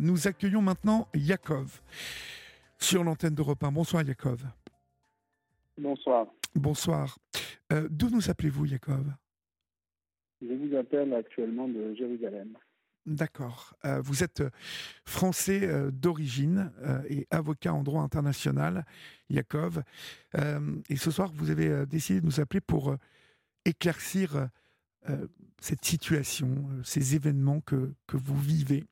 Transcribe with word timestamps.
Nous 0.00 0.28
accueillons 0.28 0.62
maintenant 0.62 1.08
Yakov 1.12 1.82
sur 2.78 3.02
l'antenne 3.02 3.34
d'Europe 3.34 3.64
1. 3.64 3.72
Bonsoir 3.72 4.04
Yakov. 4.04 4.44
Bonsoir. 5.76 6.28
Bonsoir. 6.54 7.18
Euh, 7.72 7.88
d'où 7.90 8.08
nous 8.08 8.30
appelez-vous 8.30 8.66
Yakov? 8.66 9.04
Je 10.40 10.54
vous 10.54 10.76
appelle 10.76 11.12
actuellement 11.14 11.66
de 11.66 11.96
Jérusalem. 11.96 12.56
D'accord. 13.06 13.74
Euh, 13.84 14.00
vous 14.00 14.22
êtes 14.22 14.44
français 15.04 15.66
euh, 15.66 15.90
d'origine 15.90 16.70
et 17.08 17.26
avocat 17.32 17.74
en 17.74 17.82
droit 17.82 18.02
international, 18.02 18.84
Yakov. 19.30 19.82
et 20.36 20.96
ce 20.96 21.10
soir, 21.10 21.32
vous 21.34 21.50
avez 21.50 21.86
décidé 21.86 22.20
de 22.20 22.26
nous 22.26 22.38
appeler 22.38 22.60
pour 22.60 22.94
éclaircir 23.64 24.48
cette 25.60 25.84
situation, 25.84 26.48
ces 26.84 27.16
événements 27.16 27.60
que, 27.60 27.92
que 28.06 28.16
vous 28.16 28.36
vivez. 28.36 28.84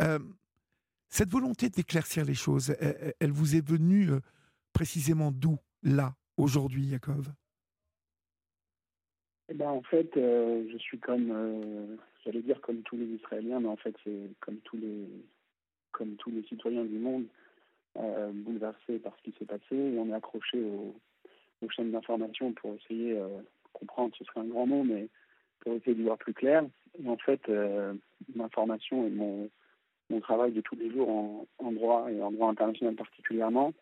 Euh, 0.00 0.18
cette 1.08 1.30
volonté 1.30 1.68
d'éclaircir 1.68 2.24
les 2.24 2.34
choses, 2.34 2.74
elle, 3.20 3.32
vous 3.32 3.56
est 3.56 3.66
venue 3.66 4.10
euh, 4.10 4.20
précisément 4.72 5.30
d'où, 5.32 5.58
là, 5.82 6.14
aujourd'hui, 6.36 6.84
Yakov? 6.86 7.32
Eh 9.48 9.54
ben, 9.54 9.68
En 9.68 9.82
fait, 9.82 10.16
euh, 10.16 10.64
je 10.70 10.76
suis 10.78 10.98
comme, 10.98 11.98
j'allais 12.24 12.42
dire 12.42 12.60
comme 12.60 12.82
tous 12.82 12.96
les 12.96 13.06
Israéliens, 13.06 13.60
mais 13.60 13.68
en 13.68 13.76
fait, 13.76 13.94
c'est 14.04 14.30
comme 14.40 14.58
tous 14.58 14.76
les, 14.76 15.06
comme 15.92 16.16
tous 16.16 16.30
les 16.30 16.42
citoyens 16.44 16.84
du 16.84 16.98
monde, 16.98 17.26
bouleversés 17.94 18.98
par 18.98 19.16
ce 19.16 19.22
qui 19.22 19.38
s'est 19.38 19.46
passé. 19.46 19.72
On 19.72 20.10
est 20.10 20.12
accroché 20.12 20.62
aux 21.62 21.70
chaînes 21.70 21.92
d'information 21.92 22.52
pour 22.52 22.74
essayer 22.74 23.14
de 23.14 23.26
comprendre, 23.72 24.14
ce 24.18 24.24
serait 24.24 24.40
un 24.40 24.48
grand 24.48 24.66
mot, 24.66 24.84
mais 24.84 25.08
pour 25.66 25.74
essayer 25.74 25.96
de 25.96 26.04
voir 26.04 26.16
plus 26.16 26.32
clair. 26.32 26.64
En 27.04 27.16
fait, 27.16 27.40
l'information 28.36 29.04
et 29.04 29.10
mon 29.10 30.20
travail 30.20 30.52
de 30.52 30.60
tous 30.60 30.76
les 30.76 30.90
jours 30.92 31.08
en, 31.58 31.72
droit 31.72 32.06
et 32.08 32.22
en 32.22 32.30
droit 32.30 32.50
international 32.50 32.94
particulièrement 32.94 33.74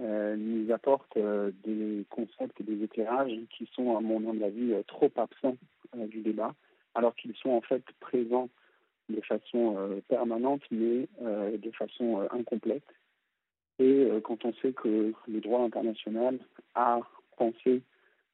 euh, 0.00 0.34
nous 0.36 0.72
apporte 0.72 1.16
euh, 1.16 1.52
des 1.62 2.04
concepts 2.10 2.60
et 2.60 2.64
des 2.64 2.82
éclairages 2.82 3.38
qui 3.50 3.68
sont, 3.74 3.96
à 3.96 4.00
mon 4.00 4.42
avis, 4.42 4.72
euh, 4.72 4.82
trop 4.86 5.10
absents 5.16 5.56
du 5.94 6.20
débat, 6.20 6.54
alors 6.94 7.14
qu'ils 7.14 7.34
sont 7.36 7.50
en 7.50 7.60
fait 7.60 7.84
présents 8.00 8.48
de 9.08 9.20
façon 9.20 10.00
permanente, 10.06 10.62
mais 10.70 11.08
de 11.20 11.70
façon 11.72 12.28
incomplète. 12.30 12.84
Et 13.80 14.08
quand 14.22 14.44
on 14.44 14.52
sait 14.62 14.72
que 14.72 15.12
le 15.26 15.40
droit 15.40 15.64
international 15.64 16.38
a 16.76 17.00
pensé 17.36 17.82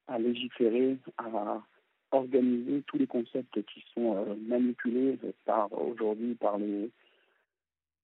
à 0.07 0.19
légiférer, 0.19 0.97
à 1.17 1.63
organiser 2.11 2.83
tous 2.87 2.97
les 2.97 3.07
concepts 3.07 3.61
qui 3.63 3.83
sont 3.93 4.25
manipulés 4.47 5.17
par 5.45 5.71
aujourd'hui 5.73 6.35
par 6.35 6.57
les 6.57 6.89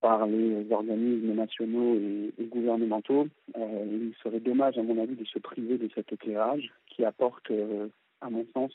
par 0.04 0.28
les 0.28 0.70
organismes 0.70 1.34
nationaux 1.34 1.96
et, 1.96 2.34
gouvernementaux. 2.44 3.30
Euh, 3.58 3.86
il 3.90 4.14
serait 4.22 4.42
dommage, 4.42 4.78
à 4.78 4.84
mon 4.84 5.02
avis, 5.02 5.16
de 5.16 5.24
se 5.24 5.40
priver 5.40 5.78
de 5.78 5.90
cet 5.96 6.12
éclairage 6.12 6.70
qui 6.88 7.06
apporte, 7.06 7.50
euh, 7.52 7.88
à 8.20 8.30
mon 8.30 8.46
sens, 8.54 8.74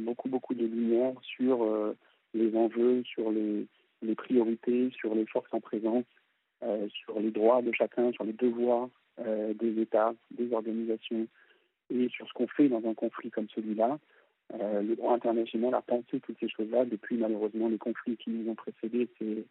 beaucoup, 0.00 0.30
beaucoup 0.30 0.54
de 0.54 0.64
lumière 0.64 1.12
sur 1.22 1.62
euh, 1.62 1.94
les 2.32 2.56
enjeux, 2.56 3.02
sur 3.04 3.30
les, 3.30 3.66
priorités, 4.16 4.90
sur 4.98 5.14
les 5.14 5.26
forces 5.26 5.52
en 5.52 5.60
présence, 5.60 6.04
sur 6.88 7.20
les 7.20 7.30
droits 7.30 7.60
de 7.60 7.72
chacun, 7.72 8.10
sur 8.12 8.24
les 8.24 8.32
devoirs 8.32 8.88
des 9.18 9.80
États, 9.80 10.14
des 10.30 10.52
organisations 10.52 11.26
et 11.90 12.08
sur 12.08 12.26
ce 12.28 12.32
qu'on 12.32 12.46
fait 12.46 12.68
dans 12.68 12.82
un 12.88 12.94
conflit 12.94 13.30
comme 13.30 13.48
celui-là. 13.54 13.98
Le 14.52 14.94
droit 14.94 15.14
international 15.14 15.74
a 15.74 15.82
pensé 15.82 16.20
toutes 16.20 16.38
ces 16.38 16.48
choses-là 16.48 16.84
depuis 16.84 17.16
malheureusement 17.16 17.68
les 17.68 17.78
conflits 17.78 18.16
qui 18.16 18.30
nous 18.30 18.50
ont 18.50 18.54
précédés 18.54 19.08
ces 19.18 19.44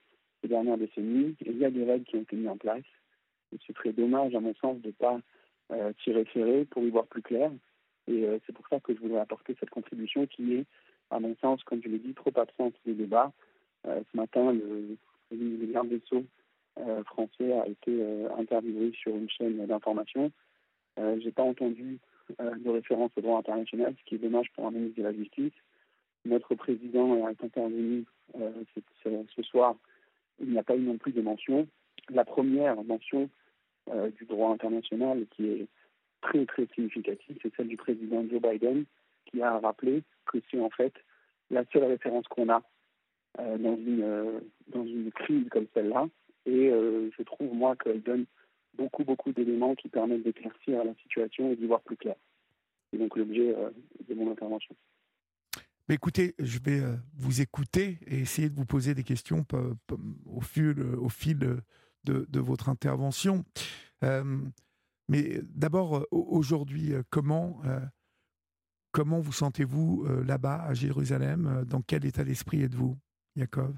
dernières 0.48 0.78
décennies. 0.78 1.36
il 1.46 1.58
y 1.58 1.66
a 1.66 1.72
des 1.72 1.84
règles 1.84 2.06
qui 2.06 2.16
ont 2.16 2.22
été 2.22 2.36
mises 2.36 2.48
en 2.48 2.58
place. 2.58 2.84
C'est 3.66 3.74
très 3.74 3.94
dommage, 3.94 4.36
à 4.36 4.40
mon 4.40 4.54
sens, 4.56 4.80
de 4.82 4.88
ne 4.88 4.94
pas 4.94 5.20
euh, 5.72 5.94
s'y 6.04 6.12
référer 6.12 6.66
pour 6.66 6.84
y 6.84 6.90
voir 6.90 7.06
plus 7.08 7.22
clair. 7.22 7.52
Et 8.08 8.26
euh, 8.26 8.38
c'est 8.46 8.54
pour 8.54 8.68
ça 8.68 8.80
que 8.80 8.94
je 8.94 9.00
voudrais 9.00 9.20
apporter 9.20 9.56
cette 9.60 9.70
contribution 9.70 10.28
qui 10.28 10.56
est, 10.56 10.66
à 11.10 11.20
mon 11.20 11.36
sens, 11.38 11.64
comme 11.64 11.82
je 11.82 11.90
l'ai 11.90 12.00
dit, 12.00 12.14
trop 12.14 12.32
absente 12.36 12.76
des 12.86 12.94
débats. 12.94 13.32
Euh, 13.88 14.02
ce 14.12 14.18
matin, 14.18 14.52
le, 14.52 14.98
le 15.32 15.66
garde 15.72 15.90
des 15.90 16.02
Sceaux 16.06 16.26
français 17.06 17.54
a 17.54 17.66
été 17.68 18.04
interviewé 18.38 18.92
sur 18.92 19.16
une 19.16 19.30
chaîne 19.30 19.66
d'information. 19.66 20.30
je 20.98 21.24
n'ai 21.24 21.32
pas 21.32 21.44
entendu 21.44 22.00
de 22.40 22.70
référence 22.70 23.12
au 23.18 23.22
droit 23.22 23.40
international, 23.40 23.94
ce 24.00 24.04
qui 24.06 24.16
est 24.16 24.20
dommage 24.20 24.52
pour 24.54 24.68
un 24.68 24.72
ministre 24.72 24.98
de 24.98 25.04
la 25.04 25.14
Justice. 25.14 25.54
Notre 26.26 26.56
président 26.56 27.28
est 27.30 27.44
intervenu 27.44 28.06
ce 28.34 29.42
soir 29.44 29.76
il 30.40 30.52
n'y 30.52 30.58
a 30.58 30.64
pas 30.64 30.76
eu 30.76 30.82
non 30.82 30.98
plus 30.98 31.12
de 31.12 31.22
mention. 31.22 31.68
La 32.10 32.26
première 32.26 32.82
mention 32.84 33.30
euh, 33.90 34.10
du 34.12 34.26
droit 34.26 34.52
international 34.52 35.26
qui 35.32 35.48
est 35.48 35.68
très 36.22 36.46
très 36.46 36.68
significative, 36.74 37.38
c'est 37.42 37.56
celle 37.56 37.68
du 37.68 37.78
président 37.78 38.26
Joe 38.30 38.42
Biden 38.42 38.86
qui 39.26 39.42
a 39.42 39.60
rappelé 39.60 40.04
que 40.26 40.40
c'est 40.50 40.60
en 40.60 40.70
fait 40.70 40.94
la 41.52 41.64
seule 41.72 41.86
référence 41.86 42.28
qu'on 42.28 42.50
a 42.50 42.62
euh, 43.40 43.58
dans, 43.58 43.76
une, 43.76 44.04
euh, 44.04 44.40
dans 44.68 44.86
une 44.86 45.12
crise 45.12 45.48
comme 45.50 45.68
celle-là. 45.74 46.08
Et 46.48 46.70
je 46.70 47.24
trouve, 47.24 47.56
moi, 47.56 47.76
qu'elle 47.76 48.04
donne 48.04 48.26
beaucoup, 48.78 49.04
beaucoup 49.04 49.32
d'éléments 49.32 49.76
qui 49.76 49.90
permettent 49.90 50.24
d'éclaircir 50.24 50.84
la 50.84 50.94
situation 50.96 51.52
et 51.52 51.56
d'y 51.56 51.66
voir 51.66 51.82
plus 51.82 51.98
clair. 51.98 52.16
C'est 52.92 52.98
donc 52.98 53.18
l'objet 53.18 53.56
de 54.08 54.14
mon 54.14 54.32
intervention. 54.32 54.76
Mais 55.88 55.96
écoutez, 55.96 56.34
je 56.40 56.58
vais 56.60 56.80
euh, 56.80 56.96
vous 57.16 57.42
écouter 57.42 58.00
et 58.08 58.20
essayer 58.20 58.50
de 58.50 58.56
vous 58.56 58.66
poser 58.66 58.96
des 58.96 59.04
questions 59.04 59.46
au 60.26 60.42
fil, 60.42 60.82
au 60.82 61.10
fil 61.10 61.38
de, 61.38 62.40
votre 62.40 62.70
intervention. 62.70 63.44
Euh, 64.04 64.24
mais 65.08 65.42
d'abord, 65.44 65.98
euh, 65.98 66.04
aujourd'hui, 66.12 66.94
comment, 67.12 67.62
comment 68.92 69.20
vous 69.20 69.32
sentez-vous 69.32 70.06
là-bas, 70.26 70.64
à 70.64 70.74
Jérusalem? 70.74 71.64
Dans 71.68 71.82
quel 71.82 72.06
état 72.06 72.24
d'esprit 72.24 72.64
êtes-vous, 72.64 72.98
Yaakov 73.36 73.76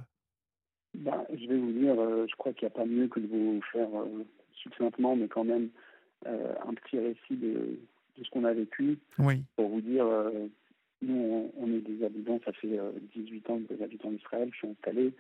ben, 0.94 1.26
Je 1.30 1.46
vais 1.46 1.58
vous 1.58 1.74
dire, 1.74 1.96
je 1.96 2.36
crois 2.38 2.54
qu'il 2.54 2.68
n'y 2.68 2.74
a 2.74 2.78
pas 2.78 2.86
mieux 2.86 3.10
que 3.10 3.20
de 3.20 3.28
vous 3.28 3.62
faire 3.74 3.90
succinctement, 4.70 5.16
mais 5.16 5.28
quand 5.28 5.44
même, 5.44 5.70
un 6.26 6.74
petit 6.74 7.00
récit 7.00 7.36
de, 7.36 7.80
de 8.18 8.24
ce 8.24 8.30
qu'on 8.32 8.44
a 8.44 8.54
vécu. 8.54 8.98
Oui. 9.20 9.44
Pour 9.56 9.70
vous 9.70 9.82
dire 9.82 10.06
nous, 11.02 11.52
on, 11.56 11.68
est 11.68 11.82
des 11.82 12.04
habitants, 12.04 12.40
ça 12.44 12.52
fait 12.54 12.80
18 13.16 13.50
euh, 13.50 13.54
ans 13.54 13.60
que 13.60 13.74
des 13.74 13.84
habitants 13.84 14.12
d'Israël, 14.12 14.50
je 14.52 14.58
suis 14.58 14.68
installé. 14.68 15.14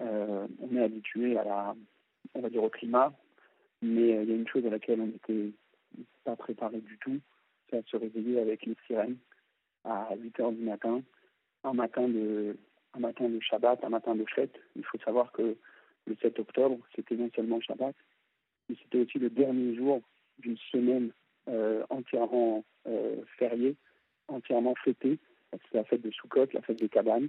Euh, 0.00 0.46
on 0.60 0.74
est 0.74 0.82
habitué 0.82 1.36
à 1.36 1.44
la, 1.44 1.74
on 2.34 2.40
va 2.40 2.48
dire 2.48 2.62
au 2.62 2.70
climat, 2.70 3.12
mais 3.82 4.16
euh, 4.16 4.22
il 4.22 4.30
y 4.30 4.32
a 4.32 4.36
une 4.36 4.48
chose 4.48 4.64
à 4.66 4.70
laquelle 4.70 5.00
on 5.00 5.06
n'était 5.06 5.50
pas 6.24 6.36
préparé 6.36 6.78
du 6.78 6.96
tout, 6.98 7.20
c'est 7.68 7.78
à 7.78 7.82
se 7.82 7.96
réveiller 7.96 8.40
avec 8.40 8.64
les 8.64 8.76
sirènes 8.86 9.18
à 9.84 10.14
8 10.16 10.40
heures 10.40 10.52
du 10.52 10.62
matin, 10.62 11.02
un 11.64 11.74
matin 11.74 12.08
de, 12.08 12.56
un 12.94 13.00
matin 13.00 13.28
de 13.28 13.40
Shabbat, 13.40 13.84
un 13.84 13.90
matin 13.90 14.14
de 14.14 14.24
fête. 14.34 14.54
Il 14.76 14.84
faut 14.84 14.98
savoir 14.98 15.32
que 15.32 15.56
le 16.06 16.16
7 16.22 16.38
octobre, 16.38 16.78
c'était 16.96 17.16
non 17.16 17.30
seulement 17.34 17.60
Shabbat, 17.60 17.94
c'était 18.82 18.98
aussi 18.98 19.18
le 19.18 19.30
dernier 19.30 19.74
jour 19.74 20.00
d'une 20.38 20.56
semaine 20.70 21.10
entièrement 21.90 22.64
fériée 23.38 23.76
entièrement 24.32 24.74
fêtée. 24.74 25.18
C'est 25.52 25.74
la 25.74 25.84
fête 25.84 26.02
de 26.02 26.10
Soukot, 26.10 26.46
la 26.52 26.62
fête 26.62 26.78
des 26.78 26.88
cabanes. 26.88 27.28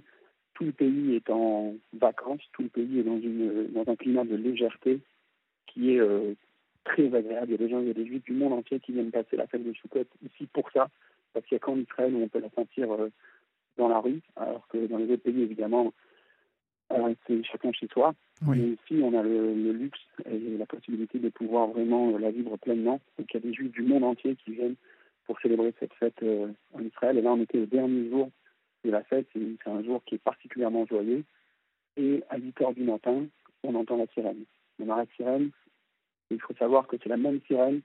Tout 0.54 0.64
le 0.64 0.72
pays 0.72 1.14
est 1.14 1.28
en 1.30 1.74
vacances, 1.92 2.42
tout 2.52 2.62
le 2.62 2.68
pays 2.68 3.00
est 3.00 3.02
dans, 3.02 3.18
une, 3.18 3.72
dans 3.72 3.90
un 3.90 3.96
climat 3.96 4.24
de 4.24 4.36
légèreté 4.36 5.00
qui 5.66 5.94
est 5.94 6.00
euh, 6.00 6.34
très 6.84 7.12
agréable. 7.14 7.48
Il 7.48 7.52
y 7.52 7.54
a 7.54 7.58
des 7.58 7.68
gens, 7.68 7.80
il 7.80 7.88
y 7.88 7.90
a 7.90 7.94
des 7.94 8.06
juifs 8.06 8.24
du 8.24 8.32
monde 8.32 8.52
entier 8.52 8.80
qui 8.80 8.92
viennent 8.92 9.10
passer 9.10 9.36
la 9.36 9.46
fête 9.46 9.64
de 9.64 9.72
Soukot 9.74 10.04
ici 10.24 10.46
pour 10.52 10.70
ça, 10.70 10.88
parce 11.32 11.44
qu'il 11.46 11.56
n'y 11.56 11.60
a 11.62 11.64
qu'en 11.64 11.76
Israël 11.76 12.14
où 12.14 12.22
on 12.22 12.28
peut 12.28 12.38
la 12.38 12.50
sentir 12.50 12.92
euh, 12.92 13.10
dans 13.76 13.88
la 13.88 13.98
rue, 13.98 14.20
alors 14.36 14.66
que 14.68 14.86
dans 14.86 14.98
les 14.98 15.10
autres 15.10 15.24
pays, 15.24 15.42
évidemment, 15.42 15.86
euh, 15.88 15.90
c'est 17.26 17.42
chacun 17.44 17.72
chez 17.72 17.88
soi. 17.88 18.14
Mais 18.46 18.58
ici, 18.58 19.00
on 19.02 19.18
a 19.18 19.22
le, 19.22 19.72
luxe 19.72 20.00
et 20.26 20.56
la 20.58 20.66
possibilité 20.66 21.18
de 21.18 21.28
pouvoir 21.28 21.68
vraiment 21.68 22.16
la 22.18 22.30
vivre 22.30 22.56
pleinement. 22.56 23.00
Donc, 23.18 23.32
il 23.32 23.34
y 23.34 23.36
a 23.36 23.40
des 23.40 23.54
juifs 23.54 23.72
du 23.72 23.82
monde 23.82 24.04
entier 24.04 24.36
qui 24.36 24.52
viennent 24.52 24.76
pour 25.26 25.40
célébrer 25.40 25.72
cette 25.80 25.94
fête 25.94 26.22
euh, 26.22 26.48
en 26.74 26.80
Israël. 26.80 27.16
Et 27.16 27.22
là, 27.22 27.32
on 27.32 27.40
était 27.40 27.58
le 27.58 27.66
dernier 27.66 28.10
jour 28.10 28.30
de 28.84 28.90
la 28.90 29.02
fête. 29.04 29.26
C'est 29.32 29.70
un 29.70 29.82
jour 29.82 30.02
qui 30.04 30.16
est 30.16 30.22
particulièrement 30.22 30.86
joyeux. 30.86 31.24
Et 31.96 32.22
à 32.28 32.36
8 32.36 32.60
heures 32.60 32.74
du 32.74 32.82
matin, 32.82 33.24
on 33.62 33.74
entend 33.74 33.96
la 33.96 34.06
sirène. 34.08 34.44
On 34.78 34.90
a 34.90 34.96
la 34.96 35.06
sirène. 35.16 35.50
il 36.30 36.40
faut 36.40 36.54
savoir 36.54 36.86
que 36.86 36.96
c'est 37.02 37.08
la 37.08 37.16
même 37.16 37.40
sirène 37.46 37.80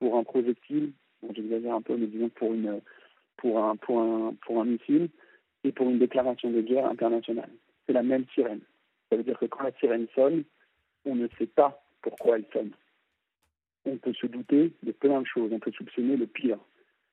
pour 0.00 0.16
un 0.16 0.24
projectile. 0.24 0.92
Bon, 1.22 1.32
J'exagère 1.34 1.74
un 1.74 1.82
peu, 1.82 1.96
mais 1.96 2.06
disons 2.06 2.30
pour, 2.30 2.52
une, 2.52 2.80
pour, 3.36 3.62
un, 3.62 3.76
pour, 3.76 4.00
un, 4.00 4.34
pour 4.44 4.60
un 4.60 4.64
missile 4.64 5.08
et 5.62 5.72
pour 5.72 5.88
une 5.88 5.98
déclaration 5.98 6.50
de 6.50 6.60
guerre 6.62 6.86
internationale. 6.86 7.50
C'est 7.86 7.92
la 7.92 8.02
même 8.02 8.24
sirène. 8.34 8.60
Ça 9.10 9.16
veut 9.16 9.24
dire 9.24 9.38
que 9.38 9.46
quand 9.46 9.62
la 9.62 9.72
sirène 9.72 10.06
sonne, 10.14 10.44
on 11.04 11.14
ne 11.14 11.28
sait 11.38 11.46
pas 11.46 11.84
pourquoi 12.02 12.36
elle 12.36 12.46
sonne 12.52 12.72
on 13.86 13.96
peut 13.96 14.12
se 14.14 14.26
douter 14.26 14.72
de 14.82 14.92
plein 14.92 15.20
de 15.20 15.26
choses. 15.26 15.50
On 15.52 15.58
peut 15.58 15.72
soupçonner 15.72 16.16
le 16.16 16.26
pire. 16.26 16.58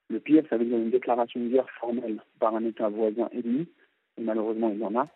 Le 0.09 0.19
pire, 0.19 0.43
ça 0.49 0.57
veut 0.57 0.65
dire 0.65 0.77
une 0.77 0.91
déclaration 0.91 1.39
de 1.39 1.47
guerre 1.47 1.69
formelle 1.79 2.21
par 2.39 2.55
un 2.55 2.65
État 2.65 2.89
voisin 2.89 3.29
ennemi, 3.31 3.67
et 4.17 4.21
malheureusement 4.21 4.69
il 4.69 4.79
y 4.79 4.83
en 4.83 4.95
a. 4.95 5.07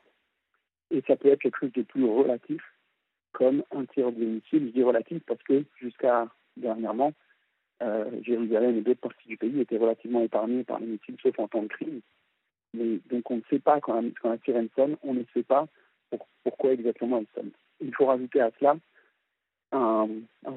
Et 0.91 1.03
ça 1.07 1.15
peut 1.15 1.29
être 1.29 1.41
quelque 1.41 1.59
chose 1.59 1.73
de 1.73 1.81
plus 1.81 2.05
relatif, 2.05 2.61
comme 3.33 3.63
un 3.71 3.85
tir 3.85 4.11
de 4.11 4.23
missile. 4.23 4.67
Je 4.67 4.71
dis 4.71 4.83
relatif 4.83 5.21
parce 5.25 5.41
que 5.43 5.65
jusqu'à 5.81 6.27
dernièrement, 6.55 7.11
euh, 7.83 8.09
Jérusalem 8.21 8.77
et 8.77 8.81
d'autres 8.81 9.01
parties 9.01 9.27
du 9.27 9.37
pays 9.37 9.59
étaient 9.59 9.77
relativement 9.77 10.21
épargnées 10.21 10.63
par 10.63 10.79
les 10.79 10.87
missiles, 10.87 11.17
sauf 11.21 11.37
en 11.39 11.47
temps 11.47 11.63
de 11.63 11.67
crise. 11.67 12.01
Donc 13.09 13.31
on 13.31 13.37
ne 13.37 13.41
sait 13.49 13.59
pas 13.59 13.79
quand, 13.79 14.03
quand 14.21 14.29
la 14.29 14.37
sirène 14.39 14.69
sonne, 14.75 14.97
on 15.03 15.13
ne 15.13 15.23
sait 15.33 15.43
pas 15.43 15.67
pourquoi 16.43 16.73
exactement 16.73 17.17
elle 17.17 17.27
sonne. 17.35 17.51
Il 17.81 17.93
faut 17.93 18.05
rajouter 18.05 18.41
à 18.41 18.51
cela 18.59 18.77
un, 19.71 20.07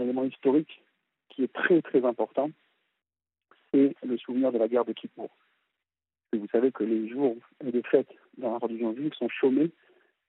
élément 0.00 0.24
historique 0.24 0.82
qui 1.28 1.44
est 1.44 1.52
très 1.52 1.82
très 1.82 2.04
important, 2.04 2.50
c'est 3.72 3.94
le 4.02 4.16
souvenir 4.18 4.52
de 4.52 4.58
la 4.58 4.68
guerre 4.68 4.84
de 4.84 4.92
Kippour. 4.92 5.30
Vous 6.32 6.46
savez 6.52 6.72
que 6.72 6.84
les 6.84 7.08
jours 7.08 7.36
de 7.64 7.82
fête 7.82 8.08
dans 8.36 8.52
la 8.52 8.58
religion 8.58 8.94
juive 8.94 9.14
sont 9.14 9.28
chômés, 9.28 9.70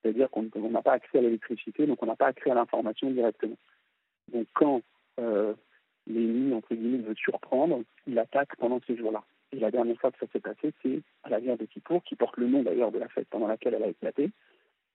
c'est-à-dire 0.02 0.30
qu'on 0.30 0.50
n'a 0.70 0.82
pas 0.82 0.94
accès 0.94 1.18
à 1.18 1.22
l'électricité, 1.22 1.86
donc 1.86 2.02
on 2.02 2.06
n'a 2.06 2.16
pas 2.16 2.28
accès 2.28 2.50
à 2.50 2.56
l'information 2.56 3.12
directement. 3.12 3.58
Donc 4.32 4.48
quand 4.54 4.82
euh, 5.20 5.54
l'ennemi, 6.08 6.54
entre 6.54 6.74
guillemets, 6.74 7.04
veut 7.04 7.16
surprendre, 7.16 7.84
il 8.08 8.18
attaque 8.18 8.56
pendant 8.58 8.80
ces 8.88 8.96
jours-là. 8.96 9.24
Et 9.52 9.60
la 9.60 9.72
dernière 9.72 9.98
fois 10.00 10.12
que 10.12 10.20
ça 10.20 10.32
s'est 10.32 10.40
passé, 10.40 10.74
c'est 10.82 11.02
à 11.24 11.30
la 11.30 11.42
guerre 11.42 11.58
de 11.58 11.66
Kippour, 11.66 12.04
qui 12.04 12.16
porte 12.16 12.38
le 12.38 12.48
nom 12.48 12.64
d'ailleurs 12.64 12.92
de 12.92 13.00
la 13.00 13.08
fête 13.08 13.28
pendant 13.30 13.48
laquelle 13.48 13.74
elle 13.74 13.84
a 13.84 13.88
éclaté. 13.88 14.32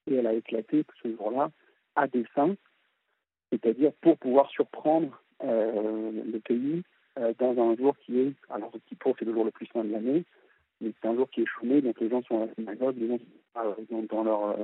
Et 0.07 0.15
elle 0.15 0.27
a 0.27 0.33
éclaté 0.33 0.85
ce 1.03 1.09
jour-là 1.17 1.51
à 1.97 2.07
dessein, 2.07 2.57
c'est-à-dire 3.51 3.93
pour 4.01 4.19
pouvoir 4.19 4.49
surprendre 4.51 5.21
euh, 5.43 6.11
le 6.13 6.39
pays 6.41 6.83
euh, 7.19 7.33
dans 7.39 7.71
un 7.71 7.77
jour 7.77 7.97
qui 7.99 8.21
est, 8.21 8.33
alors 8.51 8.73
Kippour 8.87 9.15
c'est 9.19 9.25
le 9.25 9.33
jour 9.33 9.45
le 9.45 9.51
plus 9.51 9.67
saint 9.67 9.85
de 9.85 9.93
l'année, 9.93 10.25
mais 10.81 10.93
c'est 11.01 11.09
un 11.09 11.15
jour 11.15 11.31
qui 11.31 11.43
est 11.43 11.47
chômé, 11.47 11.81
donc 11.81 11.99
les 12.01 12.09
gens 12.09 12.23
sont 12.23 12.43
à 12.43 12.47
la 12.47 12.55
synagogue, 12.55 12.97
les 12.99 13.09
gens 13.09 13.19
sont 13.89 14.03
dans, 14.11 14.25
leur, 14.25 14.57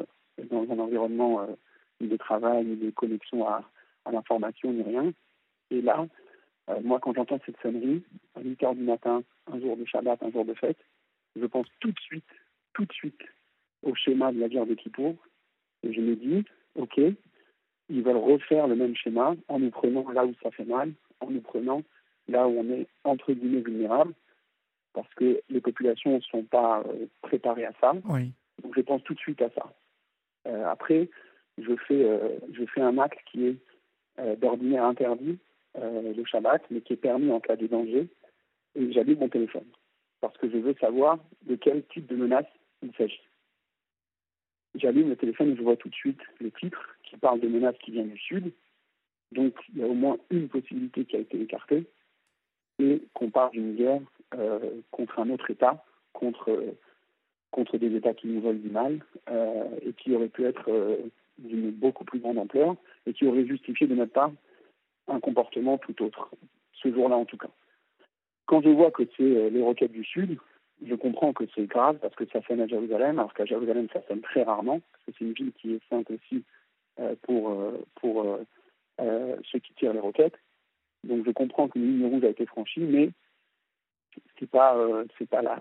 dans 0.51 0.63
un 0.71 0.79
environnement 0.79 1.47
ni 2.01 2.09
de 2.09 2.17
travail, 2.17 2.65
ni 2.65 2.77
de 2.77 2.91
connexion 2.91 3.47
à, 3.49 3.63
à 4.05 4.13
l'information, 4.13 4.73
ni 4.73 4.83
rien. 4.83 5.13
Et 5.71 5.81
là, 5.83 6.07
euh, 6.71 6.81
moi, 6.83 6.99
quand 7.01 7.15
j'entends 7.15 7.41
cette 7.45 7.61
sonnerie, 7.61 8.03
à 8.35 8.41
8 8.41 8.61
h 8.61 8.77
du 8.77 8.83
matin, 8.83 9.23
un 9.53 9.61
jour 9.61 9.77
de 9.77 9.85
Shabbat, 9.85 10.23
un 10.23 10.31
jour 10.31 10.45
de 10.45 10.55
fête, 10.55 10.79
je 11.37 11.47
pense 11.47 11.67
tout 11.81 11.91
de 11.91 12.01
suite, 12.01 12.25
tout 12.75 12.85
de 12.85 12.93
suite 12.93 13.21
au 13.83 13.95
schéma 13.95 14.33
de 14.33 14.41
la 14.41 14.49
guerre 14.49 14.67
de 14.67 14.75
Kippour. 14.75 15.17
Et 15.83 15.93
je 15.93 16.01
me 16.01 16.15
dis, 16.15 16.45
OK, 16.75 16.99
ils 16.99 18.03
veulent 18.03 18.17
refaire 18.17 18.69
le 18.69 18.77
même 18.77 18.95
schéma 18.95 19.35
en 19.49 19.59
nous 19.59 19.71
prenant 19.71 20.09
là 20.11 20.25
où 20.25 20.35
ça 20.43 20.51
fait 20.51 20.65
mal, 20.65 20.93
en 21.21 21.31
nous 21.31 21.41
prenant 21.41 21.83
là 22.29 22.47
où 22.47 22.59
on 22.59 22.71
est 22.71 22.87
entre 23.05 23.33
guillemets 23.33 23.63
vulnérable, 23.63 24.15
parce 24.93 25.13
que 25.15 25.41
les 25.49 25.61
populations 25.61 26.17
ne 26.17 26.21
sont 26.21 26.45
pas 26.45 26.83
euh, 26.87 27.07
préparées 27.23 27.65
à 27.65 27.73
ça. 27.81 27.95
Oui. 28.05 28.33
Donc 28.63 28.75
je 28.77 28.83
pense 28.83 29.03
tout 29.05 29.15
de 29.15 29.19
suite 29.19 29.43
à 29.43 29.51
ça. 29.51 29.73
Euh, 30.47 30.67
après, 30.67 31.09
je 31.59 31.75
fais, 31.89 32.21
je 32.53 32.65
fais 32.67 32.81
un 32.81 32.99
acte 32.99 33.19
qui 33.31 33.47
est 33.47 33.57
d'ordinaire 34.37 34.85
interdit, 34.85 35.39
euh, 35.79 36.13
le 36.15 36.25
Shabbat, 36.25 36.63
mais 36.71 36.81
qui 36.81 36.95
est 36.95 36.97
permis 36.97 37.31
en 37.31 37.41
cas 37.41 37.57
de 37.57 37.67
danger. 37.67 38.09
Et 38.75 38.93
j'allume 38.93 39.19
mon 39.21 39.29
téléphone 39.29 39.67
parce 40.21 40.37
que 40.37 40.51
je 40.51 40.59
veux 40.59 40.75
savoir 40.75 41.19
de 41.43 41.57
quel 41.57 41.85
type 41.87 42.07
de 42.07 42.17
menace 42.17 42.47
il 42.83 42.93
s'agit. 42.95 43.23
J'allume 44.75 45.09
le 45.09 45.17
téléphone 45.17 45.53
et 45.53 45.57
je 45.57 45.63
vois 45.63 45.77
tout 45.77 45.89
de 45.89 45.95
suite 45.95 46.21
le 46.41 46.51
titre 46.51 46.97
qui 47.05 47.17
parle 47.17 47.41
de 47.41 47.49
menaces 47.49 47.79
qui 47.79 47.91
viennent 47.91 48.11
du 48.11 48.19
sud. 48.19 48.53
Donc 49.33 49.55
il 49.73 49.79
y 49.79 49.83
a 49.83 49.87
au 49.87 49.95
moins 49.95 50.19
une 50.31 50.49
possibilité 50.49 51.05
qui 51.05 51.17
a 51.17 51.21
été 51.21 51.41
écartée 51.41 51.87
et 52.79 53.03
qu'on 53.15 53.31
parle 53.31 53.53
d'une 53.53 53.75
guerre 53.75 54.01
euh, 54.35 54.59
contre 54.91 55.19
un 55.19 55.31
autre 55.31 55.51
État, 55.51 55.85
contre, 56.13 56.63
contre 57.51 57.79
des 57.79 57.95
États 57.95 58.15
qui 58.15 58.29
nous 58.29 58.41
veulent 58.41 58.61
du 58.61 58.71
mal 58.71 59.05
euh, 59.29 59.65
et 59.83 59.93
qui 59.93 60.15
aurait 60.15 60.29
pu 60.29 60.45
être 60.45 60.99
d'une 61.39 61.71
beaucoup 61.71 62.05
plus 62.05 62.21
grande 62.21 62.39
ampleur 62.39 62.77
et 63.07 63.13
qui 63.13 63.27
aurait 63.27 63.47
justifié 63.47 63.87
de 63.87 63.95
notre 63.95 64.13
part 64.13 64.33
un 65.11 65.21
comportement 65.21 65.79
tout 65.79 66.03
autre, 66.03 66.31
ce 66.73 66.93
jour-là 66.93 67.17
en 67.17 67.25
tout 67.25 67.37
cas. 67.37 67.51
Quand 68.47 68.63
je 68.63 68.69
vois 68.69 68.91
que 68.91 69.05
c'est 69.17 69.23
euh, 69.23 69.51
les 69.51 69.63
roquettes 69.63 69.93
du 69.93 70.05
Sud, 70.05 70.39
je 70.85 70.95
comprends 70.95 71.33
que 71.33 71.45
c'est 71.55 71.67
grave 71.67 71.99
parce 72.01 72.15
que 72.15 72.27
ça 72.27 72.41
sonne 72.43 72.61
à 72.61 72.67
Jérusalem, 72.67 73.19
alors 73.19 73.35
qu'à 73.35 73.45
Jérusalem 73.45 73.89
ça 73.93 74.03
sonne 74.09 74.23
très 74.23 74.43
rarement, 74.43 74.81
parce 74.93 75.05
que 75.05 75.13
c'est 75.19 75.25
une 75.25 75.33
ville 75.33 75.53
qui 75.53 75.75
est 75.75 75.89
sainte 75.89 76.11
aussi 76.11 76.45
euh, 76.99 77.15
pour, 77.23 77.51
euh, 77.51 77.85
pour 77.97 78.39
ceux 78.99 79.59
qui 79.59 79.73
tirent 79.75 79.93
les 79.93 80.01
roquettes. 80.01 80.39
Donc 81.05 81.25
je 81.25 81.31
comprends 81.31 81.69
que 81.69 81.79
ligne 81.79 82.07
rouge 82.07 82.25
a 82.25 82.29
été 82.29 82.45
franchie, 82.45 82.81
mais 82.81 83.11
c'est 84.39 84.51
pas 84.51 84.77
c'est 85.17 85.29
pas 85.29 85.41
la, 85.41 85.59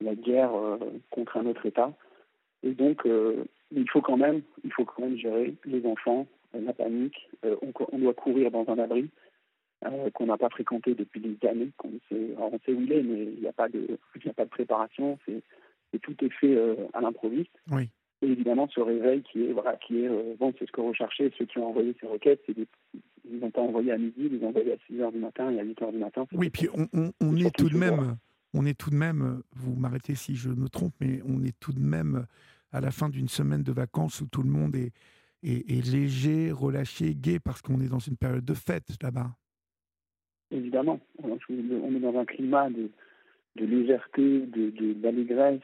la 0.00 0.14
guerre 0.14 0.52
contre 1.10 1.36
un 1.36 1.44
autre 1.44 1.66
État. 1.66 1.92
Et 2.62 2.70
donc 2.70 3.06
il 3.70 3.90
faut 3.90 4.00
quand 4.00 4.16
même 4.16 4.40
il 4.64 4.72
faut 4.72 4.86
quand 4.86 5.02
même 5.02 5.18
gérer 5.18 5.54
les 5.66 5.84
enfants, 5.84 6.26
la 6.54 6.72
panique, 6.72 7.28
euh, 7.44 7.56
on, 7.62 7.98
doit 7.98 8.14
courir 8.14 8.50
dans 8.50 8.68
un 8.68 8.78
abri 8.78 9.08
euh, 9.84 10.10
qu'on 10.10 10.26
n'a 10.26 10.36
pas 10.36 10.48
fréquenté 10.48 10.94
depuis 10.94 11.20
des 11.20 11.48
années. 11.48 11.70
On 11.84 11.90
sait, 12.08 12.34
on 12.38 12.58
sait 12.64 12.72
où 12.72 12.80
il 12.82 12.92
est, 12.92 13.02
mais 13.02 13.24
il 13.24 13.40
n'y 13.40 13.48
a, 13.48 13.52
pas 13.52 13.68
de, 13.68 13.98
a 14.26 14.32
pas 14.32 14.44
de 14.44 14.50
préparation, 14.50 15.18
c'est, 15.26 15.42
tout 16.00 16.14
est 16.24 16.30
fait 16.30 16.54
euh, 16.56 16.74
à 16.92 17.00
l'improviste. 17.00 17.52
Oui. 17.70 17.88
Et 18.22 18.26
évidemment, 18.26 18.68
ce 18.68 18.80
réveil 18.80 19.22
qui 19.22 19.44
est, 19.44 19.52
voilà, 19.52 19.76
qui 19.76 20.04
est 20.04 20.08
bon, 20.38 20.52
c'est 20.58 20.66
ce 20.66 20.72
que 20.72 20.82
recherchaient 20.82 21.32
ceux 21.38 21.46
qui 21.46 21.58
ont 21.58 21.68
envoyé 21.68 21.96
ces 22.00 22.06
requêtes, 22.06 22.42
c'est 22.46 22.54
ils 23.32 23.38
n'ont 23.38 23.50
pas 23.50 23.62
envoyé 23.62 23.92
à 23.92 23.98
midi, 23.98 24.14
ils 24.18 24.38
les 24.38 24.44
ont 24.44 24.48
envoyés 24.48 24.72
à 24.72 24.76
6 24.86 24.94
h 24.94 25.12
du 25.12 25.18
matin 25.18 25.50
et 25.50 25.58
à 25.58 25.62
8 25.62 25.80
h 25.80 25.92
du 25.92 25.98
matin. 25.98 26.26
Oui, 26.32 26.50
puis 26.50 26.68
on, 26.74 27.12
on, 27.20 27.36
est 27.36 27.54
tout 27.56 27.70
de 27.70 27.76
même, 27.76 28.16
on 28.52 28.66
est 28.66 28.78
tout 28.78 28.90
de 28.90 28.96
même, 28.96 29.42
vous 29.54 29.74
m'arrêtez 29.74 30.14
si 30.14 30.34
je 30.34 30.50
me 30.50 30.68
trompe, 30.68 30.92
mais 31.00 31.20
on 31.26 31.42
est 31.42 31.58
tout 31.60 31.72
de 31.72 31.80
même 31.80 32.26
à 32.72 32.80
la 32.80 32.90
fin 32.90 33.08
d'une 33.08 33.28
semaine 33.28 33.62
de 33.62 33.72
vacances 33.72 34.20
où 34.20 34.26
tout 34.26 34.42
le 34.42 34.50
monde 34.50 34.76
est, 34.76 34.92
et, 35.42 35.80
léger, 35.82 36.52
relâché, 36.52 37.14
gai, 37.14 37.38
parce 37.38 37.62
qu'on 37.62 37.80
est 37.80 37.88
dans 37.88 37.98
une 37.98 38.16
période 38.16 38.44
de 38.44 38.54
fête 38.54 38.84
là-bas. 39.02 39.30
Évidemment, 40.50 41.00
on 41.22 41.36
est 41.94 42.00
dans 42.00 42.18
un 42.18 42.24
climat 42.24 42.68
de, 42.70 42.90
de 43.56 43.64
légèreté, 43.64 44.46
d'allégresse. 44.96 45.60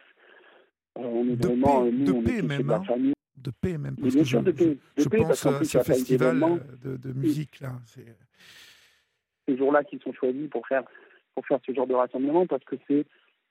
De, 0.97 1.03
euh, 1.03 1.05
on 1.05 1.29
est 1.29 1.37
de 1.37 1.47
vraiment, 1.47 1.85
paix, 1.85 1.91
nous, 1.93 2.05
de 2.05 2.13
on 2.13 2.23
paix 2.23 2.43
même, 2.43 2.71
hein. 2.71 2.85
famille. 2.85 3.13
de 3.37 3.51
paix 3.51 3.79
même, 3.79 3.97
parce 3.97 4.15
que 4.15 4.25
je, 4.25 4.39
de 4.39 4.53
paix, 4.53 4.79
je, 4.97 5.05
de 5.05 5.09
paix, 5.09 5.19
pense 5.19 5.47
à 5.47 5.65
ce 5.65 5.79
festival 5.79 6.41
de, 6.83 7.13
musique 7.13 7.61
là. 7.61 7.73
Ces 9.47 9.57
jours-là 9.57 9.85
qui 9.85 9.99
sont 9.99 10.13
choisis 10.13 10.49
pour 10.49 10.67
faire 10.67 10.85
pour 11.35 11.47
faire 11.47 11.59
ce 11.67 11.73
genre 11.73 11.87
de 11.87 11.95
rassemblement, 11.95 12.47
parce 12.47 12.65
que 12.65 12.77
c'est 12.89 13.05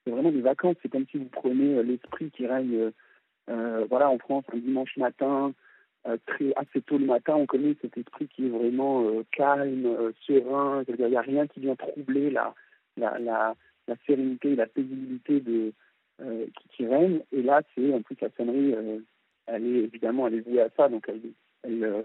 vraiment 0.08 0.32
des 0.32 0.42
vacances. 0.42 0.76
C'est 0.82 0.90
comme 0.90 1.06
si 1.12 1.18
vous 1.18 1.30
prenez 1.32 1.76
euh, 1.76 1.84
l'esprit 1.84 2.32
qui 2.32 2.48
règne, 2.48 2.92
euh, 3.50 3.86
voilà, 3.90 4.10
en 4.10 4.18
France 4.18 4.44
un 4.52 4.58
dimanche 4.58 4.98
matin, 4.98 5.54
euh, 5.54 5.65
très 6.26 6.54
assez 6.56 6.82
tôt 6.82 6.98
le 6.98 7.06
matin, 7.06 7.36
on 7.36 7.46
connaît 7.46 7.76
cet 7.82 7.98
esprit 7.98 8.28
qui 8.28 8.46
est 8.46 8.50
vraiment 8.50 9.04
euh, 9.08 9.24
calme, 9.32 9.86
euh, 9.86 10.12
serein. 10.26 10.84
Il 10.88 11.04
n'y 11.04 11.16
a 11.16 11.22
rien 11.22 11.48
qui 11.48 11.62
vient 11.62 11.76
troubler 11.76 12.30
la, 12.30 12.54
la, 12.98 13.56
sérénité, 14.06 14.56
la 14.56 14.68
paisibilité 14.68 15.42
qui, 16.70 16.86
règne. 16.86 17.22
Et 17.32 17.42
là, 17.42 17.62
c'est 17.74 17.94
en 17.94 18.02
plus 18.02 18.18
la 18.22 18.30
sonnerie, 18.38 18.76
elle 19.48 19.66
est 19.66 19.80
évidemment 19.80 20.28
elle 20.28 20.36
est 20.36 20.48
vouée 20.48 20.62
à 20.62 20.70
ça, 20.78 20.90
donc 20.90 21.10
elle, 21.10 22.04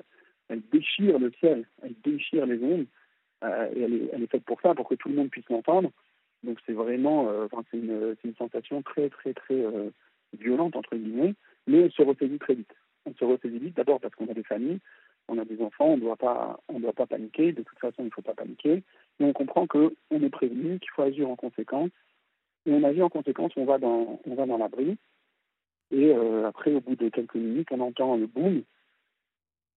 elle, 0.49 0.63
déchire 0.73 1.19
le 1.19 1.31
ciel, 1.39 1.67
elle 1.83 1.95
déchire 2.03 2.47
les 2.47 2.63
ondes. 2.63 2.87
et 3.45 3.83
elle 3.83 4.23
est, 4.23 4.31
faite 4.31 4.45
pour 4.45 4.61
ça, 4.61 4.75
pour 4.75 4.89
que 4.89 4.95
tout 4.95 5.09
le 5.09 5.15
monde 5.15 5.31
puisse 5.31 5.49
l'entendre. 5.49 5.91
Donc 6.43 6.59
c'est 6.67 6.73
vraiment, 6.73 7.31
c'est 7.71 7.77
une, 7.77 8.35
sensation 8.39 8.83
très 8.83 9.11
très 9.11 9.35
très 9.35 9.63
violente 10.39 10.77
entre 10.77 10.97
guillemets, 10.97 11.35
mais 11.67 11.81
elle 11.81 11.93
se 11.93 12.03
ressaisit 12.03 12.39
très 12.39 12.55
vite 12.55 12.75
on 13.07 13.15
se 13.15 13.25
ressaisit 13.25 13.59
vite, 13.59 13.77
d'abord 13.77 14.01
parce 14.01 14.15
qu'on 14.15 14.29
a 14.29 14.35
des 14.35 14.43
familles, 14.43 14.81
on 15.29 15.39
a 15.39 15.45
des 15.45 15.63
enfants, 15.63 15.87
on 15.87 15.97
ne 15.97 16.03
doit 16.03 16.17
pas, 16.17 16.61
on 16.69 16.81
doit 16.81 16.93
pas 16.93 17.07
paniquer. 17.07 17.53
De 17.53 17.63
toute 17.63 17.79
façon, 17.79 17.97
il 18.01 18.07
ne 18.07 18.11
faut 18.11 18.23
pas 18.23 18.35
paniquer. 18.35 18.83
Mais 19.19 19.27
on 19.27 19.33
comprend 19.33 19.67
que 19.67 19.95
on 20.11 20.23
est 20.23 20.31
prévenu, 20.31 20.79
qu'il 20.81 20.91
faut 20.91 21.03
agir 21.03 21.29
en 21.31 21.37
conséquence. 21.37 21.91
Et 22.67 22.73
on 22.73 22.83
agit 22.85 23.03
en 23.03 23.09
conséquence, 23.09 23.53
on 23.57 23.65
va 23.65 23.79
dans, 23.79 24.21
on 24.27 24.35
va 24.35 24.47
dans 24.47 24.59
l'abri. 24.59 24.99
Et 25.93 26.13
euh, 26.15 26.47
après, 26.47 26.73
au 26.75 26.81
bout 26.81 26.97
de 26.97 27.09
quelques 27.09 27.37
minutes, 27.37 27.69
on 27.71 27.81
entend 27.81 28.17
le 28.17 28.27
boom, 28.27 28.63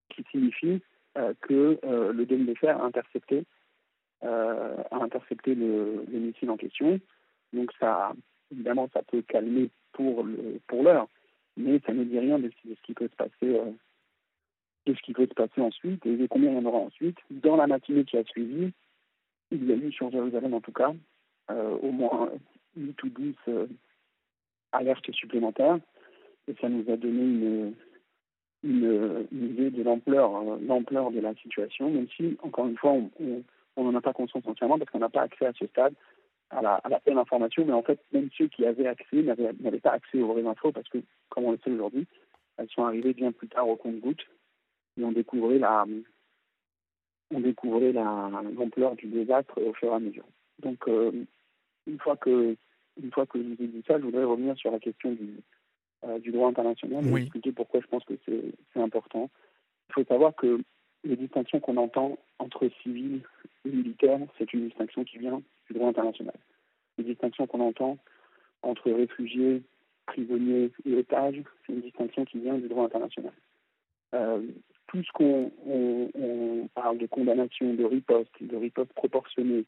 qui 0.09 0.23
signifie 0.31 0.81
euh, 1.17 1.33
que 1.41 1.79
euh, 1.83 2.11
le 2.11 2.25
dôme 2.25 2.51
a 2.63 2.83
intercepté, 2.83 3.45
a 4.21 4.95
intercepté 5.01 5.53
le, 5.53 6.05
le, 6.09 6.19
missile 6.19 6.49
en 6.49 6.55
question. 6.55 6.99
Donc 7.51 7.71
ça, 7.79 8.13
évidemment, 8.51 8.89
ça 8.93 9.01
peut 9.03 9.21
calmer 9.21 9.69
pour 9.91 10.25
pour 10.67 10.83
l'heure 10.83 11.07
mais 11.57 11.79
ça 11.86 11.93
ne 11.93 12.03
dit 12.03 12.19
rien 12.19 12.39
de, 12.39 12.50
ce 12.63 12.81
qui 12.83 12.93
peut 12.93 13.07
se 13.07 13.15
passer, 13.15 13.31
euh, 13.43 13.72
de 14.86 14.93
ce 14.93 15.01
qui 15.01 15.13
peut 15.13 15.27
se 15.27 15.33
passer 15.33 15.62
ensuite 15.62 16.05
et 16.05 16.15
de 16.15 16.27
combien 16.27 16.51
il 16.51 16.55
y 16.55 16.60
en 16.60 16.65
aura 16.65 16.79
ensuite. 16.79 17.17
Dans 17.29 17.55
la 17.55 17.67
matinée 17.67 18.05
qui 18.05 18.17
a 18.17 18.24
suivi, 18.24 18.72
il 19.51 19.65
y 19.65 19.72
a 19.72 19.75
eu 19.75 19.91
sur 19.91 20.12
Jérusalem 20.12 20.53
en 20.53 20.62
tout 20.62 20.72
cas 20.72 20.93
euh, 21.51 21.77
au 21.81 21.91
moins 21.91 22.31
8 22.75 23.03
ou 23.03 23.10
10 23.10 23.36
euh, 23.50 23.67
alertes 24.72 25.12
supplémentaires 25.12 25.79
et 26.48 26.55
ça 26.60 26.69
nous 26.69 26.89
a 26.91 26.98
donné 26.98 27.74
une, 28.63 29.25
idée 29.31 29.69
de 29.69 29.83
l'ampleur 29.83 30.57
l'ampleur 30.62 31.12
de 31.12 31.19
la 31.19 31.36
situation, 31.36 31.89
même 31.89 32.07
si, 32.15 32.38
encore 32.41 32.67
une 32.67 32.77
fois, 32.77 32.95
on 33.75 33.83
n'en 33.83 33.95
a 33.95 34.01
pas 34.01 34.13
conscience 34.13 34.45
entièrement 34.48 34.77
parce 34.77 34.89
qu'on 34.89 35.00
n'a 35.00 35.10
pas 35.10 35.22
accès 35.22 35.45
à 35.45 35.53
ce 35.53 35.67
stade 35.67 35.93
à 36.55 36.62
la, 36.62 36.75
à 36.75 36.89
la 36.89 37.00
pleine 37.00 37.17
information, 37.17 37.65
mais 37.65 37.74
en 37.74 37.83
fait, 37.83 38.00
même 38.12 38.29
ceux 38.38 38.48
qui 38.48 38.65
avaient 38.65 38.88
accès 38.88 39.22
n'avaient 39.22 39.79
pas 39.79 39.91
accès 39.91 40.22
aux 40.22 40.33
vraies 40.33 40.45
infos 40.45 40.72
parce 40.72 40.88
que, 40.89 41.00
comme 41.29 41.45
on 41.45 41.51
le 41.51 41.60
sait 41.63 41.72
aujourd'hui, 41.72 42.07
elles 42.57 42.69
sont 42.69 42.83
arrivées 42.83 43.13
bien 43.13 43.31
plus 43.31 43.48
tard 43.48 43.67
au 43.67 43.75
compte-gouttes. 43.75 44.25
et 44.98 45.03
on 45.03 45.12
découvrait 45.12 45.60
la 45.60 45.86
on 47.31 47.39
découvrait 47.39 47.93
l'ampleur 47.93 48.95
du 48.95 49.07
désastre 49.07 49.60
au 49.60 49.74
fur 49.74 49.91
et 49.91 49.95
à 49.95 50.00
mesure. 50.00 50.25
Donc 50.60 50.88
euh, 50.88 51.12
une 51.88 52.00
fois 52.00 52.15
que 52.15 52.55
une 53.01 53.12
fois 53.12 53.25
que 53.25 53.41
je 53.41 53.48
vous 53.48 53.63
ai 53.63 53.67
dit 53.67 53.83
ça, 53.88 53.98
je 53.98 54.03
voudrais 54.03 54.24
revenir 54.24 54.55
sur 54.55 54.72
la 54.72 54.79
question 54.79 55.13
du, 55.13 55.39
euh, 56.03 56.19
du 56.19 56.31
droit 56.31 56.50
international 56.50 57.07
et 57.07 57.22
expliquer 57.22 57.51
pourquoi 57.51 57.79
je 57.81 57.88
pense 57.88 58.03
que 58.03 58.13
c'est 58.25 58.79
important. 58.79 59.31
Il 59.89 59.93
faut 59.93 60.03
savoir 60.03 60.36
que 60.36 60.62
les 61.03 61.15
distinctions 61.15 61.60
qu'on 61.60 61.77
entend 61.77 62.19
entre 62.38 62.69
civils 62.83 63.22
et 63.65 63.69
militaires, 63.69 64.19
c'est 64.38 64.53
une 64.53 64.67
distinction 64.67 65.03
qui 65.03 65.17
vient 65.17 65.41
du 65.73 65.79
droit 65.79 65.89
international. 65.89 66.35
Les 66.97 67.03
distinctions 67.03 67.47
qu'on 67.47 67.59
entend 67.59 67.97
entre 68.61 68.91
réfugiés, 68.91 69.63
prisonniers 70.05 70.71
et 70.85 70.95
otages, 70.95 71.41
c'est 71.65 71.73
une 71.73 71.81
distinction 71.81 72.25
qui 72.25 72.39
vient 72.39 72.57
du 72.57 72.67
droit 72.67 72.85
international. 72.85 73.33
Euh, 74.13 74.41
tout 74.87 75.03
ce 75.03 75.11
qu'on 75.11 75.51
on, 75.65 76.69
parle 76.75 76.97
de 76.99 77.07
condamnation, 77.07 77.73
de 77.73 77.83
riposte, 77.83 78.31
de 78.41 78.55
riposte 78.55 78.93
proportionnée, 78.93 79.65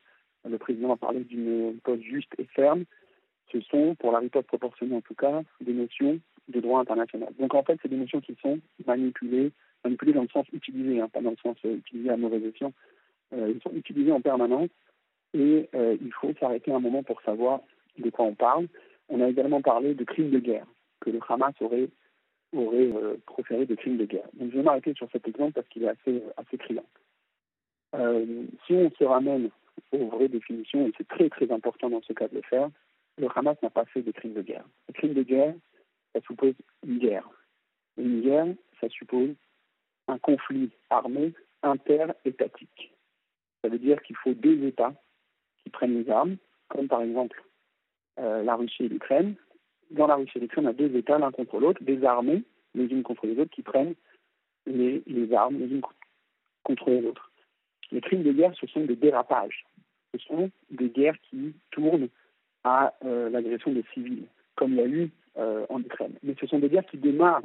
le 0.48 0.58
président 0.58 0.94
a 0.94 0.98
parlé 0.98 1.22
d'une 1.24 1.70
riposte 1.70 2.04
juste 2.04 2.32
et 2.38 2.46
ferme, 2.46 2.86
ce 3.52 3.60
sont, 3.62 3.96
pour 3.96 4.12
la 4.12 4.20
riposte 4.20 4.48
proportionnée 4.48 4.96
en 4.96 5.02
tout 5.02 5.16
cas, 5.16 5.42
des 5.62 5.74
notions 5.74 6.20
de 6.48 6.60
droit 6.60 6.80
international. 6.80 7.34
Donc 7.40 7.56
en 7.56 7.64
fait, 7.64 7.80
c'est 7.82 7.88
des 7.88 7.96
notions 7.96 8.22
qui 8.22 8.36
sont 8.42 8.60
manipulées, 8.86 9.52
manipulées 9.84 10.14
dans 10.14 10.22
le 10.22 10.28
sens 10.28 10.46
utilisé, 10.54 11.02
hein, 11.02 11.10
pas 11.10 11.22
dans 11.22 11.32
le 11.32 11.38
sens 11.38 11.58
euh, 11.66 11.76
utilisé 11.76 12.10
à 12.10 12.18
mauvais 12.18 12.42
escient. 12.48 12.74
Euh, 13.34 13.54
ils 13.56 13.62
sont 13.62 13.76
utilisés 13.76 14.12
en 14.12 14.22
permanence 14.22 14.70
et 15.36 15.70
euh, 15.76 15.98
il 16.02 16.14
faut 16.14 16.34
s'arrêter 16.40 16.72
un 16.72 16.80
moment 16.80 17.04
pour 17.04 17.22
savoir 17.22 17.60
de 17.98 18.10
quoi 18.10 18.26
on 18.26 18.36
parle. 18.36 18.68
On 19.10 19.22
a 19.22 19.28
également 19.28 19.62
parlé 19.62 19.94
de 19.94 20.04
crimes 20.04 20.32
de 20.32 20.40
guerre, 20.40 20.66
que 21.02 21.10
le 21.10 21.20
Hamas 21.28 21.54
aurait, 21.60 21.90
aurait 22.54 22.92
euh, 22.92 23.18
proféré 23.26 23.66
des 23.66 23.76
crimes 23.76 23.98
de 23.98 24.06
guerre. 24.06 24.28
Donc 24.34 24.52
je 24.52 24.58
vais 24.58 24.64
m'arrêter 24.64 24.94
sur 24.94 25.10
cet 25.12 25.28
exemple 25.28 25.54
parce 25.54 25.68
qu'il 25.68 25.84
est 25.84 25.90
assez, 25.90 26.24
assez 26.38 26.58
criant. 26.58 26.86
si 28.66 28.74
on 28.74 28.90
se 28.92 29.04
ramène 29.04 29.50
aux 29.92 30.08
vraies 30.08 30.30
définitions, 30.30 30.88
et 30.88 30.94
c'est 30.98 31.08
très 31.08 31.30
très 31.30 31.52
important 31.52 31.90
dans 31.90 32.02
ce 32.02 32.14
cas 32.14 32.30
de 32.30 32.36
le 32.36 32.42
faire, 32.44 32.70
le 33.18 33.28
Hamas 33.36 33.58
n'a 33.62 33.70
pas 33.70 33.86
fait 33.86 34.02
de 34.02 34.12
crimes 34.12 34.34
de 34.34 34.42
guerre. 34.42 34.66
Les 34.88 34.94
crimes 34.94 35.14
de 35.14 35.24
guerre, 35.24 35.54
ça 36.14 36.22
suppose 36.22 36.56
une 36.88 37.00
guerre. 37.00 37.30
Une 37.98 38.22
guerre, 38.22 38.48
ça 38.80 38.88
suppose 38.90 39.36
un 40.08 40.18
conflit 40.18 40.72
armé 40.90 41.34
interétatique. 41.62 42.94
Ça 43.62 43.70
veut 43.70 43.80
dire 43.80 44.02
qu'il 44.04 44.16
faut 44.18 44.34
deux 44.34 44.64
États 44.66 44.94
qui 45.66 45.72
prennent 45.72 46.02
les 46.02 46.10
armes, 46.10 46.38
comme 46.70 46.88
par 46.88 47.02
exemple 47.02 47.44
euh, 48.20 48.44
la 48.44 48.56
Russie 48.56 48.86
et 48.86 48.90
l'Ukraine. 48.90 49.36
Dans 49.92 50.08
la 50.08 50.16
Russie 50.16 50.38
et 50.38 50.40
l'Ukraine, 50.40 50.68
on 50.68 50.70
a 50.70 50.74
deux 50.74 50.96
États 50.96 51.18
l'un 51.18 51.32
contre 51.32 51.60
l'autre, 51.60 51.84
des 51.84 52.04
armées 52.06 52.44
les 52.76 52.86
unes 52.86 53.04
contre 53.04 53.26
les 53.26 53.40
autres 53.40 53.52
qui 53.52 53.62
prennent 53.62 53.96
les, 54.66 55.34
armes 55.34 55.58
les 55.58 55.68
unes 55.68 55.82
contre 56.64 56.90
les 56.90 57.06
autres. 57.06 57.32
Les 57.92 58.02
crimes 58.02 58.24
de 58.24 58.32
guerre, 58.32 58.54
ce 58.60 58.68
sont 58.68 58.86
des 58.86 58.96
dérapages. 58.96 59.66
Ce 60.14 60.20
sont 60.26 60.52
des 60.72 60.90
guerres 60.90 61.20
qui 61.30 61.54
tournent 61.72 62.10
à 62.64 62.94
euh, 63.06 63.30
l'agression 63.30 63.72
des 63.72 63.86
civils, 63.94 64.26
comme 64.56 64.72
il 64.72 64.78
y 64.78 64.82
a 64.82 64.88
eu 64.88 65.12
euh, 65.38 65.66
en 65.70 65.80
Ukraine. 65.80 66.14
Mais 66.24 66.36
ce 66.40 66.48
sont 66.48 66.60
des 66.60 66.70
guerres 66.70 66.86
qui 66.86 66.98
démarrent, 66.98 67.44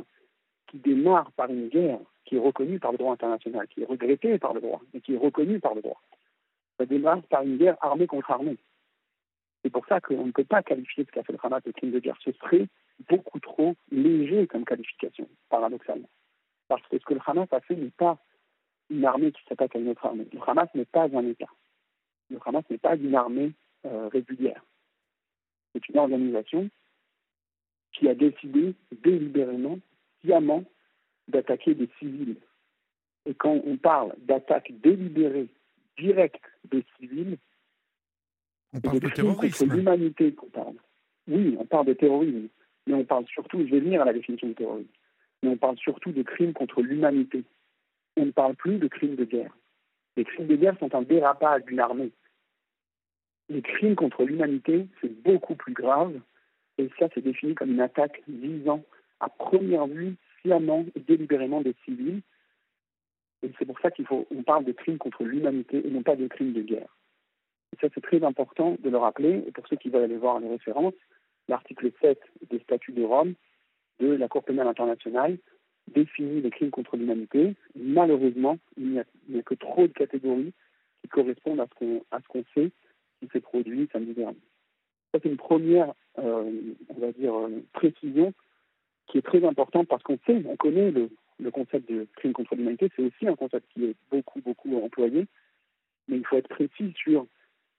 qui 0.68 0.78
démarrent 0.78 1.30
par 1.32 1.50
une 1.50 1.68
guerre 1.68 2.00
qui 2.24 2.36
est 2.36 2.40
reconnue 2.40 2.78
par 2.78 2.92
le 2.92 2.98
droit 2.98 3.12
international, 3.12 3.66
qui 3.68 3.82
est 3.82 3.86
regrettée 3.86 4.38
par 4.38 4.54
le 4.54 4.60
droit, 4.60 4.80
et 4.94 5.00
qui 5.00 5.14
est 5.14 5.18
reconnue 5.18 5.60
par 5.60 5.74
le 5.74 5.82
droit. 5.82 6.00
Ça 6.80 6.87
démarre 6.87 7.22
par 7.25 7.42
une 7.42 7.58
guerre 7.58 7.76
armée 7.82 8.06
contre 8.06 8.30
armée. 8.30 8.56
C'est 9.62 9.68
pour 9.68 9.84
ça 9.84 10.00
qu'on 10.00 10.25
ne 10.25 10.32
peut 10.32 10.44
pas 10.44 10.62
qualifier 10.62 11.04
ce 11.04 11.10
qu'a 11.10 11.22
fait 11.22 11.34
le 11.34 11.38
Hamas 11.42 11.62
de 11.62 11.72
crime 11.72 11.90
de 11.90 11.99
guerre. 11.99 12.16
Ce 12.25 12.32
serait 12.32 12.68
beaucoup 13.06 13.38
trop 13.38 13.76
léger 13.90 14.46
comme 14.46 14.64
qualification, 14.64 15.28
paradoxalement. 15.50 16.08
Parce 16.68 16.80
que 16.88 16.99
ce 16.99 17.04
que 17.04 17.12
le 17.12 17.20
Hamas 17.26 17.52
a 17.52 17.60
fait 17.60 17.76
n'est 17.76 17.90
pas 17.90 18.16
une 18.88 19.04
armée 19.04 19.30
qui 19.30 19.42
s'attaque 19.46 19.76
à 19.76 19.78
une 19.78 19.90
autre 19.90 20.06
armée. 20.06 20.26
Le 20.32 20.40
Hamas 20.46 20.70
n'est 20.75 20.87
pas 20.87 21.02
un 21.02 21.26
État. 21.26 21.50
Le 22.30 22.38
Hamas 22.46 22.64
n'est 22.70 22.78
pas 22.78 22.96
une 22.96 23.14
armée 23.14 23.52
euh, 23.84 24.08
régulière. 24.08 24.64
C'est 25.75 25.87
une 25.90 25.99
organisation 25.99 26.70
qui 27.92 28.08
a 28.08 28.14
décidé 28.14 28.75
délibérément, 28.90 29.78
sciemment, 30.22 30.64
d'attaquer 31.28 31.75
des 31.75 31.90
civils. 31.99 32.37
Et 33.26 33.34
quand 33.34 33.60
on 33.66 33.76
parle 33.76 34.14
d'attaque 34.22 34.72
délibérée, 34.80 35.49
directe 36.00 36.42
des 36.71 36.85
civils, 36.99 37.38
on 38.73 38.80
parle 38.80 39.00
de 39.00 39.09
terrorisme. 39.09 39.75
l'humanité 39.75 40.33
qu'on 40.33 40.49
parle. 40.49 40.76
Oui, 41.28 41.57
on 41.59 41.64
parle 41.64 41.87
de 41.87 41.92
terrorisme, 41.92 42.49
mais 42.87 42.95
on 42.95 43.04
parle 43.04 43.26
surtout, 43.26 43.59
je 43.66 43.71
vais 43.71 43.80
venir 43.80 44.02
à 44.02 44.04
la 44.04 44.12
définition 44.12 44.49
de 44.49 44.54
terrorisme, 44.54 44.90
mais 45.42 45.50
on 45.50 45.57
parle 45.57 45.78
surtout 45.78 46.12
de 46.12 46.23
crimes 46.23 46.52
contre 46.52 46.83
l'humanité. 46.83 47.45
On 48.16 48.26
ne 48.26 48.30
parle 48.30 48.54
plus 48.54 48.78
de 48.78 48.88
crimes 48.88 49.16
de 49.16 49.25
guerre. 49.25 49.57
Les 50.16 50.25
crimes 50.25 50.47
de 50.47 50.57
guerre 50.57 50.78
sont 50.78 50.95
un 50.95 51.02
dérapage 51.02 51.64
d'une 51.64 51.80
armée. 51.80 52.12
Les 53.49 53.62
crimes 53.62 53.97
contre 53.97 54.25
l'humanité, 54.25 54.87
c'est 55.00 55.23
beaucoup 55.23 55.57
plus 55.57 55.73
grave 55.73 56.21
et 56.80 56.88
ça, 56.99 57.09
c'est 57.14 57.21
défini 57.21 57.54
comme 57.54 57.73
une 57.73 57.80
attaque 57.80 58.23
visant 58.26 58.83
à 59.21 59.28
première 59.28 59.87
vue, 59.87 60.16
sciemment 60.40 60.87
et 60.95 61.00
délibérément 61.00 61.61
des 61.61 61.75
civils. 61.85 62.23
Et 63.42 63.50
c'est 63.59 63.64
pour 63.64 63.78
ça 63.80 63.90
qu'il 63.90 64.06
faut, 64.06 64.26
on 64.30 64.42
parle 64.42 64.64
de 64.64 64.73
crimes 64.73 64.99
contre 64.99 65.25
l'humanité 65.25 65.87
et 65.87 65.90
non 65.90 66.02
pas 66.02 66.16
de 66.16 66.26
crimes 66.26 66.52
de 66.52 66.62
guerre. 66.62 66.97
Et 67.73 67.80
ça, 67.80 67.88
c'est 67.94 68.02
très 68.02 68.23
important 68.23 68.76
de 68.82 68.90
le 68.90 68.99
rappeler. 68.99 69.44
Et 69.47 69.52
pour 69.52 69.66
ceux 69.68 69.76
qui 69.76 69.88
veulent 69.88 70.04
aller 70.04 70.16
voir 70.16 70.40
les 70.40 70.49
références, 70.49 70.94
l'article 71.49 71.90
7 72.00 72.18
des 72.50 72.59
statuts 72.61 72.92
de 72.92 73.04
Rome 73.04 73.35
de 73.99 74.09
la 74.09 74.28
Cour 74.28 74.44
pénale 74.44 74.68
internationale 74.68 75.38
définit 75.88 76.40
les 76.40 76.50
crimes 76.50 76.70
contre 76.70 76.97
l'humanité. 76.97 77.54
Malheureusement, 77.75 78.59
il 78.76 78.90
n'y 79.28 79.38
a, 79.38 79.42
que 79.42 79.54
trop 79.54 79.87
de 79.87 79.92
catégories 79.92 80.52
qui 81.02 81.09
correspondent 81.09 81.61
à 81.61 81.66
ce 82.20 82.28
qu'on 82.28 82.44
sait 82.54 82.70
qui 83.20 83.28
s'est 83.32 83.40
produit 83.40 83.88
samedi 83.92 84.14
dernier. 84.14 84.40
Ça, 85.12 85.18
c'est 85.23 85.28
une 85.28 85.37
première, 85.37 85.92
euh, 86.18 86.50
on 86.88 87.00
va 87.00 87.12
dire, 87.12 87.35
euh, 87.35 87.62
précision 87.73 88.32
qui 89.06 89.18
est 89.18 89.23
très 89.23 89.44
importante 89.44 89.88
parce 89.88 90.02
qu'on 90.02 90.18
sait, 90.26 90.42
on 90.47 90.56
connaît 90.56 90.90
le, 90.90 91.11
concept 91.49 91.90
de 91.90 92.06
crime 92.16 92.32
contre 92.32 92.54
l'humanité. 92.54 92.90
C'est 92.94 93.02
aussi 93.02 93.26
un 93.26 93.37
concept 93.37 93.66
qui 93.73 93.87
est 93.87 93.94
beaucoup, 94.11 94.40
beaucoup 94.40 94.76
employé. 94.82 95.26
Mais 96.09 96.16
il 96.18 96.26
faut 96.26 96.37
être 96.37 96.49
précis 96.49 96.92
sur 96.97 97.26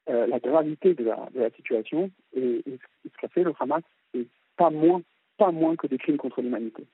euh, 0.09 0.25
la 0.25 0.39
gravité 0.39 0.95
de 0.95 1.03
la, 1.03 1.49
situation 1.55 2.09
et, 2.33 2.63
ce 3.05 3.17
qu'a 3.19 3.27
fait 3.27 3.43
le 3.43 3.53
Hamas, 3.59 3.83
c'est 4.13 4.27
pas 4.57 4.71
moins, 4.71 5.03
pas 5.37 5.51
moins 5.51 5.75
que 5.75 5.85
des 5.85 5.99
crimes 5.99 6.17
contre 6.17 6.41
l'humanité. 6.41 6.87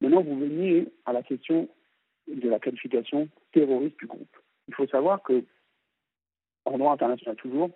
Maintenant, 0.00 0.22
vous 0.22 0.38
venez 0.38 0.88
à 1.04 1.12
la 1.12 1.22
question 1.22 1.68
de 2.26 2.48
la 2.48 2.58
qualification 2.58 3.28
terroriste 3.52 3.98
du 3.98 4.06
groupe. 4.06 4.34
Il 4.68 4.74
faut 4.74 4.86
savoir 4.86 5.22
que, 5.22 5.44
en 6.64 6.78
droit 6.78 6.92
international 6.92 7.36
toujours, 7.36 7.70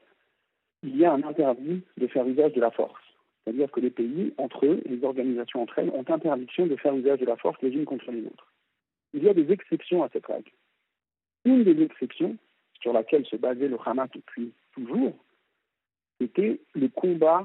il 0.83 0.97
y 0.97 1.05
a 1.05 1.13
un 1.13 1.23
interdit 1.23 1.83
de 1.97 2.07
faire 2.07 2.27
usage 2.27 2.53
de 2.53 2.61
la 2.61 2.71
force. 2.71 3.03
C'est-à-dire 3.45 3.71
que 3.71 3.81
les 3.81 3.91
pays, 3.91 4.33
entre 4.39 4.65
eux, 4.65 4.81
et 4.85 4.89
les 4.89 5.05
organisations 5.05 5.63
entre 5.63 5.79
elles, 5.79 5.91
ont 5.91 6.05
interdiction 6.09 6.67
de 6.67 6.77
faire 6.77 6.95
usage 6.95 7.21
de 7.21 7.27
la 7.27 7.37
force 7.37 7.61
les 7.63 7.71
unes 7.71 7.85
contre 7.85 8.11
les 8.11 8.25
autres. 8.27 8.53
Il 9.13 9.23
y 9.23 9.29
a 9.29 9.35
des 9.35 9.53
exceptions 9.53 10.03
à 10.03 10.09
cette 10.09 10.27
règle. 10.27 10.51
Une 11.45 11.63
des 11.63 11.83
exceptions 11.83 12.37
sur 12.81 12.93
laquelle 12.93 13.27
se 13.27 13.37
basait 13.37 13.69
le 13.69 13.77
Hamas 13.85 14.09
depuis 14.15 14.53
toujours, 14.73 15.15
c'était 16.21 16.61
le 16.75 16.89
combat 16.89 17.45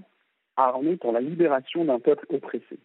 armé 0.56 0.96
pour 0.96 1.12
la 1.12 1.22
libération 1.22 1.86
d'un 1.86 2.00
peuple 2.00 2.26
oppressé. 2.30 2.80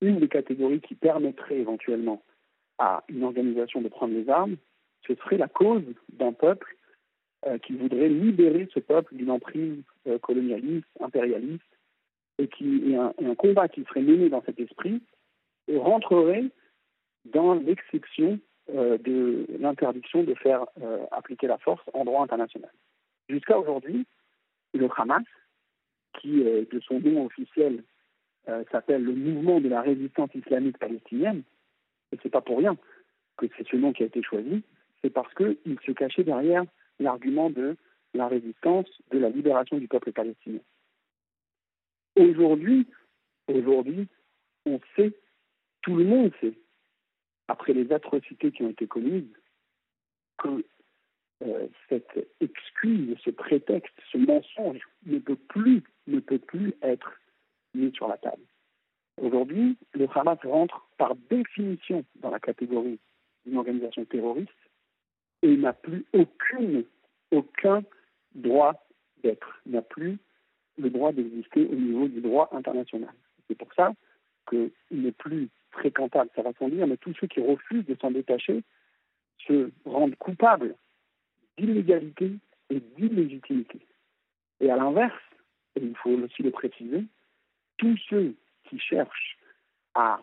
Une 0.00 0.20
des 0.20 0.28
catégories 0.28 0.80
qui 0.80 0.94
permettrait 0.94 1.58
éventuellement 1.58 2.22
à 2.78 3.04
une 3.08 3.24
organisation 3.24 3.80
de 3.80 3.88
prendre 3.88 4.14
les 4.14 4.28
armes, 4.28 4.56
ce 5.06 5.14
serait 5.14 5.36
la 5.36 5.48
cause 5.48 5.84
d'un 6.12 6.32
peuple 6.32 6.76
euh, 7.46 7.58
qui 7.58 7.74
voudrait 7.74 8.08
libérer 8.08 8.68
ce 8.72 8.80
peuple 8.80 9.14
d'une 9.14 9.30
emprise 9.30 9.82
euh, 10.06 10.18
colonialiste, 10.18 10.86
impérialiste, 11.00 11.62
et 12.38 12.48
qui 12.48 12.94
un, 12.96 13.34
combat 13.34 13.68
qui 13.68 13.84
serait 13.84 14.02
mené 14.02 14.28
dans 14.28 14.42
cet 14.42 14.58
esprit 14.58 15.02
rentrerait 15.72 16.50
dans 17.24 17.54
l'exception 17.54 18.38
euh, 18.74 18.98
de 18.98 19.46
l'interdiction 19.58 20.24
de 20.24 20.34
faire 20.34 20.66
appliquer 21.10 21.46
la 21.46 21.58
force 21.58 21.82
en 21.94 22.04
droit 22.04 22.22
international. 22.22 22.70
Jusqu'à 23.28 23.58
aujourd'hui, 23.58 24.06
le 24.74 24.88
Hamas, 24.96 25.24
qui 26.20 26.42
de 26.44 26.80
son 26.86 27.00
nom 27.00 27.24
officiel 27.24 27.82
s'appelle 28.70 29.02
le 29.02 29.14
Mouvement 29.14 29.60
de 29.60 29.68
la 29.68 29.80
résistance 29.80 30.30
islamique 30.34 30.78
palestinienne, 30.78 31.42
et 32.12 32.18
c'est 32.22 32.30
pas 32.30 32.40
pour 32.40 32.58
rien 32.58 32.76
que 33.36 33.46
c'est 33.56 33.66
ce 33.66 33.76
nom 33.76 33.92
qui 33.92 34.02
a 34.02 34.06
été 34.06 34.22
choisi, 34.22 34.62
c'est 35.02 35.10
parce 35.10 35.32
qu'il 35.34 35.78
se 35.84 35.92
cachait 35.92 36.24
derrière 36.24 36.64
l'argument 36.98 37.50
de 37.50 37.76
la 38.14 38.28
résistance, 38.28 38.86
de 39.10 39.18
la 39.18 39.28
libération 39.28 39.76
du 39.78 39.88
peuple 39.88 40.12
palestinien. 40.12 40.60
Aujourd'hui, 42.16 42.86
aujourd'hui, 43.48 44.08
on 44.66 44.80
sait, 44.96 45.12
tout 45.82 45.96
le 45.96 46.04
monde 46.04 46.32
sait, 46.40 46.54
après 47.48 47.72
les 47.72 47.92
atrocités 47.92 48.52
qui 48.52 48.62
ont 48.62 48.70
été 48.70 48.86
commises, 48.86 49.32
que 50.38 50.64
euh, 51.42 51.68
cette 51.88 52.28
excuse, 52.40 53.16
ce 53.24 53.30
prétexte, 53.30 53.94
ce 54.12 54.18
mensonge 54.18 54.80
ne 55.06 55.18
peut 55.18 55.36
plus, 55.36 55.82
ne 56.06 56.20
peut 56.20 56.38
plus 56.38 56.74
être 56.82 57.12
mis 57.74 57.92
sur 57.92 58.08
la 58.08 58.16
table. 58.16 58.42
Aujourd'hui, 59.20 59.76
le 59.92 60.08
Hamas 60.14 60.38
rentre 60.44 60.88
par 60.96 61.14
définition 61.30 62.04
dans 62.16 62.30
la 62.30 62.40
catégorie 62.40 62.98
d'une 63.44 63.58
organisation 63.58 64.04
terroriste 64.04 64.50
et 65.42 65.56
n'a 65.56 65.72
plus 65.72 66.04
aucune, 66.12 66.84
aucun 67.30 67.82
droit 68.34 68.86
d'être, 69.22 69.60
n'a 69.66 69.82
plus 69.82 70.18
le 70.78 70.90
droit 70.90 71.12
d'exister 71.12 71.66
au 71.66 71.74
niveau 71.74 72.08
du 72.08 72.20
droit 72.20 72.48
international. 72.52 73.14
C'est 73.48 73.56
pour 73.56 73.72
ça 73.74 73.92
qu'il 74.48 74.70
n'est 74.90 75.12
plus 75.12 75.48
fréquentable, 75.70 76.30
ça 76.34 76.42
va 76.42 76.52
sans 76.58 76.68
dire, 76.68 76.86
mais 76.86 76.96
tous 76.96 77.14
ceux 77.20 77.26
qui 77.26 77.40
refusent 77.40 77.86
de 77.86 77.96
s'en 78.00 78.10
détacher 78.10 78.62
se 79.46 79.70
rendent 79.84 80.16
coupables 80.16 80.74
d'illégalité 81.56 82.32
et 82.70 82.80
d'illégitimité. 82.96 83.80
Et 84.60 84.70
à 84.70 84.76
l'inverse, 84.76 85.14
et 85.76 85.82
il 85.82 85.96
faut 85.96 86.10
aussi 86.10 86.42
le 86.42 86.50
préciser, 86.50 87.04
tous 87.76 87.98
ceux 88.08 88.34
qui 88.64 88.78
cherchent 88.78 89.38
à 89.94 90.20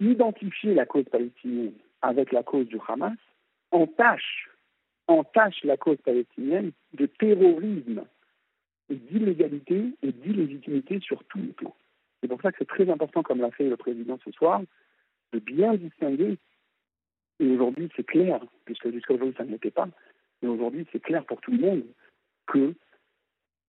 identifier 0.00 0.74
la 0.74 0.86
cause 0.86 1.04
palestinienne 1.04 1.74
avec 2.00 2.32
la 2.32 2.42
cause 2.42 2.66
du 2.66 2.78
Hamas 2.88 3.18
entachent, 3.70 4.48
entachent 5.06 5.64
la 5.64 5.76
cause 5.76 5.98
palestinienne 5.98 6.72
de 6.94 7.06
terrorisme 7.06 8.04
et 8.90 8.96
d'illégalité 8.96 9.94
et 10.02 10.12
d'illégitimité 10.12 11.00
sur 11.00 11.22
tous 11.24 11.38
les 11.38 11.52
plans. 11.52 11.76
C'est 12.20 12.28
pour 12.28 12.40
ça 12.40 12.52
que 12.52 12.58
c'est 12.58 12.68
très 12.68 12.88
important, 12.88 13.22
comme 13.22 13.40
l'a 13.40 13.50
fait 13.50 13.68
le 13.68 13.76
président 13.76 14.18
ce 14.24 14.30
soir, 14.32 14.62
de 15.32 15.38
bien 15.38 15.74
distinguer. 15.74 16.38
Et 17.40 17.46
aujourd'hui, 17.48 17.88
c'est 17.96 18.06
clair, 18.06 18.40
puisque 18.64 18.90
jusqu'à 18.90 19.14
aujourd'hui, 19.14 19.36
ça 19.36 19.44
ne 19.44 19.50
l'était 19.50 19.70
pas, 19.70 19.88
mais 20.40 20.48
aujourd'hui, 20.48 20.86
c'est 20.92 21.02
clair 21.02 21.24
pour 21.24 21.40
tout 21.40 21.52
le 21.52 21.58
monde 21.58 21.84
que 22.46 22.74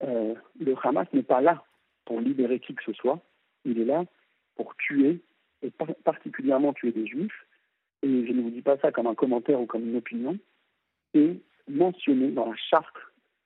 euh, 0.04 0.36
le 0.60 0.76
Hamas 0.84 1.08
n'est 1.14 1.24
pas 1.24 1.42
là 1.42 1.64
pour 2.06 2.20
libérer 2.20 2.60
qui 2.60 2.76
que 2.76 2.84
ce 2.84 2.94
soit. 2.94 3.20
Il 3.66 3.80
est 3.80 3.86
là 3.86 4.06
pour 4.56 4.76
tuer, 4.76 5.22
et 5.62 5.72
particulièrement 6.04 6.74
tuer 6.74 6.92
des 6.92 7.08
juifs. 7.08 7.46
Et 8.02 8.28
je 8.28 8.34
ne 8.34 8.42
vous 8.42 8.50
dis 8.50 8.62
pas 8.62 8.78
ça 8.78 8.92
comme 8.92 9.08
un 9.08 9.16
commentaire 9.16 9.62
ou 9.62 9.66
comme 9.66 9.88
une 9.88 9.96
opinion. 9.96 10.38
C'est 11.14 11.40
mentionné 11.70 12.32
dans 12.32 12.50
la 12.50 12.58
charte 12.58 12.98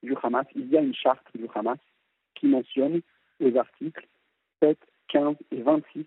du 0.04 0.16
Hamas. 0.22 0.46
Il 0.56 0.68
y 0.70 0.78
a 0.78 0.82
une 0.82 0.96
charte 0.96 1.26
du 1.36 1.46
Hamas 1.54 1.80
qui 2.36 2.48
mentionne 2.48 3.02
aux 3.44 3.58
articles 3.58 4.08
7, 4.62 4.78
15 5.10 5.36
et 5.52 5.62
26 5.62 6.06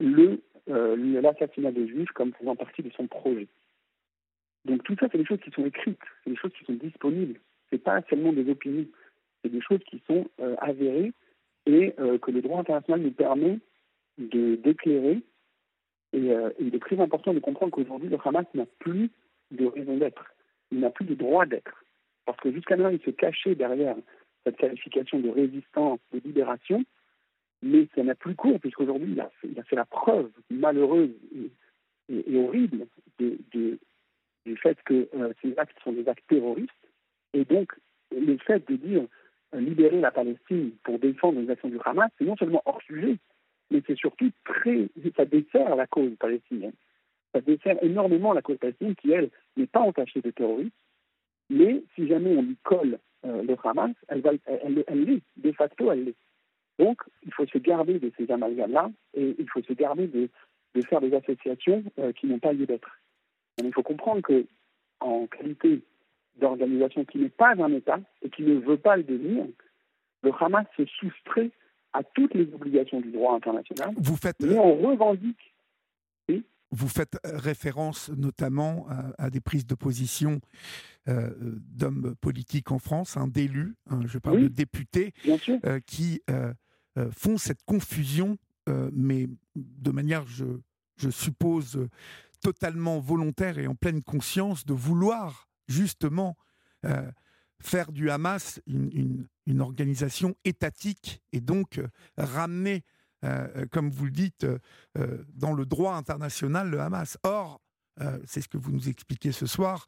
le 0.00 0.40
euh, 0.68 1.20
l'assassinat 1.20 1.72
des 1.72 1.88
Juifs 1.88 2.10
comme 2.10 2.32
faisant 2.34 2.56
partie 2.56 2.82
de 2.82 2.90
son 2.90 3.06
projet. 3.06 3.48
Donc 4.64 4.82
tout 4.84 4.96
ça, 4.98 5.06
c'est 5.10 5.18
des 5.18 5.24
choses 5.24 5.40
qui 5.40 5.50
sont 5.50 5.64
écrites, 5.66 6.00
c'est 6.24 6.30
des 6.30 6.36
choses 6.36 6.52
qui 6.52 6.64
sont 6.64 6.74
disponibles. 6.74 7.40
C'est 7.70 7.82
pas 7.82 8.00
seulement 8.08 8.32
des 8.32 8.48
opinions, 8.50 8.86
c'est 9.42 9.50
des 9.50 9.60
choses 9.60 9.80
qui 9.88 10.02
sont 10.06 10.28
euh, 10.40 10.56
avérées 10.58 11.12
et 11.66 11.94
euh, 11.98 12.18
que 12.18 12.30
le 12.30 12.42
droit 12.42 12.60
international 12.60 13.00
nous 13.00 13.12
permet 13.12 13.58
de 14.18 14.56
d'éclairer. 14.56 15.22
Et 16.12 16.32
il 16.58 16.74
est 16.74 16.80
très 16.80 16.98
important 16.98 17.32
de 17.32 17.38
comprendre 17.38 17.70
qu'aujourd'hui, 17.70 18.08
le 18.08 18.18
Hamas 18.24 18.44
n'a 18.54 18.66
plus 18.80 19.10
de 19.52 19.66
raison 19.66 19.96
d'être, 19.96 20.24
il 20.72 20.80
n'a 20.80 20.90
plus 20.90 21.04
de 21.04 21.14
droit 21.14 21.46
d'être. 21.46 21.84
Parce 22.30 22.42
que 22.42 22.52
jusqu'à 22.52 22.76
maintenant, 22.76 22.96
il 22.96 23.04
se 23.04 23.10
cachait 23.10 23.56
derrière 23.56 23.96
cette 24.44 24.56
qualification 24.56 25.18
de 25.18 25.28
résistance, 25.30 25.98
de 26.12 26.20
libération, 26.24 26.84
mais 27.60 27.88
ça 27.96 28.04
n'a 28.04 28.14
plus 28.14 28.36
cours, 28.36 28.60
puisqu'aujourd'hui, 28.60 29.12
il, 29.12 29.20
a 29.20 29.30
fait, 29.40 29.48
il 29.48 29.58
a 29.58 29.64
fait 29.64 29.74
la 29.74 29.84
preuve 29.84 30.30
malheureuse 30.48 31.10
et, 32.08 32.36
horrible 32.36 32.86
du 33.18 34.56
fait 34.56 34.78
que 34.84 35.08
euh, 35.14 35.32
ces 35.42 35.56
actes 35.58 35.76
sont 35.82 35.92
des 35.92 36.08
actes 36.08 36.24
terroristes. 36.28 36.70
Et 37.34 37.44
donc, 37.44 37.72
le 38.12 38.36
fait 38.38 38.66
de 38.68 38.76
dire 38.76 39.02
euh, 39.54 39.60
libérer 39.60 40.00
la 40.00 40.12
Palestine 40.12 40.70
pour 40.84 41.00
défendre 41.00 41.40
les 41.40 41.50
actions 41.50 41.68
du 41.68 41.78
Hamas, 41.84 42.10
c'est 42.18 42.24
non 42.24 42.36
seulement 42.36 42.62
hors 42.64 42.80
sujet, 42.82 43.18
mais 43.72 43.82
c'est 43.86 43.98
surtout 43.98 44.30
très. 44.44 44.88
ça 45.16 45.24
dessert 45.24 45.74
la 45.74 45.88
cause 45.88 46.14
palestinienne. 46.18 46.74
Ça 47.32 47.40
dessert 47.40 47.76
énormément 47.82 48.32
la 48.32 48.42
cause 48.42 48.58
palestinienne 48.58 48.96
qui, 48.96 49.10
elle, 49.10 49.30
n'est 49.56 49.66
pas 49.66 49.80
entachée 49.80 50.20
de 50.20 50.30
terrorisme. 50.30 50.70
Mais 51.50 51.82
si 51.94 52.06
jamais 52.06 52.36
on 52.36 52.42
lui 52.42 52.56
colle 52.62 52.98
euh, 53.26 53.42
le 53.42 53.56
Hamas, 53.62 53.94
elle, 54.08 54.20
va, 54.20 54.30
elle, 54.46 54.84
elle 54.86 55.04
l'est. 55.04 55.22
De 55.36 55.52
facto, 55.52 55.92
elle 55.92 56.04
l'est. 56.04 56.14
Donc, 56.78 57.02
il 57.26 57.34
faut 57.34 57.46
se 57.46 57.58
garder 57.58 57.98
de 57.98 58.10
ces 58.16 58.30
amalgames-là 58.30 58.90
et 59.14 59.36
il 59.38 59.50
faut 59.50 59.62
se 59.62 59.72
garder 59.74 60.06
de, 60.06 60.30
faire 60.88 61.00
des 61.00 61.12
associations 61.14 61.84
euh, 61.98 62.12
qui 62.12 62.26
n'ont 62.26 62.38
pas 62.38 62.52
lieu 62.52 62.64
d'être. 62.64 62.88
Il 63.62 63.72
faut 63.74 63.82
comprendre 63.82 64.22
que, 64.22 64.46
en 65.00 65.26
qualité 65.26 65.82
d'organisation 66.36 67.04
qui 67.04 67.18
n'est 67.18 67.28
pas 67.28 67.50
un 67.50 67.72
État 67.72 68.00
et 68.22 68.30
qui 68.30 68.42
ne 68.42 68.54
veut 68.54 68.78
pas 68.78 68.96
le 68.96 69.02
devenir, 69.02 69.44
le 70.22 70.30
Hamas 70.40 70.66
se 70.76 70.86
soustrait 70.86 71.50
à 71.92 72.02
toutes 72.02 72.34
les 72.34 72.48
obligations 72.54 73.00
du 73.00 73.10
droit 73.10 73.34
international. 73.34 73.92
Vous 73.98 74.16
faites, 74.16 74.40
mais 74.40 74.56
on 74.56 74.76
revendique. 74.76 75.52
Vous 76.72 76.88
faites 76.88 77.18
référence 77.24 78.10
notamment 78.10 78.86
à, 79.18 79.30
des 79.30 79.40
prises 79.40 79.66
de 79.66 79.74
position 79.74 80.40
euh, 81.08 81.30
d'hommes 81.38 82.14
politiques 82.20 82.70
en 82.70 82.78
France, 82.78 83.16
un 83.16 83.26
d'élus, 83.26 83.74
hein, 83.88 84.00
je 84.06 84.18
parle 84.18 84.42
de 84.42 84.48
députés, 84.48 85.12
euh, 85.64 85.80
qui 85.84 86.20
euh, 86.98 87.10
font 87.12 87.38
cette 87.38 87.62
confusion, 87.62 88.36
euh, 88.68 88.90
mais 88.92 89.28
de 89.54 89.90
manière, 89.92 90.26
je, 90.26 90.44
je 90.96 91.08
suppose, 91.08 91.86
totalement 92.42 92.98
volontaire 92.98 93.58
et 93.58 93.68
en 93.68 93.76
pleine 93.76 94.02
conscience 94.02 94.66
de 94.66 94.74
vouloir 94.74 95.48
justement 95.68 96.36
euh, 96.84 97.10
faire 97.60 97.92
du 97.92 98.10
Hamas 98.10 98.60
une, 98.66 99.28
une, 99.46 99.60
organisation 99.60 100.34
étatique 100.44 101.22
et 101.32 101.40
donc 101.40 101.80
ramener, 102.16 102.82
comme 103.70 103.90
vous 103.90 104.06
le 104.06 104.10
dites, 104.10 104.46
dans 105.34 105.52
le 105.52 105.66
droit 105.66 105.94
international 105.94 106.70
le 106.70 106.80
Hamas. 106.80 107.18
Or, 107.22 107.60
c'est 108.24 108.40
ce 108.40 108.48
que 108.48 108.56
vous 108.56 108.72
nous 108.72 108.88
expliquez 108.88 109.32
ce 109.32 109.46
soir, 109.46 109.86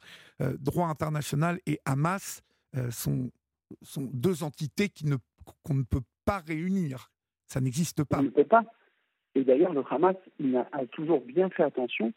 droit 0.59 0.87
international 0.87 1.59
et 1.65 1.79
Hamas 1.85 2.41
sont, 2.91 3.31
sont 3.81 4.09
deux 4.13 4.43
entités 4.43 4.89
qui 4.89 5.05
ne, 5.05 5.17
qu'on 5.63 5.73
ne 5.73 5.83
peut 5.83 6.03
pas 6.25 6.39
réunir. 6.39 7.09
Ça 7.47 7.61
n'existe 7.61 8.03
pas. 8.03 8.19
On 8.19 8.23
ne 8.23 8.29
peut 8.29 8.43
pas. 8.43 8.63
Et 9.35 9.43
d'ailleurs, 9.43 9.73
le 9.73 9.83
Hamas 9.89 10.15
a, 10.71 10.85
toujours 10.87 11.21
bien 11.21 11.49
fait 11.49 11.63
attention 11.63 12.13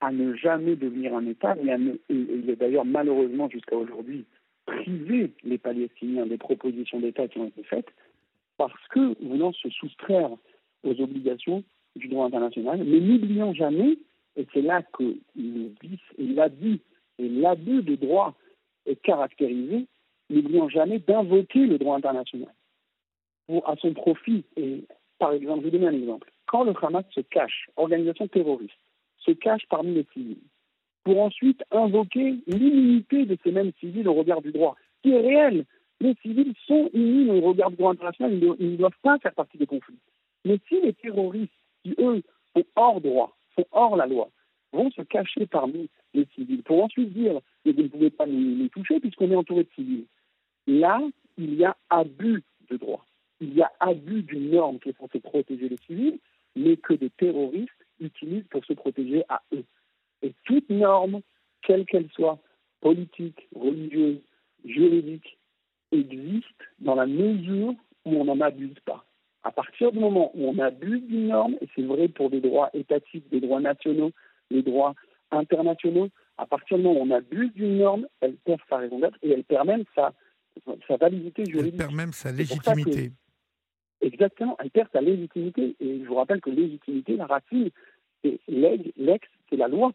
à 0.00 0.12
ne 0.12 0.34
jamais 0.34 0.76
devenir 0.76 1.14
un 1.14 1.26
État, 1.26 1.56
et, 1.56 2.00
il 2.08 2.50
est 2.50 2.56
d'ailleurs 2.56 2.84
malheureusement 2.84 3.48
jusqu'à 3.48 3.76
aujourd'hui 3.76 4.26
privé 4.66 5.32
les 5.42 5.58
Palestiniens 5.58 6.26
des 6.26 6.38
propositions 6.38 7.00
d'État 7.00 7.26
qui 7.26 7.38
ont 7.38 7.48
été 7.48 7.62
faites, 7.64 7.88
parce 8.58 8.88
que 8.90 9.16
voulant 9.24 9.52
se 9.52 9.70
soustraire 9.70 10.30
aux 10.84 11.00
obligations 11.00 11.64
du 11.96 12.08
droit 12.08 12.26
international, 12.26 12.84
mais 12.84 13.00
n'oublions 13.00 13.54
jamais, 13.54 13.96
et 14.36 14.46
c'est 14.52 14.62
là 14.62 14.82
que 14.82 15.16
le 15.36 15.72
vice 15.82 16.00
et 16.18 16.26
l'abus 16.26 16.80
et 17.18 17.28
l'abus 17.28 17.82
de 17.82 17.96
droit 17.96 18.34
est 18.86 19.00
caractérisé, 19.02 19.86
n'oublions 20.30 20.68
jamais 20.68 20.98
d'invoquer 20.98 21.66
le 21.66 21.78
droit 21.78 21.96
international 21.96 22.52
à 23.64 23.76
son 23.76 23.94
profit. 23.94 24.44
Et 24.56 24.84
par 25.18 25.32
exemple, 25.32 25.60
je 25.60 25.70
vais 25.70 25.78
donner 25.78 25.88
un 25.88 26.00
exemple. 26.00 26.30
Quand 26.46 26.64
le 26.64 26.74
Hamas 26.80 27.04
se 27.10 27.20
cache, 27.20 27.68
organisation 27.76 28.28
terroriste, 28.28 28.78
se 29.18 29.32
cache 29.32 29.66
parmi 29.68 29.94
les 29.94 30.06
civils, 30.12 30.36
pour 31.04 31.20
ensuite 31.20 31.62
invoquer 31.70 32.36
l'immunité 32.46 33.24
de 33.24 33.36
ces 33.42 33.50
mêmes 33.50 33.72
civils 33.80 34.08
au 34.08 34.14
regard 34.14 34.42
du 34.42 34.52
droit, 34.52 34.76
qui 35.02 35.10
est 35.10 35.20
réel. 35.20 35.64
Les 36.00 36.14
civils 36.22 36.54
sont 36.66 36.90
immunes 36.92 37.30
au 37.30 37.40
regard 37.40 37.70
du 37.70 37.76
droit 37.76 37.92
international, 37.92 38.32
ils 38.60 38.72
ne 38.72 38.76
doivent 38.76 38.92
pas 39.02 39.18
faire 39.18 39.34
partie 39.34 39.58
des 39.58 39.66
conflits. 39.66 39.98
Mais 40.44 40.58
si 40.68 40.80
les 40.80 40.94
terroristes, 40.94 41.52
qui 41.82 41.94
eux 41.98 42.22
sont 42.54 42.64
hors 42.76 43.00
droit, 43.00 43.36
sont 43.56 43.66
hors 43.72 43.96
la 43.96 44.06
loi, 44.06 44.30
vont 44.72 44.90
se 44.90 45.02
cacher 45.02 45.46
parmi 45.46 45.88
les 46.14 46.26
civils 46.34 46.62
pour 46.62 46.84
ensuite 46.84 47.12
dire 47.12 47.40
que 47.64 47.70
vous 47.70 47.82
ne 47.82 47.88
pouvez 47.88 48.10
pas 48.10 48.26
nous, 48.26 48.56
nous 48.56 48.68
toucher 48.68 49.00
puisqu'on 49.00 49.30
est 49.30 49.36
entouré 49.36 49.64
de 49.64 49.70
civils, 49.74 50.06
là, 50.66 51.00
il 51.36 51.54
y 51.54 51.64
a 51.64 51.76
abus 51.90 52.44
de 52.70 52.76
droit 52.76 53.04
il 53.40 53.54
y 53.54 53.62
a 53.62 53.72
abus 53.80 54.22
d'une 54.22 54.50
norme 54.50 54.78
qui 54.78 54.90
est 54.90 54.98
censée 54.98 55.20
protéger 55.20 55.68
les 55.68 55.76
civils, 55.86 56.18
mais 56.56 56.76
que 56.76 56.94
des 56.94 57.10
terroristes 57.10 57.70
utilisent 58.00 58.48
pour 58.50 58.64
se 58.64 58.72
protéger 58.72 59.22
à 59.28 59.42
eux. 59.52 59.64
Et 60.22 60.34
toute 60.44 60.68
norme, 60.70 61.20
quelle 61.62 61.86
qu'elle 61.86 62.08
soit, 62.10 62.38
politique, 62.80 63.48
religieuse, 63.54 64.20
juridique, 64.64 65.38
existe 65.92 66.46
dans 66.78 66.94
la 66.94 67.06
mesure 67.06 67.74
où 68.04 68.16
on 68.16 68.24
n'en 68.24 68.40
abuse 68.40 68.78
pas. 68.84 69.04
À 69.42 69.50
partir 69.50 69.92
du 69.92 69.98
moment 69.98 70.30
où 70.34 70.48
on 70.48 70.58
abuse 70.58 71.02
d'une 71.04 71.28
norme, 71.28 71.56
et 71.60 71.68
c'est 71.74 71.82
vrai 71.82 72.08
pour 72.08 72.30
des 72.30 72.40
droits 72.40 72.70
étatiques, 72.74 73.28
des 73.30 73.40
droits 73.40 73.60
nationaux, 73.60 74.12
des 74.50 74.62
droits 74.62 74.94
internationaux, 75.30 76.08
à 76.36 76.46
partir 76.46 76.76
du 76.76 76.84
moment 76.84 77.00
où 77.00 77.04
on 77.04 77.10
abuse 77.10 77.52
d'une 77.54 77.78
norme, 77.78 78.06
elle 78.20 78.34
perd 78.34 78.60
sa 78.68 78.76
raison 78.76 78.98
d'être 78.98 79.18
et 79.22 79.30
elle 79.30 79.44
perd 79.44 79.66
même 79.66 79.84
sa, 79.94 80.12
sa 80.86 80.96
validité 80.96 81.44
juridique. 81.44 81.74
Elle 81.74 81.78
perd 81.78 81.94
même 81.94 82.12
sa 82.12 82.32
légitimité. 82.32 83.12
Exactement, 84.00 84.56
elle 84.60 84.70
perd 84.70 84.88
sa 84.92 85.00
légitimité. 85.00 85.76
Et 85.80 86.00
je 86.00 86.04
vous 86.04 86.14
rappelle 86.14 86.40
que 86.40 86.50
légitimité, 86.50 87.16
la 87.16 87.26
racine, 87.26 87.70
c'est 88.22 88.38
lex, 88.48 89.28
c'est 89.50 89.56
la 89.56 89.68
loi 89.68 89.92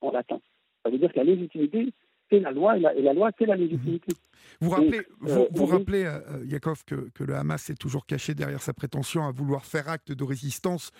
en 0.00 0.10
latin. 0.10 0.40
Ça 0.82 0.90
veut 0.90 0.98
dire 0.98 1.12
que 1.12 1.18
la 1.18 1.24
légitimité, 1.24 1.92
c'est 2.34 2.40
la 2.40 2.50
loi 2.50 2.76
et 2.76 2.80
la, 3.02 3.12
loi, 3.12 3.30
c'est 3.38 3.46
la 3.46 3.56
légitimité. 3.56 4.12
Vous 4.60 4.70
rappelez, 4.70 5.02
vous, 5.20 5.46
vous 5.50 5.66
rappelez 5.66 6.10
Yakov, 6.44 6.84
que, 6.84 7.10
que 7.14 7.24
le 7.24 7.34
Hamas 7.34 7.70
est 7.70 7.74
toujours 7.74 8.06
caché 8.06 8.34
derrière 8.34 8.62
sa 8.62 8.72
prétention 8.72 9.26
à 9.26 9.32
vouloir 9.32 9.64
faire 9.64 9.88
acte 9.88 10.12
de 10.12 10.24
résistance 10.24 10.90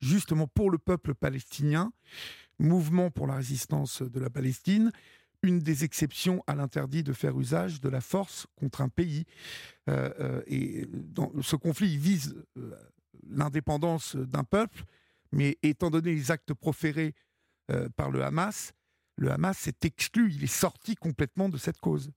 justement 0.00 0.46
pour 0.46 0.70
le 0.70 0.78
peuple 0.78 1.14
palestinien, 1.14 1.92
mouvement 2.58 3.10
pour 3.10 3.26
la 3.26 3.36
résistance 3.36 4.02
de 4.02 4.20
la 4.20 4.30
Palestine, 4.30 4.92
une 5.42 5.60
des 5.60 5.84
exceptions 5.84 6.42
à 6.46 6.54
l'interdit 6.54 7.02
de 7.02 7.12
faire 7.12 7.38
usage 7.38 7.80
de 7.80 7.88
la 7.88 8.00
force 8.00 8.46
contre 8.56 8.80
un 8.80 8.88
pays. 8.88 9.24
Euh, 9.88 10.10
euh, 10.18 10.42
et 10.46 10.86
dans 10.92 11.30
ce 11.42 11.56
conflit 11.56 11.96
vise 11.96 12.34
euh, 12.56 12.74
l'indépendance 13.28 14.16
d'un 14.16 14.44
peuple, 14.44 14.82
mais 15.30 15.56
étant 15.62 15.90
donné 15.90 16.14
les 16.14 16.30
actes 16.30 16.54
proférés 16.54 17.14
par 17.96 18.10
le 18.10 18.24
Hamas, 18.24 18.72
le 19.18 19.30
Hamas 19.30 19.58
s'est 19.58 19.84
exclu, 19.84 20.32
il 20.32 20.44
est 20.44 20.46
sorti 20.46 20.94
complètement 20.94 21.48
de 21.48 21.56
cette 21.56 21.80
cause. 21.80 22.12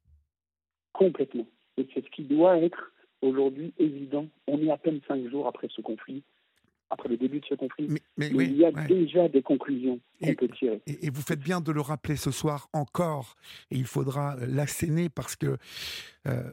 Complètement. 0.94 1.48
Et 1.78 1.88
c'est 1.94 2.06
ce 2.06 2.10
qui 2.12 2.24
doit 2.24 2.58
être 2.58 2.92
aujourd'hui 3.22 3.74
évident. 3.78 4.28
On 4.48 4.62
est 4.62 4.72
à 4.72 4.78
peine 4.78 5.02
cinq 5.08 5.28
jours 5.30 5.48
après 5.48 5.68
ce 5.76 5.82
conflit 5.82 6.24
après 6.92 7.10
le 7.10 7.18
début 7.18 7.40
de 7.40 7.46
ce 7.46 7.56
conflit. 7.56 7.88
Mais, 8.18 8.28
il 8.28 8.58
y 8.58 8.66
a 8.66 8.72
déjà 8.72 9.30
des 9.30 9.42
conclusions 9.42 10.00
qu'on 10.22 10.36
peut 10.36 10.50
tirer. 10.50 10.82
Et, 10.86 11.10
vous 11.10 11.22
faites 11.22 11.40
bien 11.40 11.62
de 11.62 11.72
le 11.72 11.82
rappeler 11.82 12.18
ce 12.18 12.32
soir 12.32 12.68
encore, 12.74 13.36
et 13.72 13.78
il 13.78 13.86
faudra 13.86 14.36
l'asséner 14.46 15.10
parce 15.10 15.36
que, 15.36 15.58
euh, 16.28 16.52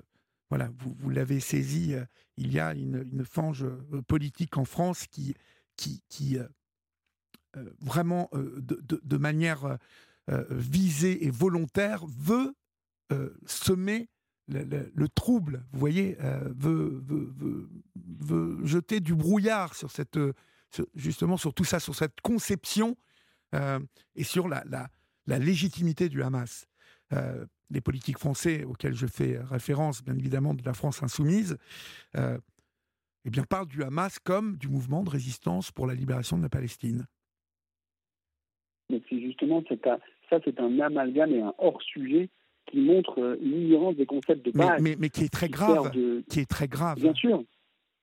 voilà, 0.48 0.70
vous, 0.78 0.94
vous 0.96 1.10
l'avez 1.10 1.40
saisi, 1.40 1.94
euh, 1.94 2.04
il 2.36 2.52
y 2.52 2.60
a 2.60 2.72
une, 2.72 3.04
une, 3.12 3.24
fange 3.24 3.64
euh, 3.64 4.00
politique 4.06 4.56
en 4.56 4.64
France 4.64 5.06
qui, 5.08 5.34
qui, 5.76 6.02
qui 6.08 6.38
vraiment, 7.80 8.30
de, 8.32 8.78
de, 8.80 9.00
de, 9.02 9.16
manière 9.16 9.78
visée 10.50 11.26
et 11.26 11.30
volontaire, 11.30 12.04
veut 12.06 12.54
semer 13.46 14.08
le, 14.48 15.06
trouble, 15.08 15.64
vous 15.72 15.78
voyez, 15.78 16.16
euh, 16.20 16.52
veut, 16.56 17.02
jeter 18.64 19.00
du 19.00 19.14
brouillard 19.14 19.74
sur 19.74 19.90
cette, 19.90 20.16
euh, 20.16 20.32
justement 20.94 21.36
sur 21.36 21.54
tout 21.54 21.64
ça, 21.64 21.80
sur 21.80 21.94
cette 21.94 22.20
conception 22.22 22.96
euh, 23.54 23.78
et 24.14 24.24
sur 24.24 24.48
la, 24.48 24.64
légitimité 25.26 26.08
du 26.08 26.22
Hamas. 26.22 26.66
les 27.70 27.80
politiques 27.82 28.18
français 28.18 28.64
auxquels 28.64 28.94
je 28.94 29.06
fais 29.06 29.38
référence, 29.38 30.02
bien 30.02 30.16
évidemment, 30.16 30.54
de 30.54 30.64
la 30.64 30.72
France 30.72 31.02
insoumise, 31.02 31.58
eh 32.14 33.30
bien, 33.30 33.44
parlent 33.44 33.66
du 33.66 33.82
Hamas 33.82 34.18
comme 34.18 34.56
du 34.56 34.68
mouvement 34.68 35.02
de 35.02 35.10
résistance 35.10 35.70
pour 35.70 35.86
la 35.86 35.94
libération 35.94 36.38
de 36.38 36.42
la 36.42 36.48
Palestine. 36.48 37.06
Mais 38.88 39.02
c'est 39.10 39.20
justement, 39.20 39.62
ça 40.30 40.38
c'est 40.44 40.60
un 40.60 40.78
amalgame 40.80 41.34
et 41.34 41.40
un 41.40 41.54
hors-sujet 41.58 42.28
qui 42.66 42.80
montre 42.80 43.20
euh, 43.20 43.36
l'ignorance 43.40 43.96
des 43.96 44.06
concepts 44.06 44.44
de 44.44 44.50
base. 44.52 44.80
Mais, 44.80 44.96
mais, 44.98 45.08
qui 45.08 45.24
est 45.24 45.32
très 45.32 45.48
grave. 45.48 45.90
Qui 46.28 46.40
est 46.40 46.50
très 46.50 46.68
grave. 46.68 46.98
Bien 47.00 47.14
sûr. 47.14 47.42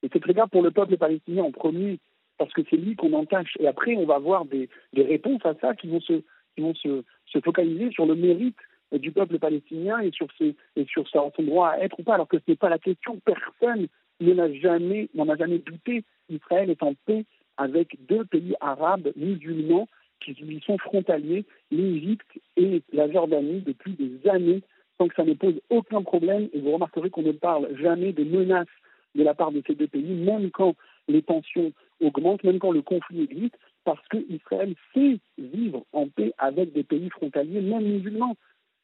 Et 0.03 0.09
c'est 0.11 0.19
très 0.19 0.33
grave 0.33 0.49
pour 0.49 0.61
le 0.61 0.71
peuple 0.71 0.97
palestinien 0.97 1.43
en 1.43 1.51
premier, 1.51 1.99
parce 2.37 2.51
que 2.53 2.61
c'est 2.69 2.77
lui 2.77 2.95
qu'on 2.95 3.13
entache. 3.13 3.57
Et 3.59 3.67
après, 3.67 3.95
on 3.95 4.05
va 4.05 4.15
avoir 4.15 4.45
des, 4.45 4.69
des, 4.93 5.03
réponses 5.03 5.45
à 5.45 5.53
ça 5.61 5.75
qui 5.75 5.87
vont, 5.87 6.01
se, 6.01 6.21
qui 6.55 6.61
vont 6.61 6.75
se, 6.75 7.03
se 7.27 7.39
focaliser 7.39 7.91
sur 7.91 8.05
le 8.05 8.15
mérite 8.15 8.57
du 8.91 9.11
peuple 9.11 9.39
palestinien 9.39 9.99
et 9.99 10.11
sur, 10.11 10.27
ses, 10.37 10.55
et 10.75 10.85
sur 10.85 11.07
son 11.07 11.31
droit 11.39 11.69
à 11.69 11.79
être 11.79 11.99
ou 11.99 12.03
pas, 12.03 12.15
alors 12.15 12.27
que 12.27 12.37
ce 12.37 12.43
n'est 12.47 12.55
pas 12.55 12.69
la 12.69 12.79
question. 12.79 13.19
Personne 13.25 13.87
n'en 14.19 14.43
a 14.43 14.51
jamais, 14.53 15.09
n'en 15.13 15.29
a 15.29 15.35
jamais 15.35 15.59
douté. 15.59 16.03
Israël 16.29 16.69
est 16.69 16.83
en 16.83 16.93
paix 17.05 17.25
avec 17.57 17.97
deux 18.07 18.25
pays 18.25 18.55
arabes 18.59 19.11
musulmans 19.15 19.87
qui 20.33 20.43
lui 20.43 20.61
sont 20.65 20.77
frontaliers, 20.77 21.45
l'Égypte 21.71 22.39
et 22.57 22.81
la 22.93 23.11
Jordanie, 23.11 23.61
depuis 23.61 23.93
des 23.93 24.29
années, 24.29 24.61
sans 24.97 25.07
que 25.07 25.15
ça 25.15 25.23
ne 25.23 25.33
pose 25.33 25.59
aucun 25.69 26.01
problème. 26.01 26.49
Et 26.53 26.59
vous 26.59 26.71
remarquerez 26.71 27.09
qu'on 27.09 27.21
ne 27.21 27.31
parle 27.31 27.69
jamais 27.77 28.13
de 28.13 28.23
menaces 28.23 28.67
de 29.15 29.23
la 29.23 29.33
part 29.33 29.51
de 29.51 29.61
ces 29.65 29.75
deux 29.75 29.87
pays, 29.87 30.13
même 30.13 30.51
quand 30.51 30.75
les 31.07 31.21
tensions 31.21 31.71
augmentent, 32.01 32.43
même 32.43 32.59
quand 32.59 32.71
le 32.71 32.81
conflit 32.81 33.23
existe, 33.23 33.57
parce 33.83 34.05
qu'Israël 34.09 34.75
sait 34.93 35.19
vivre 35.37 35.85
en 35.93 36.07
paix 36.07 36.33
avec 36.37 36.73
des 36.73 36.83
pays 36.83 37.09
frontaliers, 37.09 37.61
même 37.61 37.83
musulmans. 37.83 38.35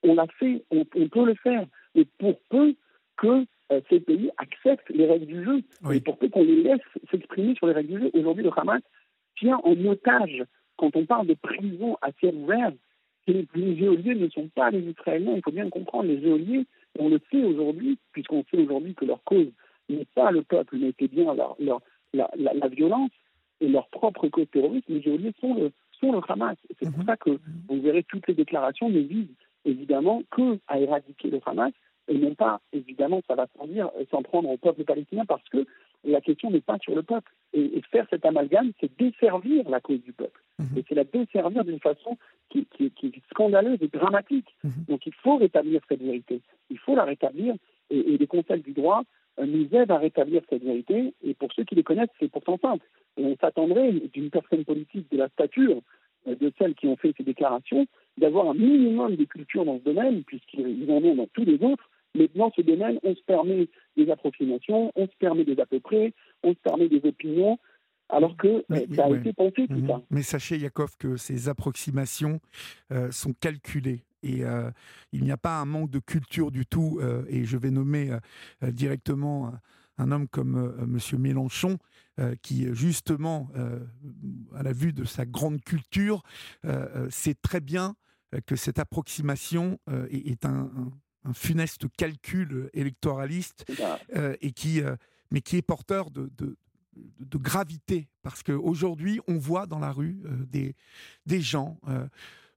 On 0.04 0.16
l'a 0.16 0.28
fait, 0.40 0.64
on, 0.72 0.86
peut 0.86 1.26
le 1.26 1.36
faire. 1.36 1.66
Et 1.96 2.06
pour 2.18 2.40
peu 2.50 2.76
que 3.18 3.46
euh, 3.72 3.82
ces 3.90 4.00
pays 4.00 4.32
acceptent 4.38 4.90
les 4.90 5.06
règles 5.06 5.26
du 5.26 5.44
jeu, 5.44 5.62
et 5.92 6.00
pour 6.00 6.18
peu 6.18 6.30
qu'on 6.30 6.44
les 6.44 6.64
laisse 6.64 6.82
s'exprimer 7.10 7.56
sur 7.56 7.68
les 7.68 7.74
règles 7.74 7.94
du 7.94 8.00
jeu, 8.00 8.12
aujourd'hui 8.14 8.44
le 8.44 8.52
Hamas 8.56 8.82
tient 9.38 9.60
en 9.64 9.76
otage 9.86 10.44
quand 10.82 10.96
on 10.96 11.06
parle 11.06 11.28
de 11.28 11.36
prison 11.36 11.96
à 12.02 12.12
ciel 12.14 12.36
ouvert, 12.36 12.72
les, 13.28 13.46
géoliers 13.78 14.16
ne 14.16 14.28
sont 14.30 14.48
pas 14.48 14.72
les 14.72 14.80
Israéliens. 14.80 15.36
Il 15.36 15.44
faut 15.44 15.52
bien 15.52 15.70
comprendre, 15.70 16.06
les 16.06 16.20
géoliers, 16.20 16.66
on 16.98 17.08
le 17.08 17.22
sait 17.32 17.44
aujourd'hui, 17.44 18.00
puisqu'on 18.14 18.44
sait 18.50 18.58
aujourd'hui 18.58 18.96
que 18.96 19.06
leur 19.06 19.24
cause 19.24 19.46
n'est 19.90 20.08
pas 20.16 20.32
le 20.32 20.42
peuple, 20.42 20.78
mais 20.78 20.90
était 20.90 21.08
bien 21.08 21.36
leur, 21.36 21.56
la, 22.14 22.68
violence 22.70 23.12
et 23.60 23.68
leur 23.68 23.90
propre 23.90 24.28
cause 24.28 24.48
terroriste. 24.52 24.90
Les 24.90 25.04
géoliers 25.04 25.34
sont 25.40 25.54
le, 25.54 25.72
sont 26.00 26.12
le 26.14 26.20
Hamas. 26.28 26.58
C'est 26.80 26.90
pour 26.90 27.00
mhm. 27.00 27.06
ça 27.06 27.16
que 27.16 27.30
vous 27.70 27.82
verrez 27.82 28.04
toutes 28.04 28.28
les 28.28 28.34
déclarations 28.34 28.90
ne 28.90 29.02
visent 29.02 29.36
évidemment 29.66 30.24
que 30.32 30.58
à 30.68 30.80
éradiquer 30.80 31.30
le 31.30 31.40
Hamas 31.46 31.74
et 32.08 32.18
non 32.18 32.34
pas, 32.34 32.60
évidemment, 32.74 33.22
ça 33.28 33.36
va 33.36 33.46
sans 33.56 33.68
dire, 33.68 33.92
s'en 34.10 34.24
prendre 34.24 34.50
au 34.50 34.58
peuple 34.58 34.84
palestinien 34.84 35.26
parce 35.26 35.48
que 35.50 35.68
la 36.04 36.22
question 36.22 36.50
n'est 36.50 36.62
pas 36.62 36.78
sur 36.80 36.96
le 36.96 37.04
peuple. 37.04 37.32
Et, 37.54 37.82
faire 37.92 38.08
cet 38.10 38.26
amalgame, 38.26 38.72
c'est 38.80 38.96
desservir 38.98 39.70
la 39.70 39.82
cause 39.82 40.02
du 40.02 40.14
peuple. 40.14 40.42
Mhm. 40.60 40.78
Et 40.78 40.86
c'est 40.88 40.96
la 40.96 41.04
desservir 41.04 41.66
d'une 41.66 41.80
façon 41.80 42.18
qui, 42.50 42.68
est 42.80 43.22
scandaleuse 43.30 43.80
et 43.82 43.88
dramatique. 43.88 44.56
Mhm. 44.64 44.86
Donc 44.88 45.06
il 45.06 45.14
faut 45.14 45.38
rétablir 45.38 45.82
cette 45.90 46.02
vérité. 46.02 46.42
Il 46.70 46.80
faut 46.80 46.96
la 46.96 47.04
rétablir. 47.04 47.56
Et, 47.90 48.18
les 48.18 48.28
conseils 48.28 48.62
du 48.62 48.72
droit 48.72 49.04
euh, 49.40 49.46
nous 49.46 49.68
aident 49.76 49.92
à 49.92 49.98
rétablir 49.98 50.42
cette 50.50 50.64
vérité. 50.64 51.14
Et 51.24 51.34
pour 51.34 51.52
ceux 51.54 51.64
qui 51.64 51.76
les 51.76 51.84
connaissent, 51.84 52.10
c'est 52.20 52.32
pourtant 52.32 52.58
simple. 52.58 52.86
Et 53.18 53.26
on 53.26 53.36
s'attendrait 53.38 53.92
d'une 53.92 54.30
personne 54.30 54.64
politique 54.64 55.12
de 55.12 55.18
la 55.18 55.30
stature 55.30 55.82
euh, 56.28 56.36
de 56.36 56.52
celles 56.58 56.76
qui 56.76 56.88
ont 56.88 56.96
fait 56.96 57.14
ces 57.18 57.24
déclarations 57.24 57.86
d'avoir 58.18 58.50
un 58.50 58.54
minimum 58.54 59.16
de 59.16 59.26
culture 59.26 59.66
dans 59.66 59.80
ce 59.80 59.84
domaine, 59.84 60.24
puisqu'ils 60.24 60.90
en 60.90 61.04
ont 61.04 61.16
dans 61.16 61.28
tous 61.34 61.46
les 61.46 61.62
autres, 61.64 61.90
mais 62.16 62.30
dans 62.36 62.52
ce 62.52 62.62
domaine, 62.62 63.00
on 63.04 63.16
se 63.16 63.22
permet 63.24 63.70
des 63.96 64.10
approximations, 64.10 64.92
on 64.96 65.06
se 65.08 65.16
permet 65.20 65.46
des 65.46 65.60
à 65.60 65.66
peu 65.66 65.80
près, 65.80 66.14
on 66.44 66.54
se 66.54 66.60
permet 66.60 66.90
des 66.90 67.02
opinions, 67.08 67.58
alors 68.12 68.36
que 68.36 68.48
euh, 68.48 68.86
ça 68.96 69.06
a 69.06 69.10
été 69.10 69.34
pensé 69.34 69.68
tout 69.68 69.74
mhm. 69.74 69.88
ça. 69.88 70.02
Mais 70.10 70.22
sachez, 70.22 70.58
Yakov, 70.58 70.96
que 71.00 71.18
ces 71.18 71.50
approximations 71.50 72.40
euh, 72.92 73.10
sont 73.12 73.34
calculées. 73.34 74.04
Et 74.24 74.44
euh, 74.44 74.70
il 75.12 75.24
n'y 75.24 75.32
a 75.32 75.38
pas 75.38 75.60
un 75.60 75.66
manque 75.66 75.90
de 75.90 76.00
culture 76.00 76.52
du 76.52 76.66
tout. 76.66 77.00
et 77.28 77.44
je 77.44 77.58
vais 77.58 77.72
nommer 77.72 78.12
directement 78.62 79.52
un 79.98 80.12
homme 80.12 80.28
comme 80.28 80.76
Monsieur 80.86 81.18
Mélenchon, 81.18 81.80
qui 82.44 82.68
justement, 82.76 83.50
à 84.54 84.62
la 84.62 84.74
vue 84.74 84.94
de 84.94 85.06
sa 85.06 85.26
grande 85.26 85.60
culture, 85.64 86.22
sait 87.10 87.34
très 87.34 87.62
bien 87.62 87.96
que 88.46 88.56
cette 88.56 88.78
approximation 88.78 89.80
est, 90.12 90.46
un, 90.46 90.70
un 90.78 90.92
funeste 91.34 91.86
calcul 91.98 92.70
électoraliste 92.74 93.66
euh, 94.16 94.36
et 94.42 94.52
qui, 94.52 94.82
euh, 94.82 94.96
mais 95.32 95.42
qui 95.42 95.58
est 95.58 95.62
porteur 95.62 96.12
de, 96.12 96.32
de, 96.38 97.38
gravité. 97.38 98.08
Parce 98.22 98.44
qu'aujourd'hui 98.44 99.20
on 99.28 99.38
voit 99.38 99.68
dans 99.68 99.80
la 99.80 99.92
rue 99.92 100.22
euh, 100.26 100.46
des, 100.48 100.76
des 101.26 101.42
gens 101.42 101.80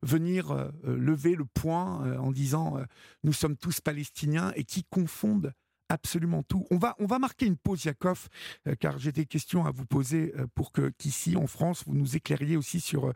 venir 0.03 0.71
lever 0.83 1.35
le 1.35 1.47
poing 1.47 2.19
en 2.19 2.31
disant 2.31 2.77
nous 3.23 3.33
sommes 3.33 3.57
tous 3.57 3.81
palestiniens 3.81 4.53
et 4.55 4.65
qui 4.65 4.85
confondent 4.85 5.55
absolument 5.95 6.43
tout. 6.43 6.67
On 6.71 6.77
va, 6.77 6.97
on 6.99 7.07
va 7.07 7.19
marquer 7.19 7.47
une 7.47 7.57
pause, 7.57 7.85
Yakov, 7.85 8.29
euh, 8.67 8.75
car 8.79 8.99
j'ai 8.99 9.13
des 9.13 9.27
questions 9.27 9.65
à 9.65 9.71
vous 9.71 9.87
poser 9.87 10.35
euh, 10.37 10.47
pour 10.55 10.73
que 10.73 10.91
qu'ici, 10.99 11.37
en 11.37 11.47
France, 11.47 11.85
vous 11.87 11.95
nous 11.95 12.17
éclairiez 12.17 12.57
aussi 12.57 12.81
sur 12.81 13.13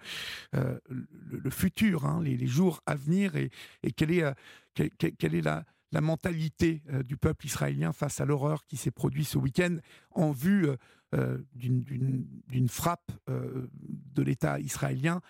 euh, 0.54 0.78
le, 0.88 1.50
futur, 1.50 2.06
hein, 2.06 2.22
les, 2.22 2.46
jours 2.46 2.80
à 2.86 2.94
venir 2.94 3.34
et, 3.36 3.50
quelle 3.96 4.12
est, 4.12 4.24
quelle, 5.18 5.34
est 5.34 5.42
la, 5.42 5.64
la 5.92 6.00
mentalité 6.00 6.82
du 7.04 7.16
peuple 7.16 7.46
israélien 7.46 7.92
face 7.92 8.20
à 8.20 8.24
l'horreur 8.24 8.64
qui 8.66 8.76
s'est 8.76 8.92
produite 8.92 9.26
ce 9.26 9.38
week-end 9.38 9.76
en 10.12 10.30
vue 10.30 10.68
d'une 11.54 12.68
frappe 12.68 13.10
de 13.26 14.22
l'État 14.22 14.60
israélien. 14.60 15.20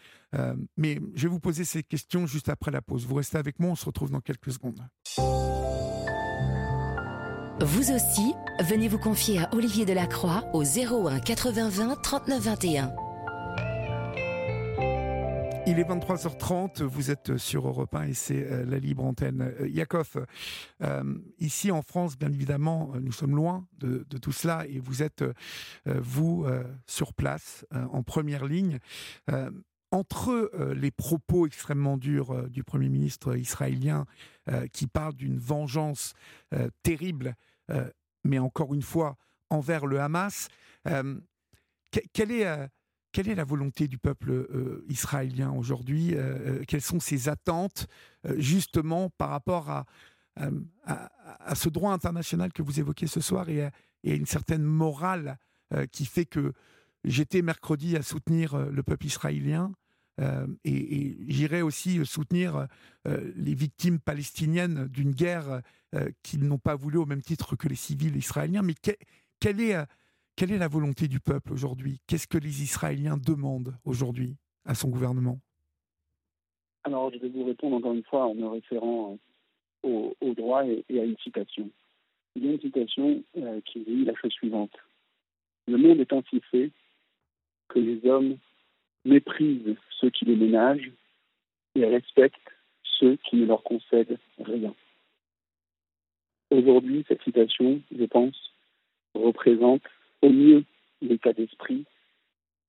mais 0.77 1.01
je 1.15 1.23
vais 1.23 1.29
vous 1.29 1.41
poser 1.41 1.65
ces 1.65 1.83
questions 1.83 2.27
juste 2.27 2.49
après 2.49 2.71
la 2.71 2.83
pause. 2.83 3.07
Vous 3.07 3.17
restez 3.17 3.39
avec 3.39 3.59
moi, 3.59 3.71
on 3.71 3.77
se 3.77 3.87
retrouve 3.87 4.11
dans 4.11 4.21
quelques 4.21 4.53
secondes. 4.53 4.81
Vous 7.61 7.91
aussi, 7.91 8.35
venez 8.61 8.87
vous 8.87 9.01
confier 9.01 9.41
à 9.41 9.53
Olivier 9.53 9.85
Delacroix 9.85 10.45
au 10.53 10.63
01 10.63 11.19
80 11.19 11.69
20 11.71 12.03
39 12.03 12.41
21. 12.41 12.93
Il 15.67 15.81
est 15.81 15.83
23h30, 15.83 16.85
vous 16.85 17.11
êtes 17.11 17.37
sur 17.37 17.67
Europe 17.67 17.97
1 17.97 18.05
et 18.05 18.15
c'est 18.15 18.45
euh, 18.45 18.65
la 18.65 18.79
libre 18.79 19.05
antenne. 19.05 19.53
Euh, 19.61 19.67
Yakov, 19.67 20.25
euh, 20.83 21.19
ici 21.41 21.73
en 21.73 21.83
France, 21.83 22.17
bien 22.17 22.33
évidemment, 22.33 22.93
nous 23.01 23.11
sommes 23.11 23.35
loin 23.35 23.67
de, 23.81 24.05
tout 24.23 24.31
cela 24.31 24.65
et 24.69 24.79
vous 24.79 25.03
êtes, 25.03 25.25
vous, 25.85 26.47
sur 26.87 27.13
place, 27.13 27.67
en 27.73 28.05
première 28.05 28.47
ligne. 28.47 28.79
entre 29.91 30.51
les 30.77 30.91
propos 30.91 31.47
extrêmement 31.47 31.97
durs 31.97 32.49
du 32.49 32.63
Premier 32.63 32.89
ministre 32.89 33.37
israélien 33.37 34.07
qui 34.73 34.87
parle 34.87 35.15
d'une 35.15 35.39
vengeance 35.39 36.15
terrible, 36.83 37.35
mais 38.25 38.39
encore 38.39 38.75
une 38.75 38.83
fois, 38.83 39.17
envers 39.51 39.87
le 39.87 40.01
Hamas, 40.01 40.49
quelle 42.13 42.31
est, 42.31 42.47
quelle 43.13 43.29
est 43.29 43.35
la 43.35 43.45
volonté 43.45 43.89
du 43.89 43.99
peuple 43.99 44.47
israélien 44.89 45.51
aujourd'hui 45.53 46.15
Quelles 46.67 46.83
sont 46.83 47.01
ses 47.01 47.29
attentes 47.29 47.87
justement 48.37 49.11
par 49.11 49.31
rapport 49.31 49.71
à, 49.71 49.87
à, 50.85 51.55
ce 51.55 51.69
droit 51.69 51.93
international 51.93 52.53
que 52.53 52.63
vous 52.63 52.81
évoquez 52.81 53.07
ce 53.07 53.21
soir 53.21 53.49
et 53.49 53.65
à, 53.65 53.71
une 54.03 54.27
certaine 54.27 54.63
morale 54.63 55.39
qui 55.91 56.07
fait 56.07 56.27
que 56.27 56.53
J'étais 57.05 57.43
mercredi 57.43 57.97
à 57.97 58.03
soutenir 58.03 58.55
euh, 58.55 58.71
le 58.71 58.83
peuple 58.83 59.07
israélien 59.07 59.73
euh, 60.21 60.47
et, 60.65 61.17
j'irai 61.29 61.63
aussi 61.63 62.05
soutenir 62.05 62.67
euh, 63.07 63.33
les 63.37 63.55
victimes 63.55 64.01
palestiniennes 64.01 64.89
d'une 64.89 65.13
guerre 65.13 65.63
qu'ils 66.23 66.47
n'ont 66.47 66.59
pas 66.59 66.75
voulu 66.75 66.99
au 66.99 67.07
même 67.07 67.23
titre 67.23 67.57
que 67.57 67.67
les 67.67 67.75
civils 67.75 68.15
israéliens. 68.15 68.61
Mais 68.61 68.75
quelle, 69.41 69.61
est, 69.61 69.79
la 70.59 70.69
volonté 70.69 71.09
du 71.09 71.19
peuple 71.19 71.51
aujourd'hui? 71.55 71.99
Qu'est-ce 72.07 72.27
que 72.27 72.37
les 72.37 72.63
Israéliens 72.63 73.17
demandent 73.17 73.75
aujourd'hui 73.87 74.37
à 74.67 74.75
son 74.75 74.91
gouvernement? 74.91 75.41
Alors, 76.85 77.11
je 77.11 77.19
vais 77.19 77.31
vous 77.31 77.45
répondre 77.45 77.77
encore 77.77 77.95
une 77.95 78.05
fois 78.05 78.27
en 78.27 78.35
me 78.35 78.47
référant 78.49 79.19
au, 79.83 80.35
droit 80.37 80.67
et, 80.67 81.01
à 81.01 81.05
une 81.05 81.17
citation. 81.25 81.71
Il 82.37 82.45
y 82.45 82.49
a 82.51 82.53
une 82.53 82.61
citation 82.61 83.25
qui 83.65 83.81
dit 83.81 84.05
la 84.05 84.15
chose 84.17 84.33
suivante. 84.33 84.77
Le 85.69 85.79
monde 85.79 86.01
est 86.01 86.13
ainsi 86.13 86.43
fait 86.51 86.71
que 87.69 87.79
les 87.79 88.07
hommes 88.07 88.37
méprisent 89.05 89.77
ceux 90.01 90.11
qui 90.11 90.25
les 90.25 90.37
ménagent 90.37 90.93
et 91.75 91.85
respectent 91.85 92.37
ceux 92.83 93.17
qui 93.17 93.37
ne 93.37 93.47
leur 93.47 93.63
concèdent 93.63 94.19
rien. 94.39 94.75
Aujourd'hui, 96.51 97.05
cette 97.07 97.23
citation, 97.23 97.81
je 97.97 98.05
pense, 98.05 98.53
représente 99.15 99.83
au 100.23 100.31
mieux 100.31 100.65
l'état 101.03 101.33
d'esprit 101.33 101.85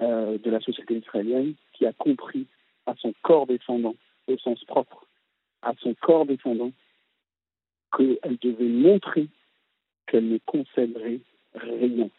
euh, 0.01 0.37
de 0.37 0.49
la 0.49 0.59
société 0.59 0.97
israélienne 0.97 1.55
qui 1.73 1.85
a 1.85 1.93
compris 1.93 2.45
à 2.85 2.95
son 2.95 3.13
corps 3.21 3.47
descendant, 3.47 3.95
au 4.27 4.37
sens 4.37 4.63
propre, 4.65 5.05
à 5.61 5.73
son 5.81 5.93
corps 5.95 6.25
descendant, 6.25 6.71
qu'elle 7.95 8.37
devait 8.41 8.65
montrer 8.65 9.27
qu'elle 10.07 10.27
ne 10.27 10.37
concéderait 10.45 11.19
rien. 11.53 12.09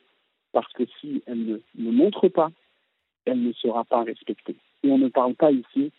Parce 0.52 0.72
que 0.72 0.84
si 1.00 1.22
elle 1.26 1.60
ne 1.76 1.90
montre 1.90 2.28
pas 2.28 2.50
elle 3.30 3.42
ne 3.42 3.52
sera 3.52 3.84
pas 3.84 4.02
respectée. 4.02 4.56
Et 4.82 4.90
on 4.90 4.98
ne 4.98 5.08
parle 5.08 5.34
pas 5.34 5.52
ici 5.52 5.92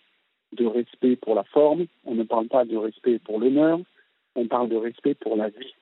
de 0.53 0.65
respect 0.65 1.15
pour 1.15 1.35
la 1.35 1.43
forme, 1.45 1.85
on 2.05 2.15
ne 2.15 2.23
parle 2.23 2.47
pas 2.47 2.65
de 2.65 2.75
respect 2.75 3.19
pour 3.19 3.39
l'honneur, 3.39 3.79
on 4.35 4.47
parle 4.47 4.69
de 4.69 4.75
respect 4.75 5.15
pour 5.15 5.35
la 5.37 5.49
vie. 5.49 5.73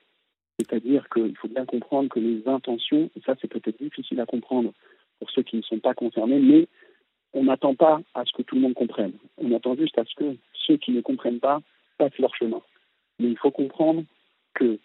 C'est-à-dire 0.58 1.08
qu'il 1.08 1.36
faut 1.36 1.48
bien 1.48 1.64
comprendre 1.64 2.08
que 2.08 2.20
les 2.20 2.46
intentions, 2.46 3.10
et 3.16 3.20
ça 3.26 3.34
c'est 3.40 3.48
peut-être 3.48 3.82
difficile 3.82 4.20
à 4.20 4.26
comprendre 4.26 4.72
pour 5.18 5.30
ceux 5.30 5.42
qui 5.42 5.56
ne 5.56 5.62
sont 5.62 5.80
pas 5.80 5.94
concernés, 5.94 6.38
mais 6.38 6.68
on 7.32 7.44
n'attend 7.44 7.74
pas 7.74 8.00
à 8.14 8.24
ce 8.24 8.32
que 8.32 8.42
tout 8.42 8.54
le 8.54 8.60
monde 8.60 8.74
comprenne. 8.74 9.12
On 9.38 9.52
attend 9.54 9.76
juste 9.76 9.98
à 9.98 10.04
ce 10.04 10.14
que 10.14 10.36
ceux 10.66 10.76
qui 10.76 10.92
ne 10.92 11.00
comprennent 11.00 11.40
pas 11.40 11.60
passent 11.98 12.18
leur 12.18 12.34
chemin. 12.34 12.60
Mais 13.18 13.28
il 13.28 13.38
faut 13.38 13.50
comprendre 13.50 14.04
que 14.54 14.78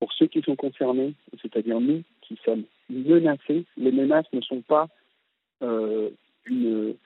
pour 0.00 0.12
ceux 0.12 0.26
qui 0.26 0.42
sont 0.42 0.56
concernés, 0.56 1.14
c'est-à-dire 1.42 1.80
nous 1.80 2.02
qui 2.22 2.38
sommes 2.44 2.64
menacés, 2.88 3.64
les 3.76 3.92
menaces 3.92 4.32
ne 4.32 4.40
sont 4.40 4.62
pas 4.62 4.88
euh, 5.62 6.10
une, 6.44 6.96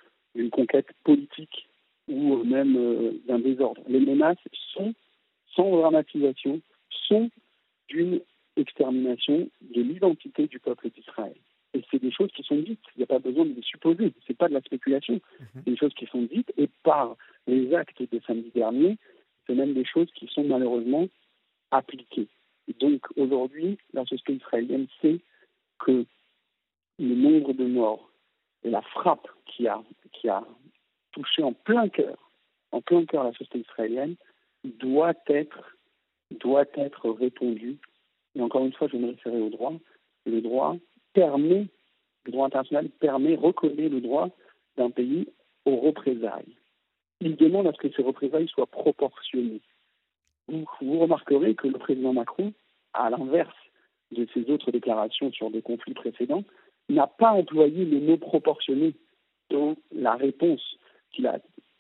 conquête 0.51 0.89
politique 1.05 1.69
ou 2.09 2.43
même 2.45 2.77
euh, 2.77 3.13
d'un 3.27 3.39
désordre. 3.39 3.83
Les 3.89 4.01
menaces 4.01 4.39
sont, 4.75 4.95
sans 5.55 5.71
dramatisation, 5.71 6.61
sont 7.09 7.31
d'une 7.89 8.21
extermination 8.57 9.49
de 9.61 9.83
l'identité 9.83 10.47
du 10.47 10.59
peuple 10.59 10.91
d'Israël. 10.91 11.35
Et 11.75 11.83
c'est 11.91 12.03
des 12.03 12.13
choses 12.13 12.31
qui 12.33 12.43
sont 12.43 12.57
dites. 12.57 12.81
Il 12.95 12.99
n'y 12.99 13.05
a 13.05 13.07
pas 13.07 13.19
besoin 13.19 13.47
de 13.47 13.55
les 13.55 13.63
supposer. 13.63 14.13
C'est 14.27 14.37
pas 14.37 14.49
de 14.49 14.55
la 14.55 14.61
spéculation. 14.61 15.15
Mhm. 15.15 15.47
C'est 15.55 15.71
des 15.71 15.77
choses 15.77 15.95
qui 15.95 16.07
sont 16.07 16.23
dites 16.23 16.53
et 16.59 16.69
par 16.83 17.17
les 17.47 17.75
actes 17.75 18.03
de 18.03 18.21
samedi 18.27 18.51
dernier, 18.55 18.99
c'est 19.47 19.55
même 19.55 19.75
des 19.75 19.85
choses 19.85 20.11
qui 20.15 20.29
sont 20.29 20.45
malheureusement 20.45 21.09
appliquées. 21.71 22.29
donc 22.81 23.07
aujourd'hui, 23.17 23.79
la 23.95 24.05
société 24.05 24.35
israélienne 24.35 24.87
sait 25.01 25.19
que 25.79 26.05
le 26.99 27.15
nombre 27.15 27.53
de 27.55 27.65
morts 27.65 28.12
la 28.65 28.83
frappe 28.83 29.29
qui 29.47 29.67
a, 29.67 29.83
qui 30.13 30.29
a 30.29 30.45
touché 31.13 31.43
en 31.43 31.53
plein 31.53 31.89
cœur, 31.89 32.31
en 32.71 32.81
plein 32.81 33.05
cœur 33.05 33.25
la 33.25 33.33
société 33.33 33.61
israélienne, 33.61 34.17
doit 34.65 35.15
être, 35.27 35.77
doit 36.31 36.65
être 36.75 37.11
répondue. 37.11 37.79
Et 38.35 38.41
encore 38.41 38.65
une 38.65 38.73
fois, 38.73 38.89
je 38.89 38.97
me 38.97 39.09
référer 39.09 39.41
au 39.41 39.51
droit. 39.51 39.75
Le 40.25 40.41
droit 40.41 40.77
permet, 41.13 41.67
le 42.25 42.33
droit 42.33 42.47
international 42.47 42.89
permet, 42.89 43.35
reconnaît 43.35 43.89
le 43.89 44.01
droit 44.01 44.31
d'un 44.77 44.91
pays 44.91 45.29
aux 45.65 45.77
représailles. 45.77 46.57
Il 47.21 47.37
demande 47.37 47.67
à 47.67 47.73
ce 47.73 47.79
que 47.79 47.93
ces 47.95 48.03
représailles 48.03 48.49
soient 48.49 48.67
proportionnées. 48.67 49.61
Vous 50.49 50.99
remarquerez 50.99 51.55
que 51.55 51.69
le 51.69 51.79
président 51.79 52.13
Macron, 52.13 52.53
à 52.95 53.11
l'inverse 53.11 53.55
de 54.11 54.27
ses 54.35 54.51
autres 54.51 54.71
déclarations 54.71 55.31
sur 55.33 55.51
des 55.51 55.63
conflits 55.63 55.95
précédents, 55.95 56.45
n'a 56.95 57.07
pas 57.07 57.33
employé 57.33 57.85
le 57.85 58.01
mot 58.01 58.17
proportionné 58.17 58.95
dans 59.51 59.77
la 59.93 60.15
réponse 60.15 60.79
qu'il 61.13 61.27
a 61.27 61.39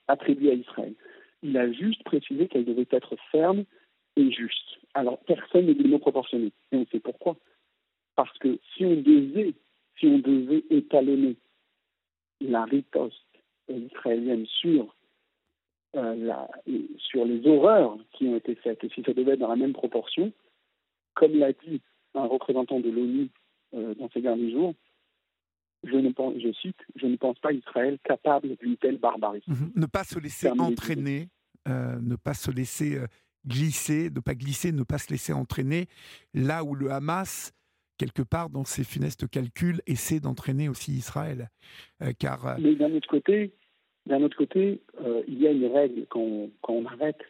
attribuée 0.09 0.51
à 0.51 0.55
Israël. 0.55 0.95
Il 1.43 1.57
a 1.57 1.71
juste 1.73 2.03
précisé 2.05 2.49
qu'elle 2.49 2.65
devait 2.65 2.89
être 2.91 3.17
ferme 3.31 3.65
et 4.17 4.31
juste. 4.31 4.79
Alors 4.95 5.19
personne 5.21 5.67
ne 5.67 5.73
dit 5.73 5.83
le 5.83 5.91
mot 5.91 5.99
proportionné. 5.99 6.53
Et 6.71 6.77
on 6.77 6.87
sait 6.87 7.01
pourquoi. 7.01 7.37
Parce 8.15 8.37
que 8.39 8.59
si 8.75 8.85
on 8.85 8.95
devait, 8.95 9.55
si 9.99 10.07
on 10.07 10.19
devait 10.19 10.65
étalonner 10.71 11.37
la 12.41 12.65
riposte 12.65 13.17
israélienne 13.69 14.47
sur, 14.47 14.95
euh, 15.97 16.33
sur 16.99 17.25
les 17.25 17.47
horreurs 17.47 17.97
qui 18.13 18.27
ont 18.27 18.37
été 18.37 18.55
faites, 18.57 18.85
et 18.85 18.89
si 18.91 19.03
ça 19.03 19.13
devait 19.13 19.33
être 19.33 19.41
dans 19.41 19.49
la 19.49 19.57
même 19.57 19.73
proportion, 19.73 20.33
comme 21.15 21.39
l'a 21.39 21.53
dit 21.53 21.81
un 22.15 22.27
représentant 22.27 22.81
de 22.81 22.91
l'ONU 22.91 23.29
euh, 23.75 23.95
dans 23.95 24.11
ces 24.11 24.21
derniers 24.21 24.51
jours, 24.51 24.75
je, 25.85 25.97
ne 25.97 26.11
pense, 26.11 26.35
je 26.39 26.53
cite, 26.53 26.77
je 26.97 27.07
ne 27.07 27.17
pense 27.17 27.39
pas 27.39 27.53
Israël 27.53 27.99
capable 28.05 28.57
d'une 28.57 28.77
telle 28.77 28.99
barbarie. 28.99 29.43
Mhm. 29.47 29.73
Ne 29.75 29.87
pas 29.87 30.05
se 30.05 30.19
laisser 30.19 30.49
entraîner, 30.51 31.29
euh, 31.69 31.99
ne 32.01 32.17
pas 32.17 32.35
se 32.35 32.51
laisser 32.51 32.97
euh, 32.97 33.07
glisser, 33.47 34.11
ne 34.11 34.21
pas 34.21 34.35
glisser, 34.35 34.73
ne 34.73 34.85
pas 34.85 34.99
se 34.99 35.11
laisser 35.11 35.33
entraîner, 35.33 35.87
là 36.35 36.65
où 36.65 36.75
le 36.75 36.91
Hamas, 36.91 37.53
quelque 37.99 38.23
part 38.23 38.51
dans 38.51 38.65
ses 38.65 38.85
funestes 38.85 39.29
calculs, 39.29 39.81
essaie 39.87 40.21
d'entraîner 40.21 40.69
aussi 40.69 40.93
Israël. 40.93 41.49
Euh, 42.03 42.13
car, 42.19 42.59
Mais 42.61 42.75
d'un 42.77 42.93
autre 42.93 43.09
côté, 43.09 43.53
d'un 44.07 44.23
autre 44.23 44.37
côté 44.37 44.81
il 45.29 45.41
y 45.41 45.47
a 45.47 45.51
une 45.51 45.67
règle 45.67 46.07
quand 46.09 46.21
on, 46.21 46.51
quand 46.61 46.75
on 46.75 46.87
arrête, 46.87 47.21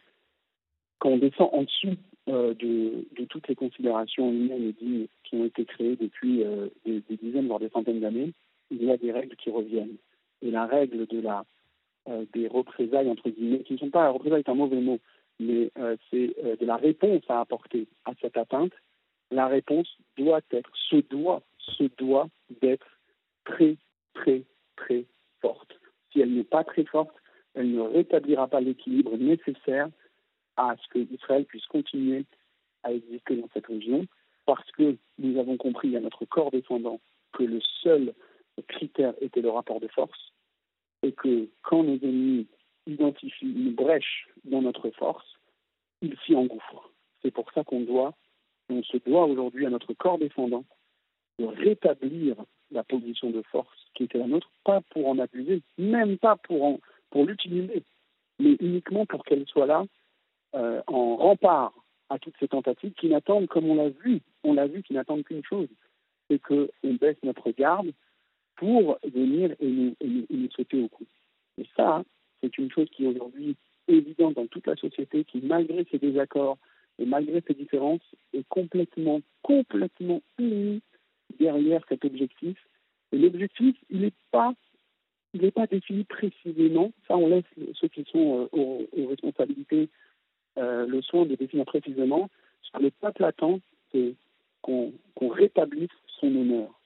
quand 0.99 1.09
on 1.09 1.17
descend 1.17 1.49
en 1.51 1.63
dessous 1.63 1.97
de, 2.27 3.05
de, 3.19 3.25
toutes 3.25 3.47
les 3.47 3.55
considérations 3.55 4.31
humaines 4.31 4.63
et 4.69 4.73
dignes 4.73 5.07
qui 5.23 5.35
ont 5.35 5.45
été 5.45 5.65
créées 5.65 5.97
depuis 5.97 6.43
des, 6.85 7.01
des, 7.09 7.17
dizaines, 7.17 7.47
voire 7.47 7.59
des 7.59 7.69
centaines 7.69 7.99
d'années, 7.99 8.33
il 8.71 8.83
y 8.83 8.91
a 8.91 8.97
des 8.97 9.11
règles 9.11 9.35
qui 9.35 9.49
reviennent. 9.49 9.97
Et 10.41 10.51
la 10.51 10.65
règle 10.65 11.05
de 11.07 11.21
la, 11.21 11.45
euh, 12.09 12.25
des 12.33 12.47
représailles, 12.47 13.09
entre 13.09 13.29
guillemets, 13.29 13.63
qui 13.63 13.73
ne 13.73 13.79
sont 13.79 13.89
pas, 13.89 14.09
représailles 14.09 14.41
est 14.41 14.49
un 14.49 14.55
mauvais 14.55 14.81
mot, 14.81 14.99
mais 15.39 15.71
euh, 15.77 15.95
c'est 16.09 16.35
euh, 16.43 16.55
de 16.55 16.65
la 16.65 16.75
réponse 16.75 17.23
à 17.29 17.41
apporter 17.41 17.87
à 18.05 18.11
cette 18.21 18.37
atteinte, 18.37 18.73
la 19.31 19.47
réponse 19.47 19.87
doit 20.17 20.41
être, 20.51 20.69
se 20.89 20.97
doit, 20.97 21.41
se 21.57 21.83
doit 21.97 22.27
d'être 22.61 22.85
très, 23.45 23.77
très, 24.13 24.43
très 24.75 25.05
forte. 25.41 25.79
Si 26.11 26.19
elle 26.19 26.33
n'est 26.33 26.43
pas 26.43 26.63
très 26.63 26.83
forte, 26.85 27.15
elle 27.55 27.71
ne 27.71 27.81
rétablira 27.81 28.47
pas 28.47 28.61
l'équilibre 28.61 29.17
nécessaire 29.17 29.89
à 30.57 30.75
ce 30.81 30.87
que 30.89 30.99
Israël 31.13 31.45
puisse 31.45 31.65
continuer 31.65 32.25
à 32.83 32.91
exister 32.93 33.37
dans 33.37 33.49
cette 33.53 33.67
région, 33.67 34.05
parce 34.45 34.69
que 34.71 34.97
nous 35.19 35.39
avons 35.39 35.57
compris 35.57 35.95
à 35.95 35.99
notre 35.99 36.25
corps 36.25 36.51
défendant 36.51 36.99
que 37.31 37.43
le 37.43 37.59
seul 37.81 38.13
critère 38.61 39.13
était 39.21 39.41
le 39.41 39.49
rapport 39.49 39.79
de 39.79 39.87
force, 39.87 40.33
et 41.03 41.11
que 41.11 41.49
quand 41.61 41.83
nos 41.83 41.97
ennemis 41.97 42.47
identifient 42.87 43.51
une 43.51 43.73
brèche 43.73 44.27
dans 44.45 44.61
notre 44.61 44.89
force, 44.91 45.25
ils 46.01 46.17
s'y 46.25 46.35
engouffrent. 46.35 46.91
C'est 47.21 47.31
pour 47.31 47.51
ça 47.53 47.63
qu'on 47.63 47.85
se 47.85 48.97
doit 48.97 49.25
aujourd'hui 49.25 49.65
à 49.65 49.69
notre 49.69 49.93
corps 49.93 50.17
défendant 50.17 50.65
de 51.39 51.45
rétablir 51.45 52.35
la 52.71 52.83
position 52.83 53.29
de 53.29 53.41
force 53.43 53.87
qui 53.95 54.03
était 54.03 54.17
la 54.17 54.27
nôtre, 54.27 54.49
pas 54.63 54.81
pour 54.91 55.07
en 55.07 55.19
abuser, 55.19 55.61
même 55.77 56.17
pas 56.17 56.35
pour 56.35 56.79
l'utiliser, 57.13 57.83
mais 58.39 58.57
uniquement 58.59 59.05
pour 59.05 59.23
qu'elle 59.23 59.45
soit 59.47 59.65
là 59.65 59.85
euh, 60.55 60.81
en 60.87 61.15
rempart 61.15 61.73
à 62.09 62.19
toutes 62.19 62.35
ces 62.39 62.47
tentatives 62.47 62.93
qui 62.93 63.07
n'attendent, 63.07 63.47
comme 63.47 63.69
on 63.69 63.75
l'a 63.75 63.89
vu, 63.89 64.21
on 64.43 64.53
l'a 64.53 64.67
vu, 64.67 64.83
qui 64.83 64.93
n'attendent 64.93 65.23
qu'une 65.23 65.43
chose, 65.43 65.67
c'est 66.29 66.39
qu'on 66.39 66.67
baisse 66.83 67.17
notre 67.23 67.51
garde 67.51 67.91
pour 68.63 68.97
venir 69.03 69.53
et 69.59 69.67
nous, 69.67 70.49
sauter 70.55 70.81
au 70.81 70.87
cou. 70.87 71.03
Et 71.57 71.65
ça, 71.75 72.01
c'est 72.41 72.57
une 72.57 72.71
chose 72.71 72.87
qui 72.91 73.03
est 73.03 73.07
aujourd'hui 73.07 73.57
évidente 73.89 74.35
dans 74.35 74.47
toute 74.47 74.67
la 74.67 74.77
société, 74.77 75.25
qui 75.25 75.41
malgré 75.41 75.85
ses 75.91 75.97
désaccords 75.97 76.57
et 76.97 77.05
malgré 77.05 77.43
ses 77.45 77.55
différences, 77.55 78.15
est 78.33 78.47
complètement, 78.47 79.19
complètement 79.41 80.21
unie 80.39 80.81
derrière 81.41 81.83
cet 81.89 82.05
objectif. 82.05 82.57
Et 83.11 83.17
l'objectif, 83.17 83.75
il 83.89 83.99
n'est 83.99 84.13
pas, 84.31 84.53
il 85.33 85.41
n'est 85.41 85.51
pas 85.51 85.67
défini 85.67 86.05
précisément. 86.05 86.93
Ça, 87.09 87.17
on 87.17 87.27
laisse 87.27 87.43
ceux 87.73 87.89
qui 87.89 88.05
sont 88.13 88.47
euh, 88.53 88.57
aux, 88.57 89.07
responsabilités 89.09 89.89
euh, 90.57 90.85
le 90.85 91.01
soin 91.01 91.25
de 91.25 91.35
définir 91.35 91.65
précisément. 91.65 92.29
Ce 92.61 92.71
que 92.71 92.83
le 92.83 92.91
peuple 92.91 93.25
attend, 93.25 93.59
c'est 93.91 94.15
qu'on 94.61 94.93
rétablisse 95.19 95.89
son 96.21 96.27
honneur. 96.27 96.79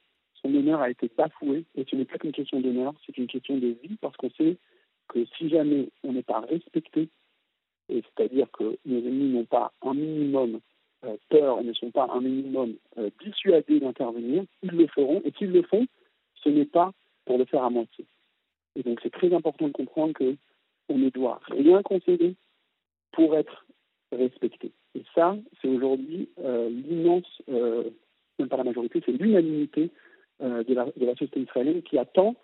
Son 0.48 0.54
honneur 0.54 0.80
a 0.80 0.88
été 0.88 1.10
bafoué, 1.14 1.64
et 1.74 1.84
ce 1.90 1.94
n'est 1.94 2.06
pas 2.06 2.16
qu'une 2.16 2.32
question 2.32 2.60
d'honneur, 2.60 2.94
c'est 3.04 3.18
une 3.18 3.26
question 3.26 3.58
de 3.58 3.76
vie, 3.82 3.96
parce 4.00 4.16
qu'on 4.16 4.30
sait 4.30 4.56
que 5.08 5.26
si 5.36 5.50
jamais 5.50 5.90
on 6.04 6.12
n'est 6.12 6.22
pas 6.22 6.40
respecté, 6.40 7.08
c'est-à-dire 7.88 8.50
que 8.52 8.78
nos 8.86 8.98
ennemis 8.98 9.28
n'ont 9.34 9.44
pas 9.44 9.72
un 9.82 9.92
minimum 9.92 10.60
euh, 11.04 11.16
peur 11.28 11.62
ne 11.62 11.72
sont 11.74 11.90
pas 11.90 12.08
un 12.12 12.20
minimum 12.20 12.74
euh, 12.96 13.10
dissuadés 13.22 13.78
d'intervenir, 13.78 14.44
ils 14.62 14.70
le 14.70 14.86
feront, 14.86 15.20
et 15.24 15.32
s'ils 15.36 15.52
le 15.52 15.62
font, 15.62 15.86
ce 16.42 16.48
n'est 16.48 16.64
pas 16.64 16.92
pour 17.26 17.36
le 17.36 17.44
faire 17.44 17.62
à 17.62 17.70
moitié. 17.70 18.06
Et 18.74 18.82
donc 18.82 19.00
c'est 19.02 19.12
très 19.12 19.32
important 19.34 19.68
de 19.68 19.72
comprendre 19.72 20.14
que 20.14 20.34
on 20.88 20.96
ne 20.96 21.10
doit 21.10 21.40
rien 21.48 21.82
concéder 21.82 22.36
pour 23.12 23.36
être 23.36 23.66
respecté. 24.12 24.72
Et 24.94 25.02
ça, 25.14 25.36
c'est 25.60 25.68
aujourd'hui 25.68 26.30
euh, 26.38 26.70
l'immense, 26.70 27.42
même 27.46 28.48
pas 28.48 28.56
la 28.56 28.64
majorité, 28.64 29.02
c'est 29.04 29.12
l'unanimité 29.12 29.90
de 30.40 30.74
la, 30.74 30.84
de, 30.84 31.04
la, 31.04 31.12
société 31.12 31.40
israélienne 31.40 31.82
qui 31.82 31.98
attend, 31.98 32.36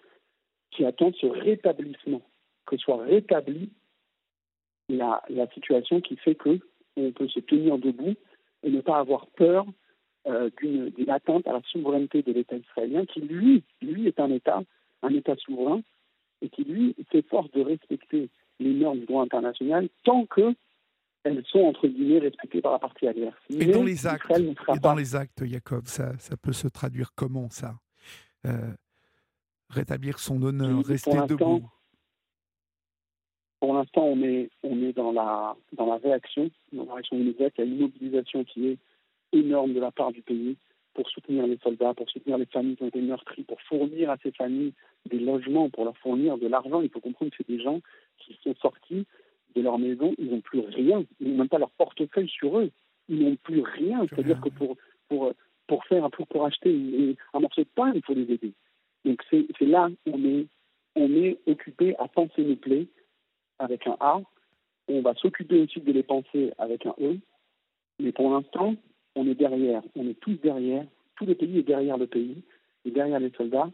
qui 0.70 0.84
attend 0.84 1.12
ce 1.20 1.26
rétablissement 1.26 2.22
que 2.66 2.76
soit 2.76 3.02
rétablie 3.04 3.70
la, 4.88 5.22
la 5.28 5.48
situation 5.48 6.00
qui 6.00 6.16
fait 6.16 6.34
que 6.34 6.60
on 6.96 7.12
peut 7.12 7.28
se 7.28 7.40
tenir 7.40 7.78
debout 7.78 8.14
et 8.62 8.70
ne 8.70 8.80
pas 8.80 8.98
avoir 8.98 9.26
peur 9.28 9.66
euh, 10.26 10.50
d'une 10.58 11.10
atteinte 11.10 11.46
à 11.46 11.52
la 11.52 11.60
souveraineté 11.70 12.22
de 12.22 12.32
l'État 12.32 12.56
israélien, 12.56 13.04
qui 13.04 13.20
lui, 13.20 13.62
lui 13.82 14.06
est 14.06 14.18
un 14.20 14.30
État, 14.30 14.62
un 15.02 15.10
État 15.10 15.36
souverain, 15.36 15.82
et 16.40 16.48
qui 16.48 16.64
lui 16.64 16.94
s'efforce 17.12 17.50
de 17.50 17.60
respecter 17.60 18.30
les 18.58 18.72
normes 18.72 19.00
du 19.00 19.06
droit 19.06 19.22
international 19.22 19.88
tant 20.04 20.24
que 20.26 20.54
elles 21.24 21.44
sont 21.46 21.60
entre 21.60 21.88
guillemets 21.88 22.18
respectées 22.18 22.60
par 22.60 22.72
la 22.72 22.78
partie 22.78 23.06
adverse. 23.06 23.36
Et 23.48 23.66
dans 23.66 23.82
les 23.82 24.06
actes, 24.06 24.30
et 24.30 24.78
dans 24.78 24.94
les 24.94 25.16
actes, 25.16 25.44
Jacob, 25.44 25.86
ça, 25.86 26.18
ça 26.18 26.36
peut 26.36 26.52
se 26.52 26.68
traduire 26.68 27.10
comment 27.14 27.48
ça? 27.48 27.74
euh, 27.74 27.83
Rétablir 29.70 30.18
son 30.18 30.42
honneur, 30.42 30.84
rester 30.84 31.16
debout 31.26 31.62
pour 33.64 33.72
l'instant, 33.72 34.04
on 34.04 34.22
est, 34.22 34.50
on 34.62 34.82
est 34.82 34.92
dans, 34.92 35.10
la, 35.10 35.56
dans 35.72 35.86
la 35.86 35.96
réaction, 35.96 36.50
dans 36.74 36.84
la 36.84 36.92
réaction 36.92 37.16
immédiate. 37.16 37.54
Il 37.56 37.64
y 37.64 37.66
a 37.66 37.70
une 37.70 37.80
mobilisation 37.80 38.44
qui 38.44 38.68
est 38.68 38.78
énorme 39.32 39.72
de 39.72 39.80
la 39.80 39.90
part 39.90 40.12
du 40.12 40.20
pays 40.20 40.58
pour 40.92 41.08
soutenir 41.08 41.46
les 41.46 41.56
soldats, 41.62 41.94
pour 41.94 42.10
soutenir 42.10 42.36
les 42.36 42.44
familles 42.44 42.76
qui 42.76 42.82
ont 42.82 42.88
été 42.88 43.00
meurtries, 43.00 43.44
pour 43.44 43.58
fournir 43.62 44.10
à 44.10 44.18
ces 44.22 44.32
familles 44.32 44.74
des 45.10 45.18
logements, 45.18 45.70
pour 45.70 45.84
leur 45.86 45.96
fournir 45.96 46.36
de 46.36 46.46
l'argent. 46.46 46.82
Il 46.82 46.90
faut 46.90 47.00
comprendre 47.00 47.30
que 47.30 47.38
c'est 47.38 47.48
des 47.48 47.62
gens 47.62 47.80
qui 48.18 48.38
sont 48.44 48.54
sortis 48.60 49.06
de 49.56 49.62
leur 49.62 49.78
maison, 49.78 50.14
ils 50.18 50.30
n'ont 50.30 50.42
plus 50.42 50.60
rien, 50.60 51.02
ils 51.20 51.30
n'ont 51.30 51.38
même 51.38 51.48
pas 51.48 51.58
leur 51.58 51.70
portefeuille 51.70 52.28
sur 52.28 52.58
eux, 52.58 52.70
ils 53.08 53.18
n'ont 53.18 53.36
plus 53.36 53.62
rien. 53.62 54.04
C'est-à-dire 54.10 54.42
que 54.42 54.50
pour, 54.50 54.76
pour, 55.08 55.32
pour 55.66 55.84
faire 55.84 56.10
pour, 56.10 56.26
pour 56.26 56.44
acheter 56.46 57.16
un 57.32 57.40
morceau 57.40 57.62
de 57.62 57.68
pain, 57.74 57.92
il 57.94 58.02
faut 58.04 58.14
les 58.14 58.30
aider. 58.32 58.52
Donc 59.04 59.22
c'est 59.30 59.46
là 59.60 59.88
on 60.06 60.24
est 60.24 60.46
on 60.96 61.12
est 61.12 61.38
occupé 61.46 61.96
à 61.98 62.08
penser 62.08 62.44
nos 62.44 62.56
plaies, 62.56 62.86
avec 63.58 63.86
un 63.86 63.96
A. 64.00 64.20
On 64.88 65.00
va 65.00 65.14
s'occuper 65.14 65.60
aussi 65.60 65.80
de 65.80 65.92
les 65.92 66.02
penser 66.02 66.52
avec 66.58 66.86
un 66.86 66.94
E. 67.00 67.16
Mais 67.98 68.12
pour 68.12 68.30
l'instant, 68.30 68.74
on 69.14 69.26
est 69.26 69.34
derrière. 69.34 69.82
On 69.96 70.06
est 70.06 70.18
tous 70.20 70.34
derrière. 70.34 70.84
Tout 71.16 71.26
le 71.26 71.34
pays 71.34 71.58
est 71.58 71.62
derrière 71.62 71.96
le 71.96 72.06
pays 72.06 72.42
et 72.84 72.90
derrière 72.90 73.20
les 73.20 73.30
soldats 73.30 73.70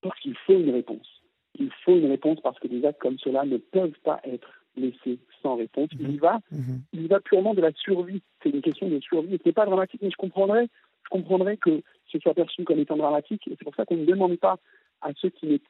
parce 0.00 0.18
qu'il 0.20 0.36
faut 0.46 0.58
une 0.58 0.70
réponse. 0.70 1.22
Il 1.58 1.70
faut 1.84 1.96
une 1.96 2.06
réponse 2.06 2.40
parce 2.40 2.58
que 2.60 2.68
des 2.68 2.84
actes 2.84 3.00
comme 3.00 3.18
cela 3.18 3.44
ne 3.44 3.56
peuvent 3.56 3.98
pas 4.04 4.20
être 4.24 4.48
laissés 4.76 5.18
sans 5.42 5.56
réponse. 5.56 5.88
Il 5.98 6.12
y 6.12 6.18
va, 6.18 6.40
mhm. 6.52 6.82
il 6.92 7.08
va 7.08 7.20
purement 7.20 7.54
de 7.54 7.60
la 7.60 7.72
survie. 7.72 8.22
C'est 8.42 8.50
une 8.50 8.62
question 8.62 8.88
de 8.88 9.00
survie. 9.00 9.38
Ce 9.42 9.48
n'est 9.48 9.52
pas 9.52 9.66
dramatique, 9.66 10.00
mais 10.02 10.10
je 10.10 10.16
comprendrais, 10.16 10.68
je 11.08 11.16
comprendrais 11.16 11.56
que 11.56 11.82
ce 12.10 12.18
soit 12.18 12.34
perçu 12.34 12.64
comme 12.64 12.78
étant 12.78 12.96
dramatique. 12.96 13.46
Et 13.48 13.56
c'est 13.58 13.64
pour 13.64 13.74
ça 13.74 13.84
qu'on 13.84 13.96
ne 13.96 14.04
demande 14.04 14.36
pas 14.38 14.58
à 15.00 15.10
ceux 15.20 15.30
qui, 15.30 15.60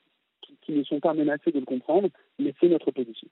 ne 0.68 0.82
sont 0.84 1.00
pas 1.00 1.14
menacés 1.14 1.52
de 1.52 1.60
le 1.60 1.64
comprendre, 1.64 2.08
mais 2.38 2.54
c'est 2.60 2.68
notre 2.68 2.90
position. 2.90 3.28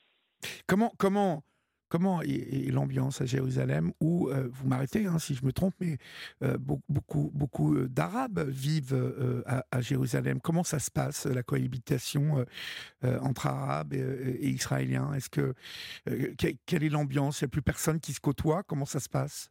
Comment, 0.67 0.93
comment, 0.99 1.43
comment 1.89 2.23
est, 2.23 2.71
l'ambiance 2.71 3.21
à 3.21 3.27
Jérusalem 3.27 3.93
où, 4.01 4.29
euh, 4.29 4.49
vous 4.51 4.69
m'arrêtez 4.69 5.07
hein, 5.07 5.19
si 5.19 5.35
je 5.35 5.45
me 5.45 5.53
trompe, 5.53 5.75
mais 5.81 5.99
euh, 6.43 6.57
beaucoup, 6.89 7.31
beaucoup 7.35 7.75
euh, 7.75 7.89
d'Arabes 7.89 8.41
vivent 8.49 9.45
à, 9.47 9.81
Jérusalem. 9.81 10.41
Comment 10.41 10.65
ça 10.65 10.79
se 10.79 10.91
passe, 10.91 11.27
la 11.27 11.43
cohabitation 11.43 12.45
entre 13.03 13.47
Arabes 13.47 13.95
et, 13.95 14.49
Israéliens? 14.49 15.13
Est-ce 15.15 15.31
que, 15.31 15.55
Quelle 16.67 16.85
est 16.85 16.89
l'ambiance? 16.89 17.41
Il 17.41 17.45
n'y 17.45 17.49
a 17.49 17.51
plus 17.51 17.63
personne 17.63 18.01
qui 18.01 18.13
se 18.13 18.21
côtoie? 18.21 18.63
Comment 18.63 18.87
ça 18.87 19.01
se 19.01 19.09
passe? 19.09 19.51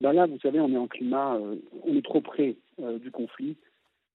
Ben 0.00 0.12
Là, 0.12 0.26
vous 0.26 0.38
savez, 0.40 0.60
on 0.60 0.72
est 0.72 0.76
en 0.76 0.86
climat, 0.86 1.38
on 1.84 1.96
est 1.96 2.04
trop 2.04 2.20
près 2.20 2.56
du 2.78 3.10
conflit 3.10 3.56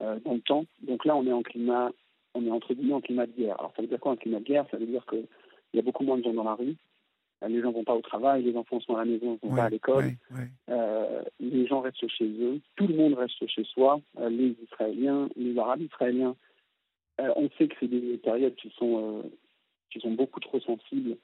dans 0.00 0.34
le 0.34 0.40
temps. 0.40 0.66
Donc 0.82 1.04
là, 1.04 1.16
on 1.16 1.26
est 1.26 1.32
en 1.32 1.42
climat 1.42 1.90
on 2.34 2.44
est 2.44 2.50
entre 2.50 2.74
guillemets 2.74 2.94
en 2.94 3.00
climat 3.00 3.26
de 3.26 3.32
guerre. 3.32 3.58
Alors 3.58 3.72
ça 3.76 3.82
veut 3.82 3.88
dire 3.88 4.00
quoi 4.00 4.12
un 4.12 4.16
climat 4.16 4.40
de 4.40 4.44
guerre? 4.44 4.66
Ça 4.70 4.76
veut 4.76 4.86
dire 4.86 5.04
qu'il 5.06 5.26
y 5.72 5.78
a 5.78 5.82
beaucoup 5.82 6.04
moins 6.04 6.18
de 6.18 6.24
gens 6.24 6.34
dans 6.34 6.44
la 6.44 6.54
rue, 6.54 6.76
euh, 7.42 7.48
les 7.48 7.62
gens 7.62 7.72
vont 7.72 7.84
pas 7.84 7.94
au 7.94 8.02
travail, 8.02 8.42
les 8.42 8.56
enfants 8.56 8.80
sont 8.80 8.96
à 8.96 9.04
la 9.04 9.10
maison, 9.10 9.38
vont 9.42 9.54
pas 9.54 9.64
à 9.64 9.70
l'école, 9.70 10.12
euh, 10.68 11.22
les 11.40 11.66
gens 11.66 11.80
restent 11.80 12.08
chez 12.08 12.28
eux, 12.28 12.60
tout 12.76 12.86
le 12.86 12.94
monde 12.94 13.14
reste 13.14 13.46
chez 13.46 13.64
soi, 13.64 14.00
euh, 14.18 14.28
les 14.28 14.56
Israéliens, 14.64 15.28
les 15.36 15.56
Arabes 15.58 15.82
israéliens. 15.82 16.36
on 17.18 17.48
sait 17.56 17.68
que 17.68 17.76
c'est 17.80 17.88
des 17.88 18.18
périodes 18.18 18.56
qui 18.56 18.70
sont 18.76 19.22
qui 19.90 20.00
sont 20.00 20.12
beaucoup 20.12 20.40
trop 20.40 20.60
sensibles 20.60 21.16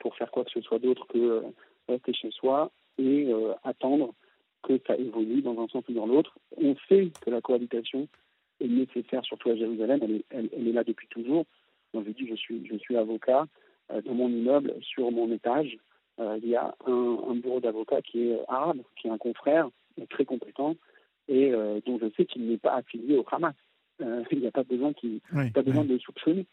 pour 0.00 0.16
faire 0.16 0.30
quoi 0.30 0.44
que 0.44 0.50
ce 0.50 0.62
soit 0.62 0.78
d'autre 0.78 1.06
que 1.08 1.44
rester 1.86 2.14
chez 2.14 2.30
soi 2.30 2.70
et 3.00 3.32
attendre 3.64 4.14
que 4.62 4.78
ça 4.86 4.96
évolue 4.96 5.42
dans 5.42 5.58
un 5.60 5.68
sens 5.68 5.84
ou 5.88 5.92
dans 5.92 6.06
l'autre. 6.06 6.36
On 6.56 6.76
sait 6.88 7.10
que 7.20 7.30
la 7.30 7.40
cohabitation 7.40 8.08
est 8.60 8.68
nécessaire, 8.68 9.24
surtout 9.24 9.50
à 9.50 9.56
Jérusalem. 9.56 10.00
Elle 10.02 10.16
est, 10.16 10.24
elle, 10.30 10.68
est 10.68 10.72
là 10.72 10.84
depuis 10.84 11.08
toujours. 11.08 11.46
Donc, 11.94 12.06
je 12.06 12.12
dis, 12.12 12.28
je 12.28 12.34
suis, 12.34 12.66
je 12.66 12.76
suis 12.76 12.96
avocat. 12.96 13.46
Euh, 13.92 14.02
dans 14.02 14.14
mon 14.14 14.28
immeuble, 14.28 14.74
sur 14.82 15.10
mon 15.10 15.30
étage, 15.32 15.76
euh, 16.20 16.38
il 16.42 16.48
y 16.48 16.56
a 16.56 16.74
un, 16.86 17.34
bureau 17.34 17.60
d'avocat 17.60 18.02
qui 18.02 18.28
est 18.28 18.40
arabe, 18.48 18.82
qui 18.96 19.08
est 19.08 19.10
un 19.10 19.18
confrère 19.18 19.68
très 20.10 20.24
compétent 20.24 20.76
et 21.28 21.52
euh, 21.52 21.80
dont 21.86 21.98
je 21.98 22.06
sais 22.16 22.24
qu'il 22.24 22.46
n'est 22.46 22.58
pas 22.58 22.74
affilié 22.74 23.16
au 23.16 23.24
Hamas. 23.30 23.54
il 24.00 24.40
n'y 24.40 24.46
a 24.46 24.50
pas 24.50 24.64
besoin, 24.64 24.92
qui, 24.92 25.22
pas 25.54 25.62
besoin 25.62 25.84
de 25.84 25.94
le 25.94 25.98
soupçonner. 25.98 26.46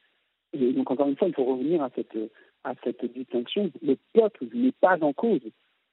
Et 0.53 0.73
donc, 0.73 0.89
encore 0.89 1.10
une 1.10 1.17
fois, 1.17 1.27
il 1.27 1.33
faut 1.33 1.43
revenir 1.43 1.81
à 1.83 1.89
cette, 1.95 2.17
à 2.63 2.73
cette 2.83 3.03
distinction. 3.13 3.71
Le 3.81 3.97
peuple 4.13 4.45
n'est 4.53 4.71
pas 4.71 4.97
en 5.01 5.13
cause. 5.13 5.41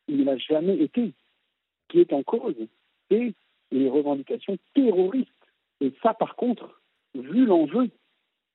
Il 0.08 0.18
ne 0.18 0.24
l'a 0.24 0.36
jamais 0.36 0.78
été. 0.78 1.12
Ce 1.82 1.92
qui 1.92 2.00
est 2.00 2.12
en 2.12 2.22
cause, 2.22 2.54
c'est 3.10 3.34
les 3.70 3.88
revendications 3.88 4.56
terroristes 4.74 5.30
et 5.80 5.92
ça, 6.02 6.14
par 6.14 6.36
contre, 6.36 6.80
vu 7.14 7.44
l'enjeu, 7.46 7.90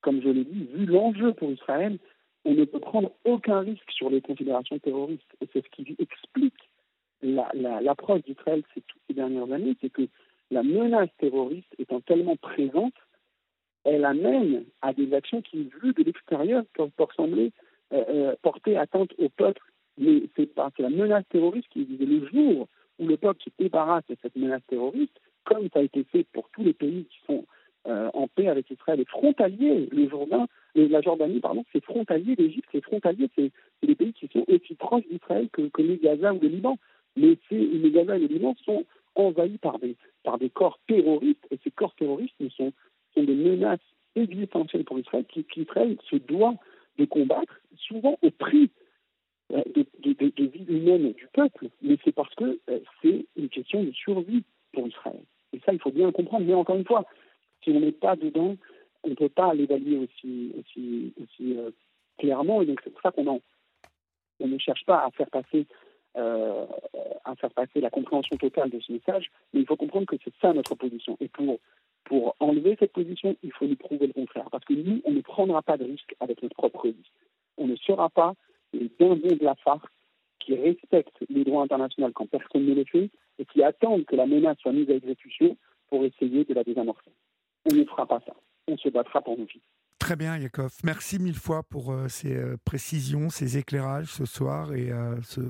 comme 0.01 0.21
je 0.21 0.29
l'ai 0.29 0.45
dit, 0.45 0.67
vu 0.73 0.85
l'enjeu 0.85 1.33
pour 1.33 1.51
Israël, 1.51 1.99
on 2.45 2.53
ne 2.53 2.65
peut 2.65 2.79
prendre 2.79 3.11
aucun 3.25 3.59
risque 3.59 3.91
sur 3.91 4.09
les 4.09 4.21
considérations 4.21 4.79
terroristes. 4.79 5.35
Et 5.41 5.47
c'est 5.51 5.63
ce 5.63 5.69
qui 5.69 5.95
explique 5.99 6.57
l'approche 7.21 8.21
d'Israël 8.23 8.63
ces 8.73 8.81
toutes 8.81 9.01
ces 9.07 9.13
dernières 9.13 9.51
années, 9.51 9.75
c'est 9.81 9.91
que 9.91 10.07
la 10.51 10.63
menace 10.63 11.09
terroriste 11.17 11.75
étant 11.77 11.99
tellement 12.01 12.37
présente, 12.37 12.95
elle 13.83 14.05
amène 14.05 14.65
à 14.81 14.93
des 14.93 15.13
actions 15.13 15.41
qui, 15.41 15.69
vues 15.81 15.93
de 15.93 16.03
l'extérieur, 16.03 16.63
peuvent 16.73 16.91
sembler 17.15 17.51
euh, 17.93 18.03
euh, 18.09 18.35
porter 18.41 18.77
atteinte 18.77 19.11
au 19.17 19.29
peuple. 19.29 19.61
Mais 19.99 20.23
c'est 20.35 20.49
la 20.79 20.89
menace 20.89 21.25
terroriste 21.29 21.67
qui 21.69 21.81
est 21.81 22.05
le 22.05 22.25
jour 22.27 22.67
où 22.99 23.07
le 23.07 23.17
peuple 23.17 23.43
se 23.43 23.49
débarrasse 23.59 24.05
de 24.09 24.15
cette 24.21 24.35
menace 24.35 24.61
terroriste, 24.67 25.19
comme 25.43 25.67
ça 25.73 25.79
a 25.79 25.83
été 25.83 26.03
fait 26.05 26.25
pour 26.33 26.49
tous 26.49 26.63
les 26.63 26.73
pays 26.73 27.05
qui 27.05 27.17
sont 27.27 27.45
euh, 27.87 28.09
en 28.13 28.27
paix 28.27 28.47
avec 28.47 28.69
Israël 28.71 28.99
et 28.99 29.05
frontaliers. 29.05 29.87
Le 29.91 30.09
Jourdain, 30.09 30.47
la 30.75 31.01
Jordanie, 31.01 31.39
pardon, 31.39 31.65
c'est 31.71 31.83
frontalier, 31.83 32.35
l'Égypte, 32.37 32.69
c'est 32.71 32.83
frontalier, 32.83 33.29
c'est 33.35 33.51
des 33.85 33.95
pays 33.95 34.13
qui 34.13 34.27
sont 34.27 34.45
aussi 34.47 34.75
proches 34.75 35.07
d'Israël 35.09 35.49
que, 35.51 35.63
que 35.69 35.81
les 35.81 35.97
Gaza 35.97 36.33
ou 36.33 36.39
le 36.39 36.47
Liban. 36.47 36.77
Mais 37.15 37.37
les 37.51 37.91
Gaza 37.91 38.15
et 38.15 38.19
le 38.19 38.27
Liban 38.27 38.55
sont 38.65 38.85
envahis 39.15 39.57
par 39.57 39.79
des, 39.79 39.95
par 40.23 40.37
des 40.37 40.49
corps 40.49 40.79
terroristes, 40.87 41.45
et 41.51 41.59
ces 41.63 41.71
corps 41.71 41.95
terroristes 41.95 42.35
sont, 42.55 42.71
sont 43.13 43.23
des 43.23 43.35
menaces 43.35 43.79
existentielles 44.15 44.85
pour 44.85 44.99
Israël 44.99 45.25
qu'Israël 45.25 45.97
se 46.09 46.15
doit 46.15 46.55
de 46.97 47.05
combattre, 47.05 47.59
souvent 47.75 48.17
au 48.21 48.31
prix 48.31 48.63
euh, 48.63 48.78
de, 49.49 49.85
de, 49.99 50.13
de, 50.13 50.45
vie 50.45 50.65
humaine 50.67 51.11
du 51.13 51.27
peuple, 51.33 51.69
mais 51.81 51.97
c'est 52.03 52.11
parce 52.11 52.33
que 52.35 52.59
euh, 52.69 52.79
c'est 53.01 53.25
une 53.35 53.49
question 53.49 53.83
de 53.83 53.91
survie 53.91 54.43
pour 54.73 54.87
Israël. 54.87 55.21
Et 55.53 55.59
ça, 55.65 55.73
il 55.73 55.79
faut 55.79 55.91
bien 55.91 56.11
comprendre. 56.11 56.45
Mais 56.45 56.53
encore 56.53 56.75
une 56.75 56.85
fois, 56.85 57.05
si 57.63 57.71
on 57.71 57.79
n'est 57.79 57.91
pas 57.91 58.15
dedans, 58.15 58.55
on 59.03 59.09
ne 59.09 59.15
peut 59.15 59.29
pas 59.29 59.53
l'évaluer 59.53 59.97
aussi, 59.97 60.53
aussi 61.19 61.57
clairement. 62.19 62.61
Et 62.61 62.65
donc 62.65 62.79
c'est 62.83 62.91
pour 62.91 63.01
ça 63.01 63.11
qu'on 63.11 63.41
on 64.39 64.47
ne 64.47 64.57
cherche 64.57 64.85
pas 64.85 65.03
à 65.03 65.11
faire 65.11 65.29
passer 65.29 65.65
euh, 66.17 66.65
à 67.23 67.35
faire 67.35 67.51
passer 67.51 67.79
la 67.81 67.91
compréhension 67.91 68.35
totale 68.35 68.71
de 68.71 68.79
ce 68.79 68.91
message, 68.91 69.29
mais 69.53 69.59
il 69.61 69.67
faut 69.67 69.75
comprendre 69.75 70.07
que 70.07 70.15
c'est 70.23 70.33
ça 70.41 70.51
notre 70.53 70.73
position. 70.73 71.15
Et 71.21 71.27
pour, 71.27 71.59
pour 72.05 72.35
enlever 72.39 72.75
cette 72.79 72.93
position, 72.93 73.35
il 73.43 73.51
faut 73.51 73.67
nous 73.67 73.75
prouver 73.75 74.07
le 74.07 74.13
contraire. 74.13 74.49
Parce 74.51 74.65
que 74.65 74.73
nous, 74.73 75.01
on 75.05 75.11
ne 75.11 75.21
prendra 75.21 75.61
pas 75.61 75.77
de 75.77 75.85
risque 75.85 76.15
avec 76.19 76.41
notre 76.41 76.55
propre 76.55 76.87
vie. 76.87 77.11
On 77.57 77.67
ne 77.67 77.75
sera 77.75 78.09
pas 78.09 78.33
les 78.73 78.91
dindons 78.99 79.35
de 79.35 79.43
la 79.43 79.55
FARC 79.55 79.85
qui 80.39 80.55
respectent 80.55 81.23
les 81.29 81.43
droits 81.43 81.63
internationaux 81.63 82.11
quand 82.13 82.27
personne 82.27 82.65
ne 82.65 82.73
le 82.73 82.85
fait 82.85 83.09
et 83.37 83.45
qui 83.45 83.63
attendent 83.63 84.05
que 84.05 84.15
la 84.15 84.25
menace 84.25 84.57
soit 84.59 84.73
mise 84.73 84.89
à 84.89 84.93
exécution 84.93 85.57
pour 85.89 86.03
essayer 86.05 86.45
de 86.45 86.53
la 86.53 86.63
désamorcer. 86.63 87.11
On 87.71 87.75
ne 87.75 87.83
fera 87.85 88.05
pas 88.05 88.21
ça. 88.25 88.33
On 88.67 88.77
se 88.77 88.89
battra 88.89 89.21
pour 89.21 89.37
nos 89.37 89.45
vies. 89.45 89.61
Très 89.99 90.15
bien, 90.15 90.37
Yakov. 90.37 90.71
Merci 90.83 91.19
mille 91.19 91.35
fois 91.35 91.63
pour 91.63 91.91
euh, 91.91 92.07
ces 92.07 92.35
euh, 92.35 92.55
précisions, 92.63 93.29
ces 93.29 93.57
éclairages 93.57 94.07
ce 94.07 94.25
soir 94.25 94.73
et 94.73 94.91
euh, 94.91 95.21
ce, 95.21 95.41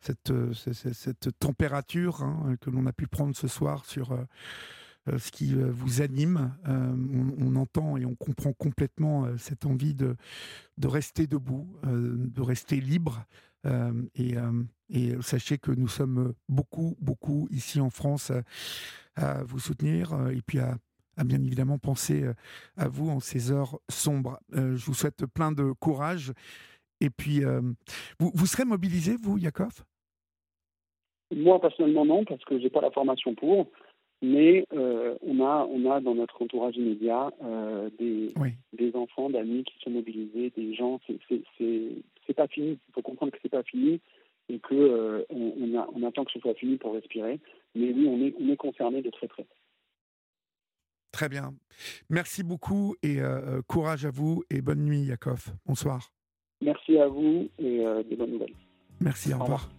cette, 0.00 0.32
cette, 0.52 1.38
température 1.38 2.22
hein, 2.22 2.56
que 2.60 2.70
l'on 2.70 2.86
a 2.86 2.92
pu 2.92 3.06
prendre 3.06 3.36
ce 3.36 3.48
soir 3.48 3.84
sur 3.84 4.16
ce 5.18 5.30
qui 5.30 5.54
vous 5.54 6.02
anime. 6.02 6.54
On, 6.66 7.56
entend 7.56 7.96
et 7.96 8.04
on 8.04 8.14
comprend 8.14 8.52
complètement 8.52 9.26
cette 9.36 9.66
envie 9.66 9.94
de, 9.94 10.16
rester 10.82 11.26
debout, 11.26 11.68
de 11.84 12.40
rester 12.40 12.80
libre. 12.80 13.24
Et, 14.14 14.34
sachez 15.20 15.58
que 15.58 15.70
nous 15.72 15.88
sommes 15.88 16.34
beaucoup, 16.48 16.96
beaucoup 17.00 17.48
ici 17.50 17.80
en 17.80 17.90
France 17.90 18.32
à 19.16 19.42
vous 19.44 19.58
soutenir 19.58 20.30
et 20.30 20.42
puis 20.42 20.58
à 20.58 20.76
bien 21.24 21.42
évidemment 21.42 21.78
penser 21.78 22.22
euh, 22.22 22.32
à 22.76 22.88
vous 22.88 23.10
en 23.10 23.20
ces 23.20 23.52
heures 23.52 23.78
sombres. 23.88 24.38
Euh, 24.54 24.76
je 24.76 24.86
vous 24.86 24.94
souhaite 24.94 25.26
plein 25.26 25.52
de 25.52 25.72
courage. 25.72 26.32
Et 27.00 27.10
puis, 27.10 27.44
euh, 27.44 27.60
vous, 28.18 28.30
vous 28.34 28.46
serez 28.46 28.64
mobilisé, 28.64 29.16
vous, 29.20 29.38
Yakov? 29.38 29.84
Moi, 31.34 31.60
personnellement, 31.60 32.04
non, 32.04 32.24
parce 32.24 32.44
que 32.44 32.58
je 32.58 32.64
n'ai 32.64 32.70
pas 32.70 32.80
la 32.80 32.90
formation 32.90 33.34
pour. 33.34 33.70
Mais 34.22 34.66
on, 34.70 35.40
a, 35.40 35.66
on 35.70 35.90
a 35.90 36.00
dans 36.00 36.14
notre 36.14 36.42
entourage 36.42 36.76
immédiat 36.76 37.30
des, 37.98 38.28
des 38.72 38.94
enfants, 38.94 39.30
d'amis 39.30 39.64
qui 39.64 39.74
sont 39.82 39.90
mobilisés, 39.90 40.52
des 40.56 40.74
gens. 40.74 41.00
C'est 41.08 42.34
pas 42.34 42.48
fini. 42.48 42.78
Il 42.88 42.92
faut 42.92 43.02
comprendre 43.02 43.32
que 43.32 43.38
c'est 43.42 43.48
pas 43.48 43.62
fini 43.62 44.00
et 44.50 44.58
qu'on 44.58 45.24
on, 45.30 45.86
on 45.94 46.02
attend 46.06 46.24
que 46.24 46.32
ce 46.32 46.40
soit 46.40 46.54
fini 46.54 46.76
pour 46.76 46.92
respirer. 46.94 47.40
Mais 47.74 47.92
oui, 47.92 48.06
on 48.08 48.20
est, 48.20 48.34
on 48.40 48.52
est 48.52 48.56
concerné 48.56 49.00
de 49.00 49.10
très 49.10 49.28
près. 49.28 49.46
Très 51.12 51.28
bien. 51.28 51.54
Merci 52.08 52.42
beaucoup 52.42 52.94
et 53.02 53.20
euh, 53.20 53.58
euh, 53.58 53.62
courage 53.62 54.04
à 54.04 54.10
vous 54.10 54.44
et 54.50 54.62
bonne 54.62 54.84
nuit, 54.84 55.02
Yakov. 55.02 55.48
Bonsoir. 55.66 56.12
Merci 56.60 56.98
à 56.98 57.08
vous 57.08 57.48
et 57.58 57.84
euh, 57.84 58.02
de 58.02 58.16
bonnes 58.16 58.32
nouvelles. 58.32 58.54
Merci, 59.00 59.34
au, 59.34 59.38
revoir. 59.38 59.70